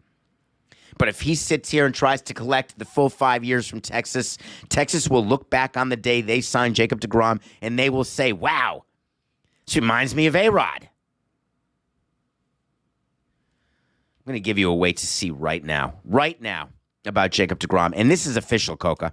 But 0.99 1.09
if 1.09 1.21
he 1.21 1.35
sits 1.35 1.71
here 1.71 1.87
and 1.87 1.95
tries 1.95 2.23
to 2.23 2.35
collect 2.35 2.79
the 2.79 2.85
full 2.85 3.09
five 3.09 3.43
years 3.43 3.67
from 3.67 3.81
Texas, 3.81 4.39
Texas 4.69 5.09
will 5.09 5.27
look 5.27 5.51
back 5.51 5.77
on 5.77 5.89
the 5.89 5.97
day 5.97 6.21
they 6.21 6.41
signed 6.41 6.77
Jacob 6.77 7.01
DeGrom 7.01 7.41
and 7.61 7.79
they 7.79 7.91
will 7.91 8.05
say, 8.05 8.33
wow, 8.33 8.85
this 9.67 9.77
reminds 9.77 10.15
me 10.15 10.27
of 10.27 10.37
A 10.37 10.51
Rod. 10.51 10.89
I'm 14.27 14.31
going 14.31 14.37
to 14.37 14.41
give 14.41 14.57
you 14.57 14.71
a 14.71 14.75
wait 14.75 14.97
to 14.99 15.07
see 15.07 15.31
right 15.31 15.63
now, 15.63 15.95
right 16.05 16.41
now, 16.41 16.71
about 17.05 17.31
Jacob 17.31 17.59
DeGrom. 17.59 17.93
And 17.95 18.11
this 18.11 18.25
is 18.25 18.37
official, 18.37 18.77
Coca. 18.77 19.13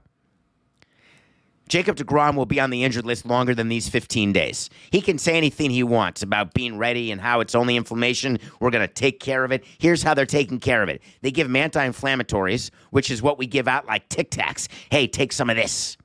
Jacob 1.71 1.95
DeGrom 1.95 2.35
will 2.35 2.45
be 2.45 2.59
on 2.59 2.69
the 2.69 2.83
injured 2.83 3.05
list 3.05 3.25
longer 3.25 3.55
than 3.55 3.69
these 3.69 3.87
15 3.87 4.33
days. 4.33 4.69
He 4.91 4.99
can 4.99 5.17
say 5.17 5.37
anything 5.37 5.69
he 5.69 5.83
wants 5.83 6.21
about 6.21 6.53
being 6.53 6.77
ready 6.77 7.11
and 7.11 7.21
how 7.21 7.39
it's 7.39 7.55
only 7.55 7.77
inflammation. 7.77 8.39
We're 8.59 8.71
going 8.71 8.85
to 8.85 8.93
take 8.93 9.21
care 9.21 9.45
of 9.45 9.53
it. 9.53 9.63
Here's 9.77 10.03
how 10.03 10.13
they're 10.13 10.25
taking 10.25 10.59
care 10.59 10.83
of 10.83 10.89
it 10.89 11.01
they 11.21 11.31
give 11.31 11.47
him 11.47 11.55
anti 11.55 11.87
inflammatories, 11.87 12.71
which 12.89 13.09
is 13.09 13.21
what 13.21 13.37
we 13.37 13.47
give 13.47 13.69
out 13.69 13.85
like 13.85 14.09
Tic 14.09 14.31
Tacs. 14.31 14.67
Hey, 14.89 15.07
take 15.07 15.31
some 15.31 15.49
of 15.49 15.55
this. 15.55 15.95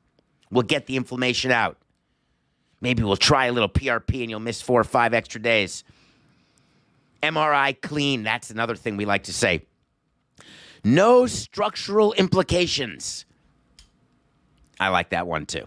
We'll 0.52 0.62
get 0.62 0.86
the 0.86 0.94
inflammation 0.96 1.50
out. 1.50 1.76
Maybe 2.80 3.02
we'll 3.02 3.16
try 3.16 3.46
a 3.46 3.52
little 3.52 3.68
PRP 3.68 4.20
and 4.20 4.30
you'll 4.30 4.38
miss 4.38 4.62
four 4.62 4.80
or 4.80 4.84
five 4.84 5.14
extra 5.14 5.42
days. 5.42 5.82
MRI 7.24 7.80
clean. 7.80 8.22
That's 8.22 8.50
another 8.50 8.76
thing 8.76 8.96
we 8.96 9.04
like 9.04 9.24
to 9.24 9.32
say. 9.32 9.66
No 10.84 11.26
structural 11.26 12.12
implications. 12.12 13.25
I 14.78 14.88
like 14.88 15.10
that 15.10 15.26
one 15.26 15.46
too. 15.46 15.66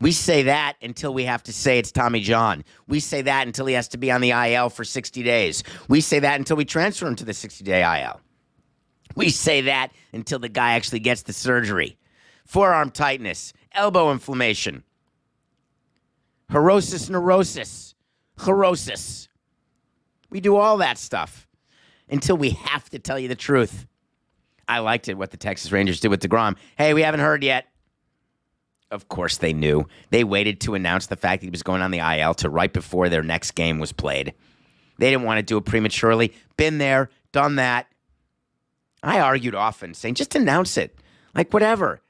We 0.00 0.10
say 0.10 0.42
that 0.44 0.74
until 0.82 1.14
we 1.14 1.24
have 1.24 1.44
to 1.44 1.52
say 1.52 1.78
it's 1.78 1.92
Tommy 1.92 2.20
John. 2.20 2.64
We 2.88 2.98
say 2.98 3.22
that 3.22 3.46
until 3.46 3.66
he 3.66 3.74
has 3.74 3.86
to 3.88 3.98
be 3.98 4.10
on 4.10 4.20
the 4.20 4.30
IL 4.30 4.68
for 4.68 4.82
60 4.82 5.22
days. 5.22 5.62
We 5.88 6.00
say 6.00 6.18
that 6.18 6.40
until 6.40 6.56
we 6.56 6.64
transfer 6.64 7.06
him 7.06 7.14
to 7.16 7.24
the 7.24 7.32
60 7.32 7.62
day 7.62 8.02
IL. 8.02 8.20
We 9.14 9.30
say 9.30 9.60
that 9.62 9.92
until 10.12 10.40
the 10.40 10.48
guy 10.48 10.72
actually 10.72 10.98
gets 10.98 11.22
the 11.22 11.32
surgery. 11.32 11.98
Forearm 12.44 12.90
tightness, 12.90 13.52
elbow 13.70 14.10
inflammation, 14.10 14.82
horosis 16.50 17.08
neurosis, 17.08 17.94
chorosis. 18.36 19.28
We 20.30 20.40
do 20.40 20.56
all 20.56 20.78
that 20.78 20.98
stuff 20.98 21.46
until 22.08 22.36
we 22.36 22.50
have 22.50 22.90
to 22.90 22.98
tell 22.98 23.18
you 23.18 23.28
the 23.28 23.36
truth. 23.36 23.86
I 24.68 24.78
liked 24.78 25.08
it 25.08 25.18
what 25.18 25.30
the 25.30 25.36
Texas 25.36 25.72
Rangers 25.72 26.00
did 26.00 26.08
with 26.08 26.22
DeGrom. 26.22 26.56
Hey, 26.76 26.94
we 26.94 27.02
haven't 27.02 27.20
heard 27.20 27.42
yet. 27.42 27.66
Of 28.90 29.08
course 29.08 29.38
they 29.38 29.52
knew. 29.52 29.86
They 30.10 30.22
waited 30.22 30.60
to 30.62 30.74
announce 30.74 31.06
the 31.06 31.16
fact 31.16 31.40
that 31.40 31.46
he 31.46 31.50
was 31.50 31.62
going 31.62 31.80
on 31.82 31.90
the 31.90 31.98
IL 31.98 32.34
to 32.34 32.50
right 32.50 32.72
before 32.72 33.08
their 33.08 33.22
next 33.22 33.52
game 33.52 33.78
was 33.78 33.92
played. 33.92 34.34
They 34.98 35.10
didn't 35.10 35.24
want 35.24 35.38
to 35.38 35.42
do 35.42 35.56
it 35.56 35.64
prematurely. 35.64 36.34
Been 36.56 36.78
there, 36.78 37.10
done 37.32 37.56
that. 37.56 37.86
I 39.02 39.20
argued 39.20 39.54
often 39.54 39.94
saying, 39.94 40.14
just 40.14 40.34
announce 40.34 40.76
it. 40.76 40.98
Like, 41.34 41.52
whatever. 41.52 42.00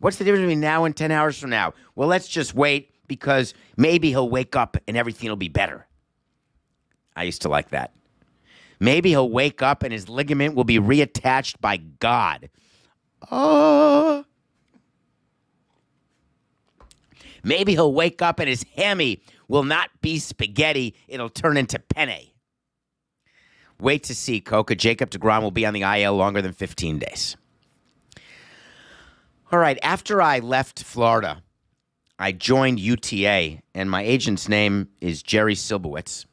What's 0.00 0.16
the 0.16 0.24
difference 0.24 0.42
between 0.42 0.60
now 0.60 0.84
and 0.84 0.94
10 0.94 1.10
hours 1.10 1.38
from 1.38 1.50
now? 1.50 1.74
Well, 1.94 2.08
let's 2.08 2.28
just 2.28 2.54
wait 2.54 2.90
because 3.06 3.54
maybe 3.76 4.10
he'll 4.10 4.28
wake 4.28 4.54
up 4.54 4.76
and 4.86 4.96
everything 4.96 5.28
will 5.28 5.36
be 5.36 5.48
better. 5.48 5.86
I 7.16 7.22
used 7.24 7.42
to 7.42 7.48
like 7.48 7.70
that. 7.70 7.94
Maybe 8.80 9.10
he'll 9.10 9.30
wake 9.30 9.62
up 9.62 9.82
and 9.82 9.92
his 9.92 10.08
ligament 10.08 10.54
will 10.54 10.64
be 10.64 10.78
reattached 10.78 11.60
by 11.60 11.78
God. 11.78 12.50
Oh. 13.30 14.24
Maybe 17.42 17.72
he'll 17.72 17.92
wake 17.92 18.22
up 18.22 18.40
and 18.40 18.48
his 18.48 18.64
hammy 18.76 19.22
will 19.48 19.64
not 19.64 19.90
be 20.00 20.18
spaghetti, 20.18 20.94
it'll 21.08 21.30
turn 21.30 21.56
into 21.56 21.78
penne. 21.78 22.28
Wait 23.80 24.02
to 24.04 24.14
see, 24.14 24.40
Coca. 24.40 24.74
Jacob 24.74 25.10
DeGrom 25.10 25.42
will 25.42 25.50
be 25.50 25.64
on 25.64 25.72
the 25.72 25.82
IL 25.82 26.16
longer 26.16 26.42
than 26.42 26.52
15 26.52 26.98
days. 26.98 27.36
All 29.50 29.58
right, 29.58 29.78
after 29.82 30.20
I 30.20 30.40
left 30.40 30.82
Florida, 30.82 31.42
I 32.18 32.32
joined 32.32 32.80
UTA, 32.80 33.62
and 33.74 33.90
my 33.90 34.02
agent's 34.02 34.48
name 34.48 34.88
is 35.00 35.22
Jerry 35.22 35.54
Silbowitz. 35.54 36.26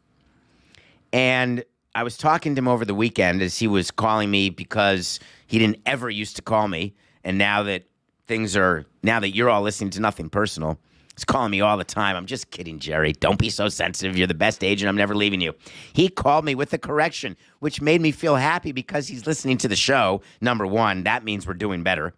And 1.14 1.64
I 1.96 2.04
was 2.04 2.18
talking 2.18 2.56
to 2.56 2.60
him 2.60 2.68
over 2.68 2.84
the 2.84 2.94
weekend 2.94 3.42
as 3.42 3.58
he 3.58 3.68
was 3.68 3.90
calling 3.90 4.30
me 4.30 4.50
because 4.50 5.22
he 5.48 5.58
didn't 5.58 5.80
ever 5.86 6.10
used 6.10 6.36
to 6.36 6.42
call 6.42 6.68
me. 6.68 6.94
And 7.24 7.38
now 7.38 7.64
that 7.64 7.86
things 8.28 8.58
are, 8.58 8.86
now 9.02 9.22
that 9.22 9.34
you're 9.34 9.50
all 9.50 9.62
listening 9.62 9.92
to 9.92 10.02
nothing 10.02 10.28
personal, 10.28 10.78
he's 11.16 11.24
calling 11.24 11.52
me 11.52 11.62
all 11.62 11.78
the 11.78 11.86
time. 11.86 12.18
I'm 12.18 12.26
just 12.26 12.52
kidding, 12.52 12.80
Jerry. 12.80 13.14
Don't 13.14 13.40
be 13.40 13.50
so 13.50 13.70
sensitive. 13.70 14.18
You're 14.18 14.28
the 14.28 14.34
best 14.34 14.62
agent. 14.62 14.90
I'm 14.90 14.98
never 14.98 15.16
leaving 15.16 15.40
you. 15.40 15.56
He 15.94 16.10
called 16.10 16.44
me 16.44 16.54
with 16.54 16.74
a 16.74 16.78
correction, 16.78 17.38
which 17.60 17.80
made 17.80 18.02
me 18.02 18.12
feel 18.12 18.36
happy 18.36 18.74
because 18.74 19.08
he's 19.08 19.26
listening 19.26 19.58
to 19.60 19.70
the 19.70 19.78
show. 19.78 20.22
Number 20.42 20.68
one, 20.68 21.04
that 21.04 21.24
means 21.24 21.48
we're 21.48 21.54
doing 21.54 21.82
better. 21.82 22.14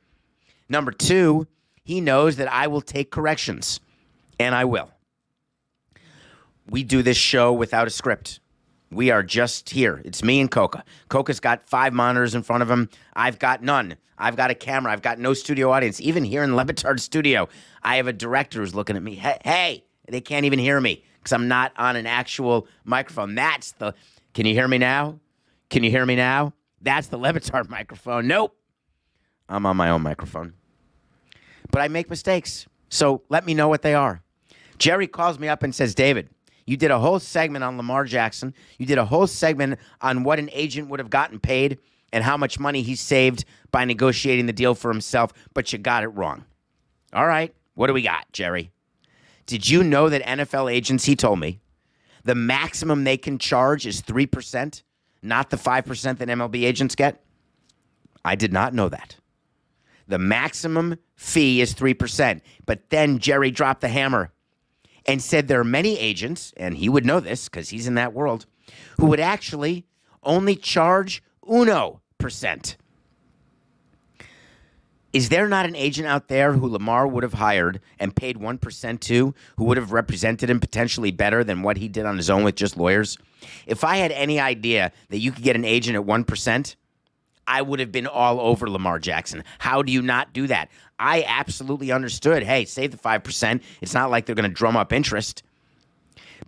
Number 0.69 0.91
two, 0.91 1.45
he 1.83 2.01
knows 2.01 2.37
that 2.37 2.51
I 2.51 2.65
will 2.65 2.81
take 2.81 3.11
corrections, 3.11 3.79
and 4.39 4.55
I 4.55 4.65
will. 4.65 4.89
We 6.67 6.83
do 6.83 7.03
this 7.03 7.15
show 7.15 7.53
without 7.53 7.85
a 7.85 7.91
script. 7.91 8.39
We 8.91 9.11
are 9.11 9.23
just 9.23 9.69
here. 9.69 10.01
It's 10.05 10.23
me 10.23 10.39
and 10.39 10.49
Coca. 10.49 10.83
Coca's 11.09 11.39
got 11.39 11.67
five 11.67 11.93
monitors 11.93 12.35
in 12.35 12.43
front 12.43 12.63
of 12.63 12.71
him. 12.71 12.89
I've 13.13 13.37
got 13.39 13.61
none. 13.61 13.97
I've 14.17 14.35
got 14.35 14.49
a 14.49 14.55
camera. 14.55 14.91
I've 14.91 15.01
got 15.01 15.19
no 15.19 15.33
studio 15.33 15.71
audience. 15.71 16.01
Even 16.01 16.23
here 16.23 16.43
in 16.43 16.55
Le 16.55 16.65
Batard 16.65 16.99
Studio, 16.99 17.49
I 17.83 17.97
have 17.97 18.07
a 18.07 18.13
director 18.13 18.59
who's 18.59 18.73
looking 18.73 18.95
at 18.95 19.03
me. 19.03 19.15
Hey, 19.15 19.37
hey 19.43 19.83
they 20.07 20.21
can't 20.21 20.45
even 20.45 20.59
hear 20.59 20.79
me 20.79 21.03
because 21.19 21.33
I'm 21.33 21.47
not 21.47 21.73
on 21.77 21.95
an 21.95 22.05
actual 22.05 22.67
microphone. 22.85 23.35
That's 23.35 23.73
the. 23.73 23.93
Can 24.33 24.45
you 24.45 24.53
hear 24.53 24.67
me 24.67 24.77
now? 24.77 25.19
Can 25.69 25.83
you 25.83 25.89
hear 25.89 26.05
me 26.05 26.15
now? 26.15 26.53
That's 26.81 27.07
the 27.07 27.17
Le 27.17 27.33
Batard 27.33 27.69
microphone. 27.69 28.27
Nope. 28.27 28.55
I'm 29.49 29.65
on 29.65 29.77
my 29.77 29.89
own 29.89 30.01
microphone. 30.01 30.53
But 31.71 31.81
I 31.81 31.87
make 31.89 32.09
mistakes. 32.09 32.67
So 32.89 33.23
let 33.29 33.45
me 33.45 33.53
know 33.53 33.67
what 33.67 33.81
they 33.81 33.93
are. 33.93 34.21
Jerry 34.77 35.07
calls 35.07 35.39
me 35.39 35.47
up 35.47 35.63
and 35.63 35.73
says, 35.73 35.95
David, 35.95 36.29
you 36.67 36.77
did 36.77 36.91
a 36.91 36.99
whole 36.99 37.17
segment 37.17 37.63
on 37.63 37.77
Lamar 37.77 38.03
Jackson. 38.03 38.53
You 38.77 38.85
did 38.85 38.99
a 38.99 39.05
whole 39.05 39.25
segment 39.25 39.79
on 40.01 40.23
what 40.23 40.37
an 40.37 40.49
agent 40.51 40.89
would 40.89 40.99
have 40.99 41.09
gotten 41.09 41.39
paid 41.39 41.79
and 42.13 42.23
how 42.23 42.37
much 42.37 42.59
money 42.59 42.83
he 42.83 42.95
saved 42.95 43.45
by 43.71 43.85
negotiating 43.85 44.45
the 44.45 44.53
deal 44.53 44.75
for 44.75 44.91
himself, 44.91 45.33
but 45.53 45.73
you 45.73 45.79
got 45.79 46.03
it 46.03 46.09
wrong. 46.09 46.45
All 47.13 47.25
right, 47.25 47.55
what 47.73 47.87
do 47.87 47.93
we 47.93 48.01
got, 48.01 48.31
Jerry? 48.33 48.71
Did 49.45 49.69
you 49.69 49.83
know 49.83 50.09
that 50.09 50.21
NFL 50.23 50.71
agents, 50.71 51.05
he 51.05 51.15
told 51.15 51.39
me, 51.39 51.59
the 52.23 52.35
maximum 52.35 53.05
they 53.05 53.17
can 53.17 53.39
charge 53.39 53.87
is 53.87 54.01
3%, 54.01 54.83
not 55.23 55.49
the 55.49 55.57
5% 55.57 56.17
that 56.17 56.27
MLB 56.27 56.65
agents 56.65 56.95
get? 56.95 57.23
I 58.25 58.35
did 58.35 58.51
not 58.51 58.73
know 58.73 58.89
that. 58.89 59.15
The 60.07 60.19
maximum 60.19 60.97
fee 61.15 61.61
is 61.61 61.73
3%. 61.73 62.41
But 62.65 62.89
then 62.89 63.19
Jerry 63.19 63.51
dropped 63.51 63.81
the 63.81 63.87
hammer 63.87 64.31
and 65.07 65.21
said 65.21 65.47
there 65.47 65.61
are 65.61 65.63
many 65.63 65.97
agents, 65.97 66.53
and 66.57 66.77
he 66.77 66.89
would 66.89 67.05
know 67.05 67.19
this 67.19 67.47
because 67.47 67.69
he's 67.69 67.87
in 67.87 67.95
that 67.95 68.13
world, 68.13 68.45
who 68.97 69.05
would 69.07 69.19
actually 69.19 69.85
only 70.23 70.55
charge 70.55 71.23
uno 71.49 72.01
percent. 72.17 72.77
Is 75.13 75.29
there 75.29 75.47
not 75.47 75.65
an 75.65 75.75
agent 75.75 76.07
out 76.07 76.27
there 76.27 76.53
who 76.53 76.67
Lamar 76.67 77.07
would 77.07 77.23
have 77.23 77.33
hired 77.33 77.79
and 77.97 78.15
paid 78.15 78.37
1% 78.37 78.99
to 78.99 79.33
who 79.55 79.63
would 79.63 79.77
have 79.77 79.91
represented 79.93 80.49
him 80.49 80.59
potentially 80.59 81.11
better 81.11 81.43
than 81.43 81.63
what 81.63 81.77
he 81.77 81.87
did 81.87 82.05
on 82.05 82.17
his 82.17 82.29
own 82.29 82.43
with 82.43 82.55
just 82.55 82.77
lawyers? 82.77 83.17
If 83.65 83.83
I 83.83 83.97
had 83.97 84.11
any 84.11 84.39
idea 84.39 84.91
that 85.09 85.19
you 85.19 85.31
could 85.31 85.43
get 85.43 85.55
an 85.55 85.65
agent 85.65 85.95
at 85.95 86.03
1%, 86.03 86.75
I 87.47 87.61
would 87.61 87.79
have 87.79 87.91
been 87.91 88.07
all 88.07 88.39
over 88.39 88.69
Lamar 88.69 88.99
Jackson. 88.99 89.43
How 89.59 89.81
do 89.81 89.91
you 89.91 90.01
not 90.01 90.33
do 90.33 90.47
that? 90.47 90.69
I 90.99 91.23
absolutely 91.25 91.91
understood. 91.91 92.43
Hey, 92.43 92.65
save 92.65 92.91
the 92.91 92.97
5%. 92.97 93.61
It's 93.81 93.93
not 93.93 94.11
like 94.11 94.25
they're 94.25 94.35
going 94.35 94.49
to 94.49 94.53
drum 94.53 94.75
up 94.75 94.91
interest. 94.91 95.43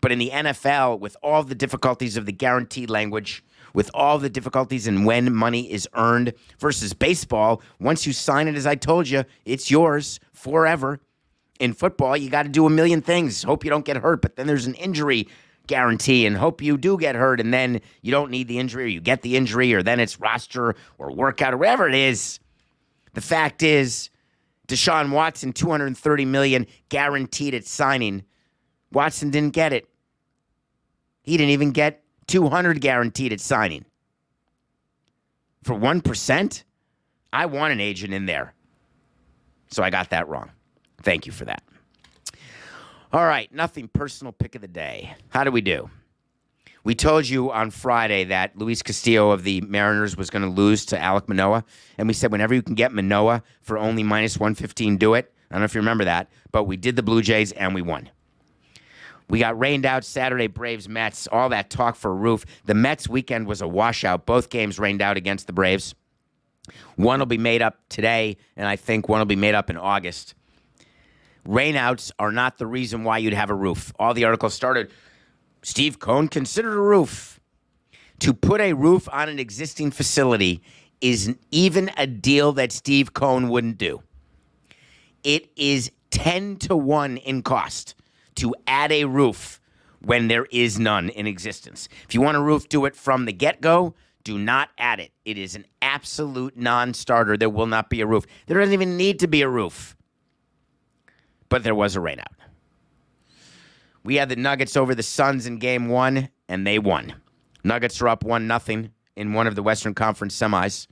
But 0.02 0.12
in 0.12 0.20
the 0.20 0.30
NFL, 0.30 1.00
with 1.00 1.16
all 1.24 1.44
the 1.44 1.56
difficulties 1.56 2.18
of 2.18 2.26
the 2.26 2.32
guaranteed 2.32 2.90
language, 2.90 3.44
with 3.74 3.92
all 3.94 4.18
the 4.18 4.30
difficulties 4.30 4.88
in 4.88 5.06
when 5.06 5.34
money 5.34 5.72
is 5.72 5.88
earned 5.94 6.34
versus 6.60 6.94
baseball, 6.94 7.62
once 7.80 8.06
you 8.06 8.14
sign 8.14 8.48
it, 8.48 8.56
as 8.56 8.66
I 8.66 8.76
told 8.76 9.08
you, 9.08 9.24
it's 9.46 9.70
yours 9.70 10.20
forever. 10.34 11.00
In 11.60 11.74
football, 11.74 12.16
you 12.16 12.30
got 12.30 12.44
to 12.44 12.50
do 12.50 12.66
a 12.66 12.70
million 12.70 13.02
things. 13.02 13.44
Hope 13.44 13.64
you 13.64 13.70
don't 13.70 13.86
get 13.86 13.98
hurt, 13.98 14.22
but 14.22 14.36
then 14.36 14.48
there's 14.48 14.66
an 14.66 14.76
injury 14.76 15.28
guarantee 15.70 16.26
and 16.26 16.36
hope 16.36 16.62
you 16.62 16.78
do 16.78 16.98
get 16.98 17.16
hurt 17.16 17.40
and 17.40 17.54
then 17.54 17.80
you 18.02 18.12
don't 18.12 18.30
need 18.30 18.50
the 18.50 18.60
injury 18.60 18.84
or 18.84 18.88
you 18.88 19.00
get 19.00 19.22
the 19.22 19.38
injury 19.38 19.74
or 19.74 19.82
then 19.82 20.02
it's 20.02 20.20
roster 20.20 20.76
or 20.98 21.12
workout 21.14 21.54
or 21.54 21.58
whatever 21.58 21.88
it 21.88 21.96
is. 21.96 22.40
The 23.14 23.22
fact 23.22 23.64
is, 23.64 24.10
Deshaun 24.68 25.12
Watson, 25.12 25.54
230 25.54 26.26
million 26.26 26.68
guaranteed 26.90 27.56
at 27.56 27.66
signing. 27.66 28.26
Watson 28.92 29.30
didn't 29.30 29.54
get 29.54 29.72
it. 29.72 29.88
He 31.24 31.38
didn't 31.38 31.52
even 31.52 31.72
get 31.72 32.04
200 32.28 32.82
guaranteed 32.82 33.32
at 33.32 33.40
signing. 33.40 33.86
For 35.64 35.76
1%, 35.76 36.64
I 37.32 37.46
want 37.46 37.74
an 37.74 37.80
agent 37.80 38.14
in 38.14 38.26
there. 38.26 38.54
So 39.72 39.84
I 39.84 39.90
got 39.90 40.10
that 40.10 40.28
wrong. 40.28 40.52
Thank 41.02 41.26
you 41.26 41.32
for 41.32 41.46
that. 41.46 41.64
All 43.12 43.26
right, 43.26 43.52
nothing 43.52 43.88
personal 43.88 44.32
pick 44.32 44.54
of 44.54 44.62
the 44.62 44.68
day. 44.68 45.16
How 45.30 45.44
do 45.44 45.50
we 45.50 45.62
do? 45.62 45.90
We 46.84 46.94
told 46.94 47.28
you 47.28 47.52
on 47.52 47.72
Friday 47.72 48.26
that 48.26 48.56
Luis 48.56 48.84
Castillo 48.84 49.32
of 49.32 49.44
the 49.44 49.62
Mariners 49.62 50.16
was 50.16 50.30
going 50.30 50.44
to 50.44 50.48
lose 50.50 50.86
to 50.86 50.96
Alek 50.96 51.28
Manoah. 51.28 51.66
And 51.98 52.08
we 52.08 52.14
said, 52.14 52.32
whenever 52.32 52.54
you 52.54 52.62
can 52.62 52.76
get 52.76 52.94
Manoah 52.94 53.42
for 53.62 53.80
only 53.80 54.04
minus 54.04 54.38
115, 54.38 54.98
do 54.98 55.16
it. 55.16 55.34
I 55.50 55.56
don't 55.56 55.62
know 55.62 55.66
if 55.66 55.74
you 55.74 55.82
remember 55.82 56.06
that, 56.06 56.30
but 56.52 56.66
we 56.66 56.78
did 56.78 56.96
the 56.96 57.02
Blue 57.02 57.24
Jays 57.24 57.52
and 57.52 57.74
we 57.74 57.82
won. 57.82 58.12
We 59.28 59.40
got 59.40 59.58
rained 59.58 59.88
out 59.88 60.06
Saturday, 60.06 60.46
Braves, 60.46 60.88
Mets, 60.88 61.28
all 61.32 61.50
that 61.50 61.72
talk 61.72 61.96
for 61.96 62.12
a 62.12 62.16
roof. 62.16 62.46
The 62.66 62.76
Mets 62.76 63.10
weekend 63.10 63.48
was 63.48 63.64
a 63.64 63.68
washout. 63.68 64.28
Both 64.28 64.52
games 64.52 64.78
rained 64.78 65.02
out 65.02 65.18
against 65.18 65.48
the 65.48 65.54
Braves. 65.54 65.96
One 66.96 67.18
will 67.18 67.26
be 67.26 67.40
made 67.40 67.64
up 67.64 67.80
today, 67.90 68.38
and 68.56 68.68
I 68.68 68.76
think 68.76 69.10
one 69.10 69.18
will 69.18 69.26
be 69.26 69.36
made 69.36 69.56
up 69.56 69.72
in 69.72 69.78
August. 69.78 70.36
Rainouts 71.50 72.12
are 72.20 72.32
not 72.32 72.60
the 72.60 72.68
reason 72.68 73.04
why 73.04 73.18
you'd 73.18 73.34
have 73.34 73.50
a 73.50 73.56
roof. 73.56 73.92
All 73.98 74.14
the 74.14 74.24
articles 74.24 74.54
started 74.54 74.92
Steve 75.64 75.98
Cohen 75.98 76.28
considered 76.28 76.78
a 76.78 76.82
roof. 76.82 77.40
To 78.20 78.34
put 78.36 78.62
a 78.62 78.74
roof 78.74 79.10
on 79.12 79.30
an 79.30 79.40
existing 79.40 79.90
facility 79.90 80.62
is 81.02 81.36
even 81.50 81.90
a 81.98 82.06
deal 82.06 82.52
that 82.52 82.72
Steve 82.72 83.14
Cohen 83.14 83.50
wouldn't 83.50 83.80
do. 83.80 84.04
It 85.24 85.50
is 85.56 85.92
10 86.12 86.58
to 86.58 86.76
1 86.76 87.18
in 87.18 87.42
cost 87.42 87.96
to 88.36 88.54
add 88.68 88.92
a 88.92 89.06
roof 89.06 89.60
when 90.02 90.28
there 90.28 90.46
is 90.52 90.78
none 90.78 91.10
in 91.10 91.26
existence. 91.26 91.90
If 92.04 92.14
you 92.14 92.22
want 92.22 92.38
a 92.38 92.42
roof, 92.42 92.70
do 92.70 92.86
it 92.86 92.96
from 92.96 93.26
the 93.26 93.34
get 93.34 93.60
go. 93.60 93.96
Do 94.24 94.38
not 94.38 94.70
add 94.78 95.00
it. 95.00 95.12
It 95.26 95.38
is 95.40 95.56
an 95.56 95.66
absolute 95.82 96.56
non 96.56 96.94
starter. 96.94 97.38
There 97.38 97.50
will 97.50 97.66
not 97.66 97.90
be 97.90 98.02
a 98.02 98.06
roof. 98.06 98.26
There 98.46 98.60
doesn't 98.60 98.74
even 98.74 98.98
need 98.98 99.20
to 99.20 99.28
be 99.28 99.42
a 99.42 99.50
roof. 99.50 99.96
But 101.50 101.64
there 101.64 101.76
was 101.76 101.96
a 101.96 102.00
rainout. 102.00 102.26
We 104.04 104.16
had 104.16 104.30
the 104.30 104.36
Nuggets 104.36 104.78
over 104.78 104.96
the 104.96 105.04
Suns 105.04 105.46
in 105.46 105.58
game 105.58 105.90
one, 105.90 106.30
and 106.48 106.66
they 106.66 106.80
won. 106.80 107.16
Nuggets 107.64 108.02
are 108.02 108.08
up 108.08 108.24
1 108.24 108.48
nothing 108.48 108.92
in 109.16 109.34
one 109.34 109.48
of 109.48 109.56
the 109.56 109.64
Western 109.64 109.94
Conference 109.94 110.38
semis. 110.38 110.88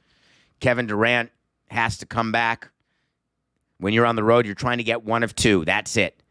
Kevin 0.60 0.88
Durant 0.88 1.32
has 1.70 1.97
to 1.99 2.05
come 2.05 2.32
back. 2.32 2.70
When 3.80 3.93
you're 3.93 4.05
on 4.05 4.16
the 4.16 4.24
road, 4.24 4.45
you're 4.45 4.55
trying 4.55 4.80
to 4.80 4.84
get 4.84 5.05
one 5.05 5.24
of 5.24 5.36
two. 5.36 5.64
That's 5.64 5.95
it. 5.95 6.22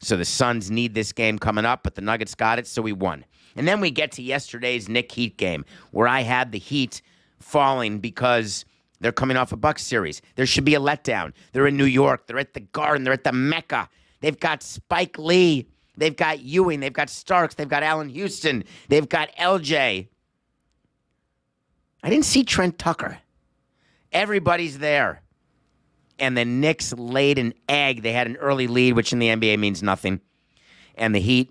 So 0.00 0.16
the 0.16 0.24
Suns 0.24 0.70
need 0.70 0.94
this 0.94 1.12
game 1.12 1.38
coming 1.38 1.66
up, 1.66 1.82
but 1.82 1.94
the 1.94 2.00
Nuggets 2.00 2.34
got 2.34 2.58
it, 2.58 2.66
so 2.66 2.80
we 2.80 2.92
won. 2.92 3.24
And 3.54 3.68
then 3.68 3.80
we 3.80 3.90
get 3.90 4.12
to 4.12 4.22
yesterday's 4.22 4.88
Knick 4.88 5.12
Heat 5.12 5.36
game, 5.36 5.64
where 5.90 6.08
I 6.08 6.22
had 6.22 6.52
the 6.52 6.58
Heat 6.58 7.02
falling 7.38 7.98
because 7.98 8.64
they're 9.00 9.12
coming 9.12 9.36
off 9.36 9.52
a 9.52 9.56
Bucks 9.56 9.82
series. 9.82 10.20
There 10.36 10.46
should 10.46 10.64
be 10.64 10.74
a 10.74 10.80
letdown. 10.80 11.32
They're 11.52 11.66
in 11.66 11.76
New 11.76 11.84
York. 11.84 12.26
They're 12.26 12.38
at 12.38 12.54
the 12.54 12.60
Garden. 12.60 13.04
They're 13.04 13.12
at 13.12 13.24
the 13.24 13.32
Mecca. 13.32 13.88
They've 14.20 14.38
got 14.38 14.62
Spike 14.62 15.18
Lee. 15.18 15.66
They've 15.96 16.16
got 16.16 16.40
Ewing. 16.40 16.80
They've 16.80 16.92
got 16.92 17.10
Starks. 17.10 17.54
They've 17.54 17.68
got 17.68 17.82
Allan 17.82 18.10
Houston. 18.10 18.64
They've 18.88 19.08
got 19.08 19.34
LJ. 19.36 20.08
I 22.02 22.10
didn't 22.10 22.24
see 22.24 22.44
Trent 22.44 22.78
Tucker. 22.78 23.18
Everybody's 24.12 24.78
there. 24.78 25.22
And 26.18 26.36
the 26.36 26.44
Knicks 26.44 26.92
laid 26.92 27.38
an 27.38 27.54
egg. 27.68 28.02
They 28.02 28.12
had 28.12 28.26
an 28.26 28.36
early 28.36 28.66
lead, 28.66 28.94
which 28.94 29.12
in 29.12 29.18
the 29.18 29.28
NBA 29.28 29.58
means 29.58 29.82
nothing. 29.82 30.20
And 30.94 31.14
the 31.14 31.20
Heat 31.20 31.50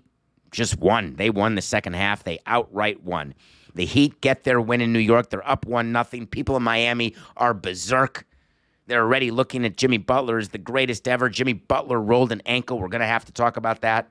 just 0.52 0.78
won. 0.78 1.16
They 1.16 1.30
won 1.30 1.56
the 1.56 1.62
second 1.62 1.94
half. 1.94 2.22
They 2.22 2.38
outright 2.46 3.02
won. 3.02 3.34
The 3.74 3.84
Heat 3.84 4.20
get 4.20 4.44
their 4.44 4.60
win 4.60 4.80
in 4.80 4.92
New 4.92 4.98
York. 4.98 5.30
They're 5.30 5.48
up 5.48 5.66
one 5.66 5.92
nothing. 5.92 6.26
People 6.26 6.56
in 6.56 6.62
Miami 6.62 7.14
are 7.36 7.54
berserk. 7.54 8.26
They're 8.86 9.02
already 9.02 9.30
looking 9.30 9.64
at 9.64 9.76
Jimmy 9.76 9.98
Butler 9.98 10.38
as 10.38 10.48
the 10.48 10.58
greatest 10.58 11.06
ever. 11.06 11.28
Jimmy 11.28 11.52
Butler 11.52 12.00
rolled 12.00 12.32
an 12.32 12.42
ankle. 12.44 12.78
We're 12.78 12.88
going 12.88 13.02
to 13.02 13.06
have 13.06 13.24
to 13.26 13.32
talk 13.32 13.56
about 13.56 13.82
that. 13.82 14.08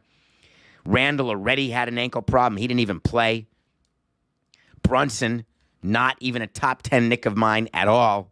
Randle 0.86 1.30
already 1.30 1.70
had 1.70 1.90
an 1.90 1.98
ankle 1.98 2.22
problem. 2.22 2.58
He 2.58 2.68
didn't 2.68 2.80
even 2.80 3.02
play. 3.02 3.48
Brunson, 4.82 5.46
not 5.84 6.16
even 6.20 6.42
a 6.42 6.48
top 6.48 6.82
10 6.82 7.10
Knick 7.10 7.26
of 7.26 7.36
mine 7.36 7.68
at 7.74 7.88
all, 7.88 8.32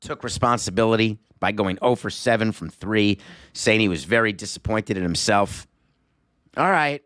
took 0.00 0.22
responsibility 0.22 1.18
by 1.40 1.52
going 1.52 1.78
0 1.78 1.94
for 1.96 2.10
7 2.10 2.52
from 2.52 2.68
3, 2.68 3.18
saying 3.52 3.80
he 3.80 3.88
was 3.88 4.04
very 4.04 4.32
disappointed 4.32 4.96
in 4.96 5.02
himself. 5.02 5.66
All 6.56 6.70
right, 6.70 7.02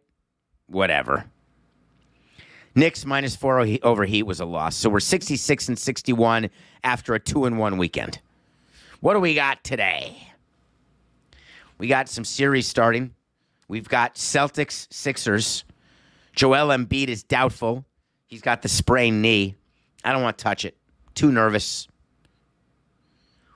whatever. 0.66 1.24
Knicks 2.74 3.04
minus 3.04 3.34
4 3.36 3.66
over 3.82 4.04
Heat 4.04 4.22
was 4.24 4.40
a 4.40 4.44
loss. 4.44 4.76
So 4.76 4.88
we're 4.88 5.00
66 5.00 5.68
and 5.68 5.78
61 5.78 6.50
after 6.84 7.14
a 7.14 7.20
2 7.20 7.46
and 7.46 7.58
1 7.58 7.78
weekend. 7.78 8.20
What 9.00 9.14
do 9.14 9.20
we 9.20 9.34
got 9.34 9.64
today? 9.64 10.16
We 11.78 11.88
got 11.88 12.08
some 12.08 12.24
series 12.24 12.66
starting. 12.66 13.14
We've 13.66 13.88
got 13.88 14.16
Celtics, 14.16 14.86
Sixers. 14.92 15.64
Joel 16.34 16.68
Embiid 16.68 17.08
is 17.08 17.22
doubtful. 17.22 17.84
He's 18.26 18.42
got 18.42 18.62
the 18.62 18.68
sprained 18.68 19.22
knee. 19.22 19.56
I 20.04 20.12
don't 20.12 20.22
want 20.22 20.38
to 20.38 20.42
touch 20.42 20.64
it. 20.64 20.76
Too 21.14 21.32
nervous. 21.32 21.88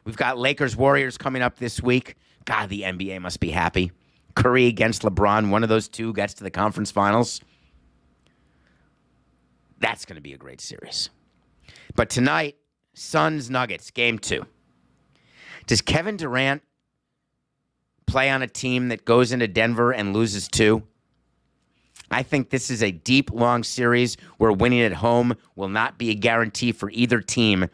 We've 0.05 0.17
got 0.17 0.39
Lakers 0.39 0.77
Warriors 0.77 1.17
coming 1.17 1.43
up 1.43 1.59
this 1.59 1.83
week. 1.83 2.17
God, 2.45 2.69
the 2.69 2.83
NBA 2.83 3.21
must 3.21 3.41
be 3.41 3.51
happy. 3.51 3.93
Curry 4.35 4.67
against 4.67 5.03
LeBron. 5.03 5.51
One 5.51 5.63
of 5.63 5.69
those 5.69 5.89
two 5.89 6.13
gets 6.13 6.35
to 6.35 6.45
the 6.45 6.51
conference 6.51 6.91
finals. 6.91 7.41
That's 9.85 10.07
going 10.07 10.17
to 10.17 10.23
be 10.23 10.33
a 10.33 10.39
great 10.39 10.63
series. 10.63 11.11
But 11.95 12.09
tonight, 12.09 12.57
Suns 12.95 13.51
Nuggets, 13.51 13.91
game 13.91 14.19
two. 14.19 14.47
Does 15.67 15.83
Kevin 15.83 16.17
Durant 16.17 16.63
play 18.07 18.31
on 18.31 18.41
a 18.41 18.47
team 18.47 18.89
that 18.89 19.05
goes 19.05 19.31
into 19.31 19.47
Denver 19.47 19.93
and 19.93 20.15
loses 20.15 20.49
two? 20.49 20.85
I 22.11 22.23
think 22.23 22.49
this 22.49 22.71
is 22.71 22.83
a 22.83 22.93
deep, 22.93 23.31
long 23.31 23.63
series 23.63 24.17
where 24.39 24.53
winning 24.53 24.81
at 24.81 24.95
home 24.95 25.35
will 25.55 25.69
not 25.69 25.99
be 25.99 26.09
a 26.09 26.15
guarantee 26.15 26.73
for 26.73 26.91
either 26.91 27.21
team. 27.21 27.67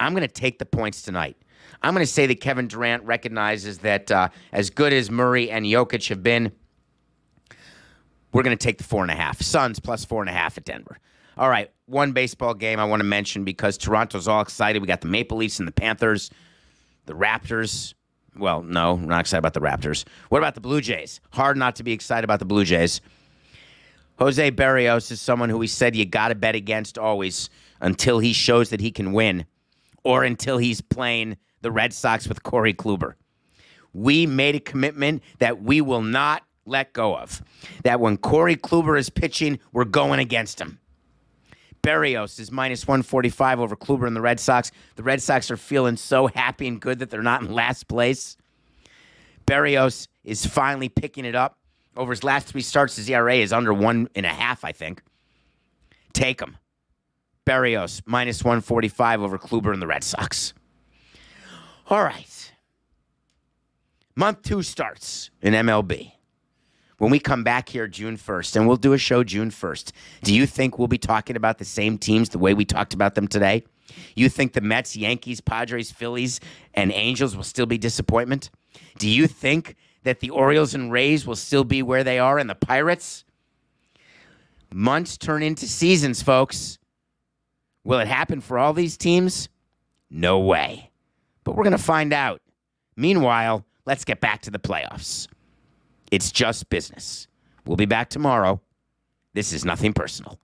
I'm 0.00 0.12
going 0.12 0.26
to 0.26 0.34
take 0.34 0.58
the 0.58 0.66
points 0.66 1.02
tonight. 1.02 1.36
I'm 1.84 1.94
going 1.94 2.04
to 2.04 2.12
say 2.12 2.26
that 2.26 2.40
Kevin 2.40 2.66
Durant 2.66 3.04
recognizes 3.04 3.78
that 3.78 4.10
uh, 4.10 4.30
as 4.52 4.70
good 4.70 4.92
as 4.92 5.08
Murray 5.08 5.52
and 5.52 5.64
Jokic 5.64 6.08
have 6.08 6.24
been, 6.24 6.50
we're 8.32 8.42
going 8.42 8.58
to 8.58 8.64
take 8.64 8.78
the 8.78 8.84
four 8.84 9.02
and 9.02 9.10
a 9.12 9.14
half. 9.14 9.40
Suns 9.40 9.78
plus 9.78 10.04
four 10.04 10.20
and 10.20 10.28
a 10.28 10.32
half 10.32 10.58
at 10.58 10.64
Denver. 10.64 10.98
All 11.36 11.48
right, 11.48 11.70
one 11.86 12.12
baseball 12.12 12.54
game 12.54 12.78
I 12.78 12.84
want 12.84 13.00
to 13.00 13.04
mention 13.04 13.44
because 13.44 13.76
Toronto's 13.76 14.28
all 14.28 14.40
excited. 14.40 14.80
We 14.80 14.88
got 14.88 15.00
the 15.00 15.08
Maple 15.08 15.36
Leafs 15.38 15.58
and 15.58 15.66
the 15.66 15.72
Panthers, 15.72 16.30
the 17.06 17.14
Raptors. 17.14 17.94
Well, 18.36 18.62
no, 18.62 18.94
we're 18.94 19.06
not 19.06 19.20
excited 19.20 19.38
about 19.38 19.54
the 19.54 19.60
Raptors. 19.60 20.04
What 20.28 20.38
about 20.38 20.54
the 20.54 20.60
Blue 20.60 20.80
Jays? 20.80 21.20
Hard 21.30 21.56
not 21.56 21.76
to 21.76 21.82
be 21.82 21.92
excited 21.92 22.24
about 22.24 22.38
the 22.38 22.44
Blue 22.44 22.64
Jays. 22.64 23.00
Jose 24.18 24.50
Berrios 24.52 25.10
is 25.10 25.20
someone 25.20 25.50
who 25.50 25.58
we 25.58 25.66
said 25.66 25.96
you 25.96 26.04
got 26.04 26.28
to 26.28 26.36
bet 26.36 26.54
against 26.54 26.98
always 26.98 27.50
until 27.80 28.20
he 28.20 28.32
shows 28.32 28.70
that 28.70 28.80
he 28.80 28.92
can 28.92 29.12
win 29.12 29.44
or 30.04 30.22
until 30.22 30.58
he's 30.58 30.80
playing 30.80 31.36
the 31.62 31.72
Red 31.72 31.92
Sox 31.92 32.28
with 32.28 32.44
Corey 32.44 32.74
Kluber. 32.74 33.14
We 33.92 34.26
made 34.26 34.54
a 34.54 34.60
commitment 34.60 35.22
that 35.38 35.62
we 35.62 35.80
will 35.80 36.02
not 36.02 36.44
let 36.66 36.92
go 36.92 37.16
of. 37.16 37.42
That 37.82 38.00
when 38.00 38.16
Corey 38.16 38.56
Kluber 38.56 38.98
is 38.98 39.10
pitching, 39.10 39.58
we're 39.72 39.84
going 39.84 40.20
against 40.20 40.60
him. 40.60 40.78
Berrios 41.84 42.40
is 42.40 42.50
minus 42.50 42.88
145 42.88 43.60
over 43.60 43.76
Kluber 43.76 44.06
and 44.06 44.16
the 44.16 44.22
Red 44.22 44.40
Sox. 44.40 44.72
The 44.96 45.02
Red 45.02 45.20
Sox 45.20 45.50
are 45.50 45.56
feeling 45.58 45.98
so 45.98 46.28
happy 46.28 46.66
and 46.66 46.80
good 46.80 46.98
that 47.00 47.10
they're 47.10 47.22
not 47.22 47.42
in 47.42 47.52
last 47.52 47.88
place. 47.88 48.38
Berrios 49.46 50.08
is 50.24 50.46
finally 50.46 50.88
picking 50.88 51.26
it 51.26 51.34
up. 51.34 51.58
Over 51.94 52.12
his 52.12 52.24
last 52.24 52.46
three 52.46 52.62
starts, 52.62 52.96
his 52.96 53.08
ERA 53.10 53.36
is 53.36 53.52
under 53.52 53.74
one 53.74 54.08
and 54.14 54.24
a 54.24 54.30
half, 54.30 54.64
I 54.64 54.72
think. 54.72 55.02
Take 56.14 56.40
him. 56.40 56.56
Berrios, 57.46 58.00
minus 58.06 58.42
145 58.42 59.20
over 59.20 59.38
Kluber 59.38 59.72
and 59.74 59.82
the 59.82 59.86
Red 59.86 60.02
Sox. 60.02 60.54
All 61.90 62.02
right. 62.02 62.52
Month 64.16 64.42
two 64.42 64.62
starts 64.62 65.30
in 65.42 65.52
MLB. 65.52 66.13
When 66.98 67.10
we 67.10 67.18
come 67.18 67.42
back 67.42 67.68
here 67.68 67.88
June 67.88 68.16
1st, 68.16 68.56
and 68.56 68.68
we'll 68.68 68.76
do 68.76 68.92
a 68.92 68.98
show 68.98 69.24
June 69.24 69.50
1st, 69.50 69.92
do 70.22 70.34
you 70.34 70.46
think 70.46 70.78
we'll 70.78 70.88
be 70.88 70.98
talking 70.98 71.36
about 71.36 71.58
the 71.58 71.64
same 71.64 71.98
teams 71.98 72.28
the 72.28 72.38
way 72.38 72.54
we 72.54 72.64
talked 72.64 72.94
about 72.94 73.14
them 73.14 73.26
today? 73.26 73.64
You 74.14 74.28
think 74.28 74.52
the 74.52 74.60
Mets, 74.60 74.96
Yankees, 74.96 75.40
Padres, 75.40 75.90
Phillies, 75.90 76.40
and 76.72 76.92
Angels 76.92 77.36
will 77.36 77.42
still 77.42 77.66
be 77.66 77.78
disappointment? 77.78 78.50
Do 78.98 79.08
you 79.08 79.26
think 79.26 79.76
that 80.04 80.20
the 80.20 80.30
Orioles 80.30 80.74
and 80.74 80.92
Rays 80.92 81.26
will 81.26 81.36
still 81.36 81.64
be 81.64 81.82
where 81.82 82.04
they 82.04 82.18
are 82.18 82.38
and 82.38 82.48
the 82.48 82.54
Pirates? 82.54 83.24
Months 84.72 85.16
turn 85.16 85.42
into 85.42 85.66
seasons, 85.66 86.22
folks. 86.22 86.78
Will 87.84 87.98
it 87.98 88.08
happen 88.08 88.40
for 88.40 88.58
all 88.58 88.72
these 88.72 88.96
teams? 88.96 89.48
No 90.10 90.40
way. 90.40 90.90
But 91.44 91.54
we're 91.54 91.64
going 91.64 91.76
to 91.76 91.82
find 91.82 92.12
out. 92.12 92.40
Meanwhile, 92.96 93.64
let's 93.84 94.04
get 94.04 94.20
back 94.20 94.42
to 94.42 94.50
the 94.50 94.58
playoffs. 94.58 95.28
It's 96.14 96.30
just 96.30 96.70
business. 96.70 97.26
We'll 97.66 97.76
be 97.76 97.86
back 97.86 98.08
tomorrow. 98.08 98.60
This 99.32 99.52
is 99.52 99.64
nothing 99.64 99.92
personal. 99.92 100.38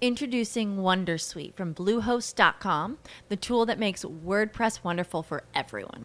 Introducing 0.00 0.78
Wondersuite 0.78 1.54
from 1.54 1.72
Bluehost.com, 1.72 2.98
the 3.28 3.36
tool 3.36 3.64
that 3.66 3.78
makes 3.78 4.04
WordPress 4.04 4.82
wonderful 4.82 5.22
for 5.22 5.44
everyone. 5.54 6.04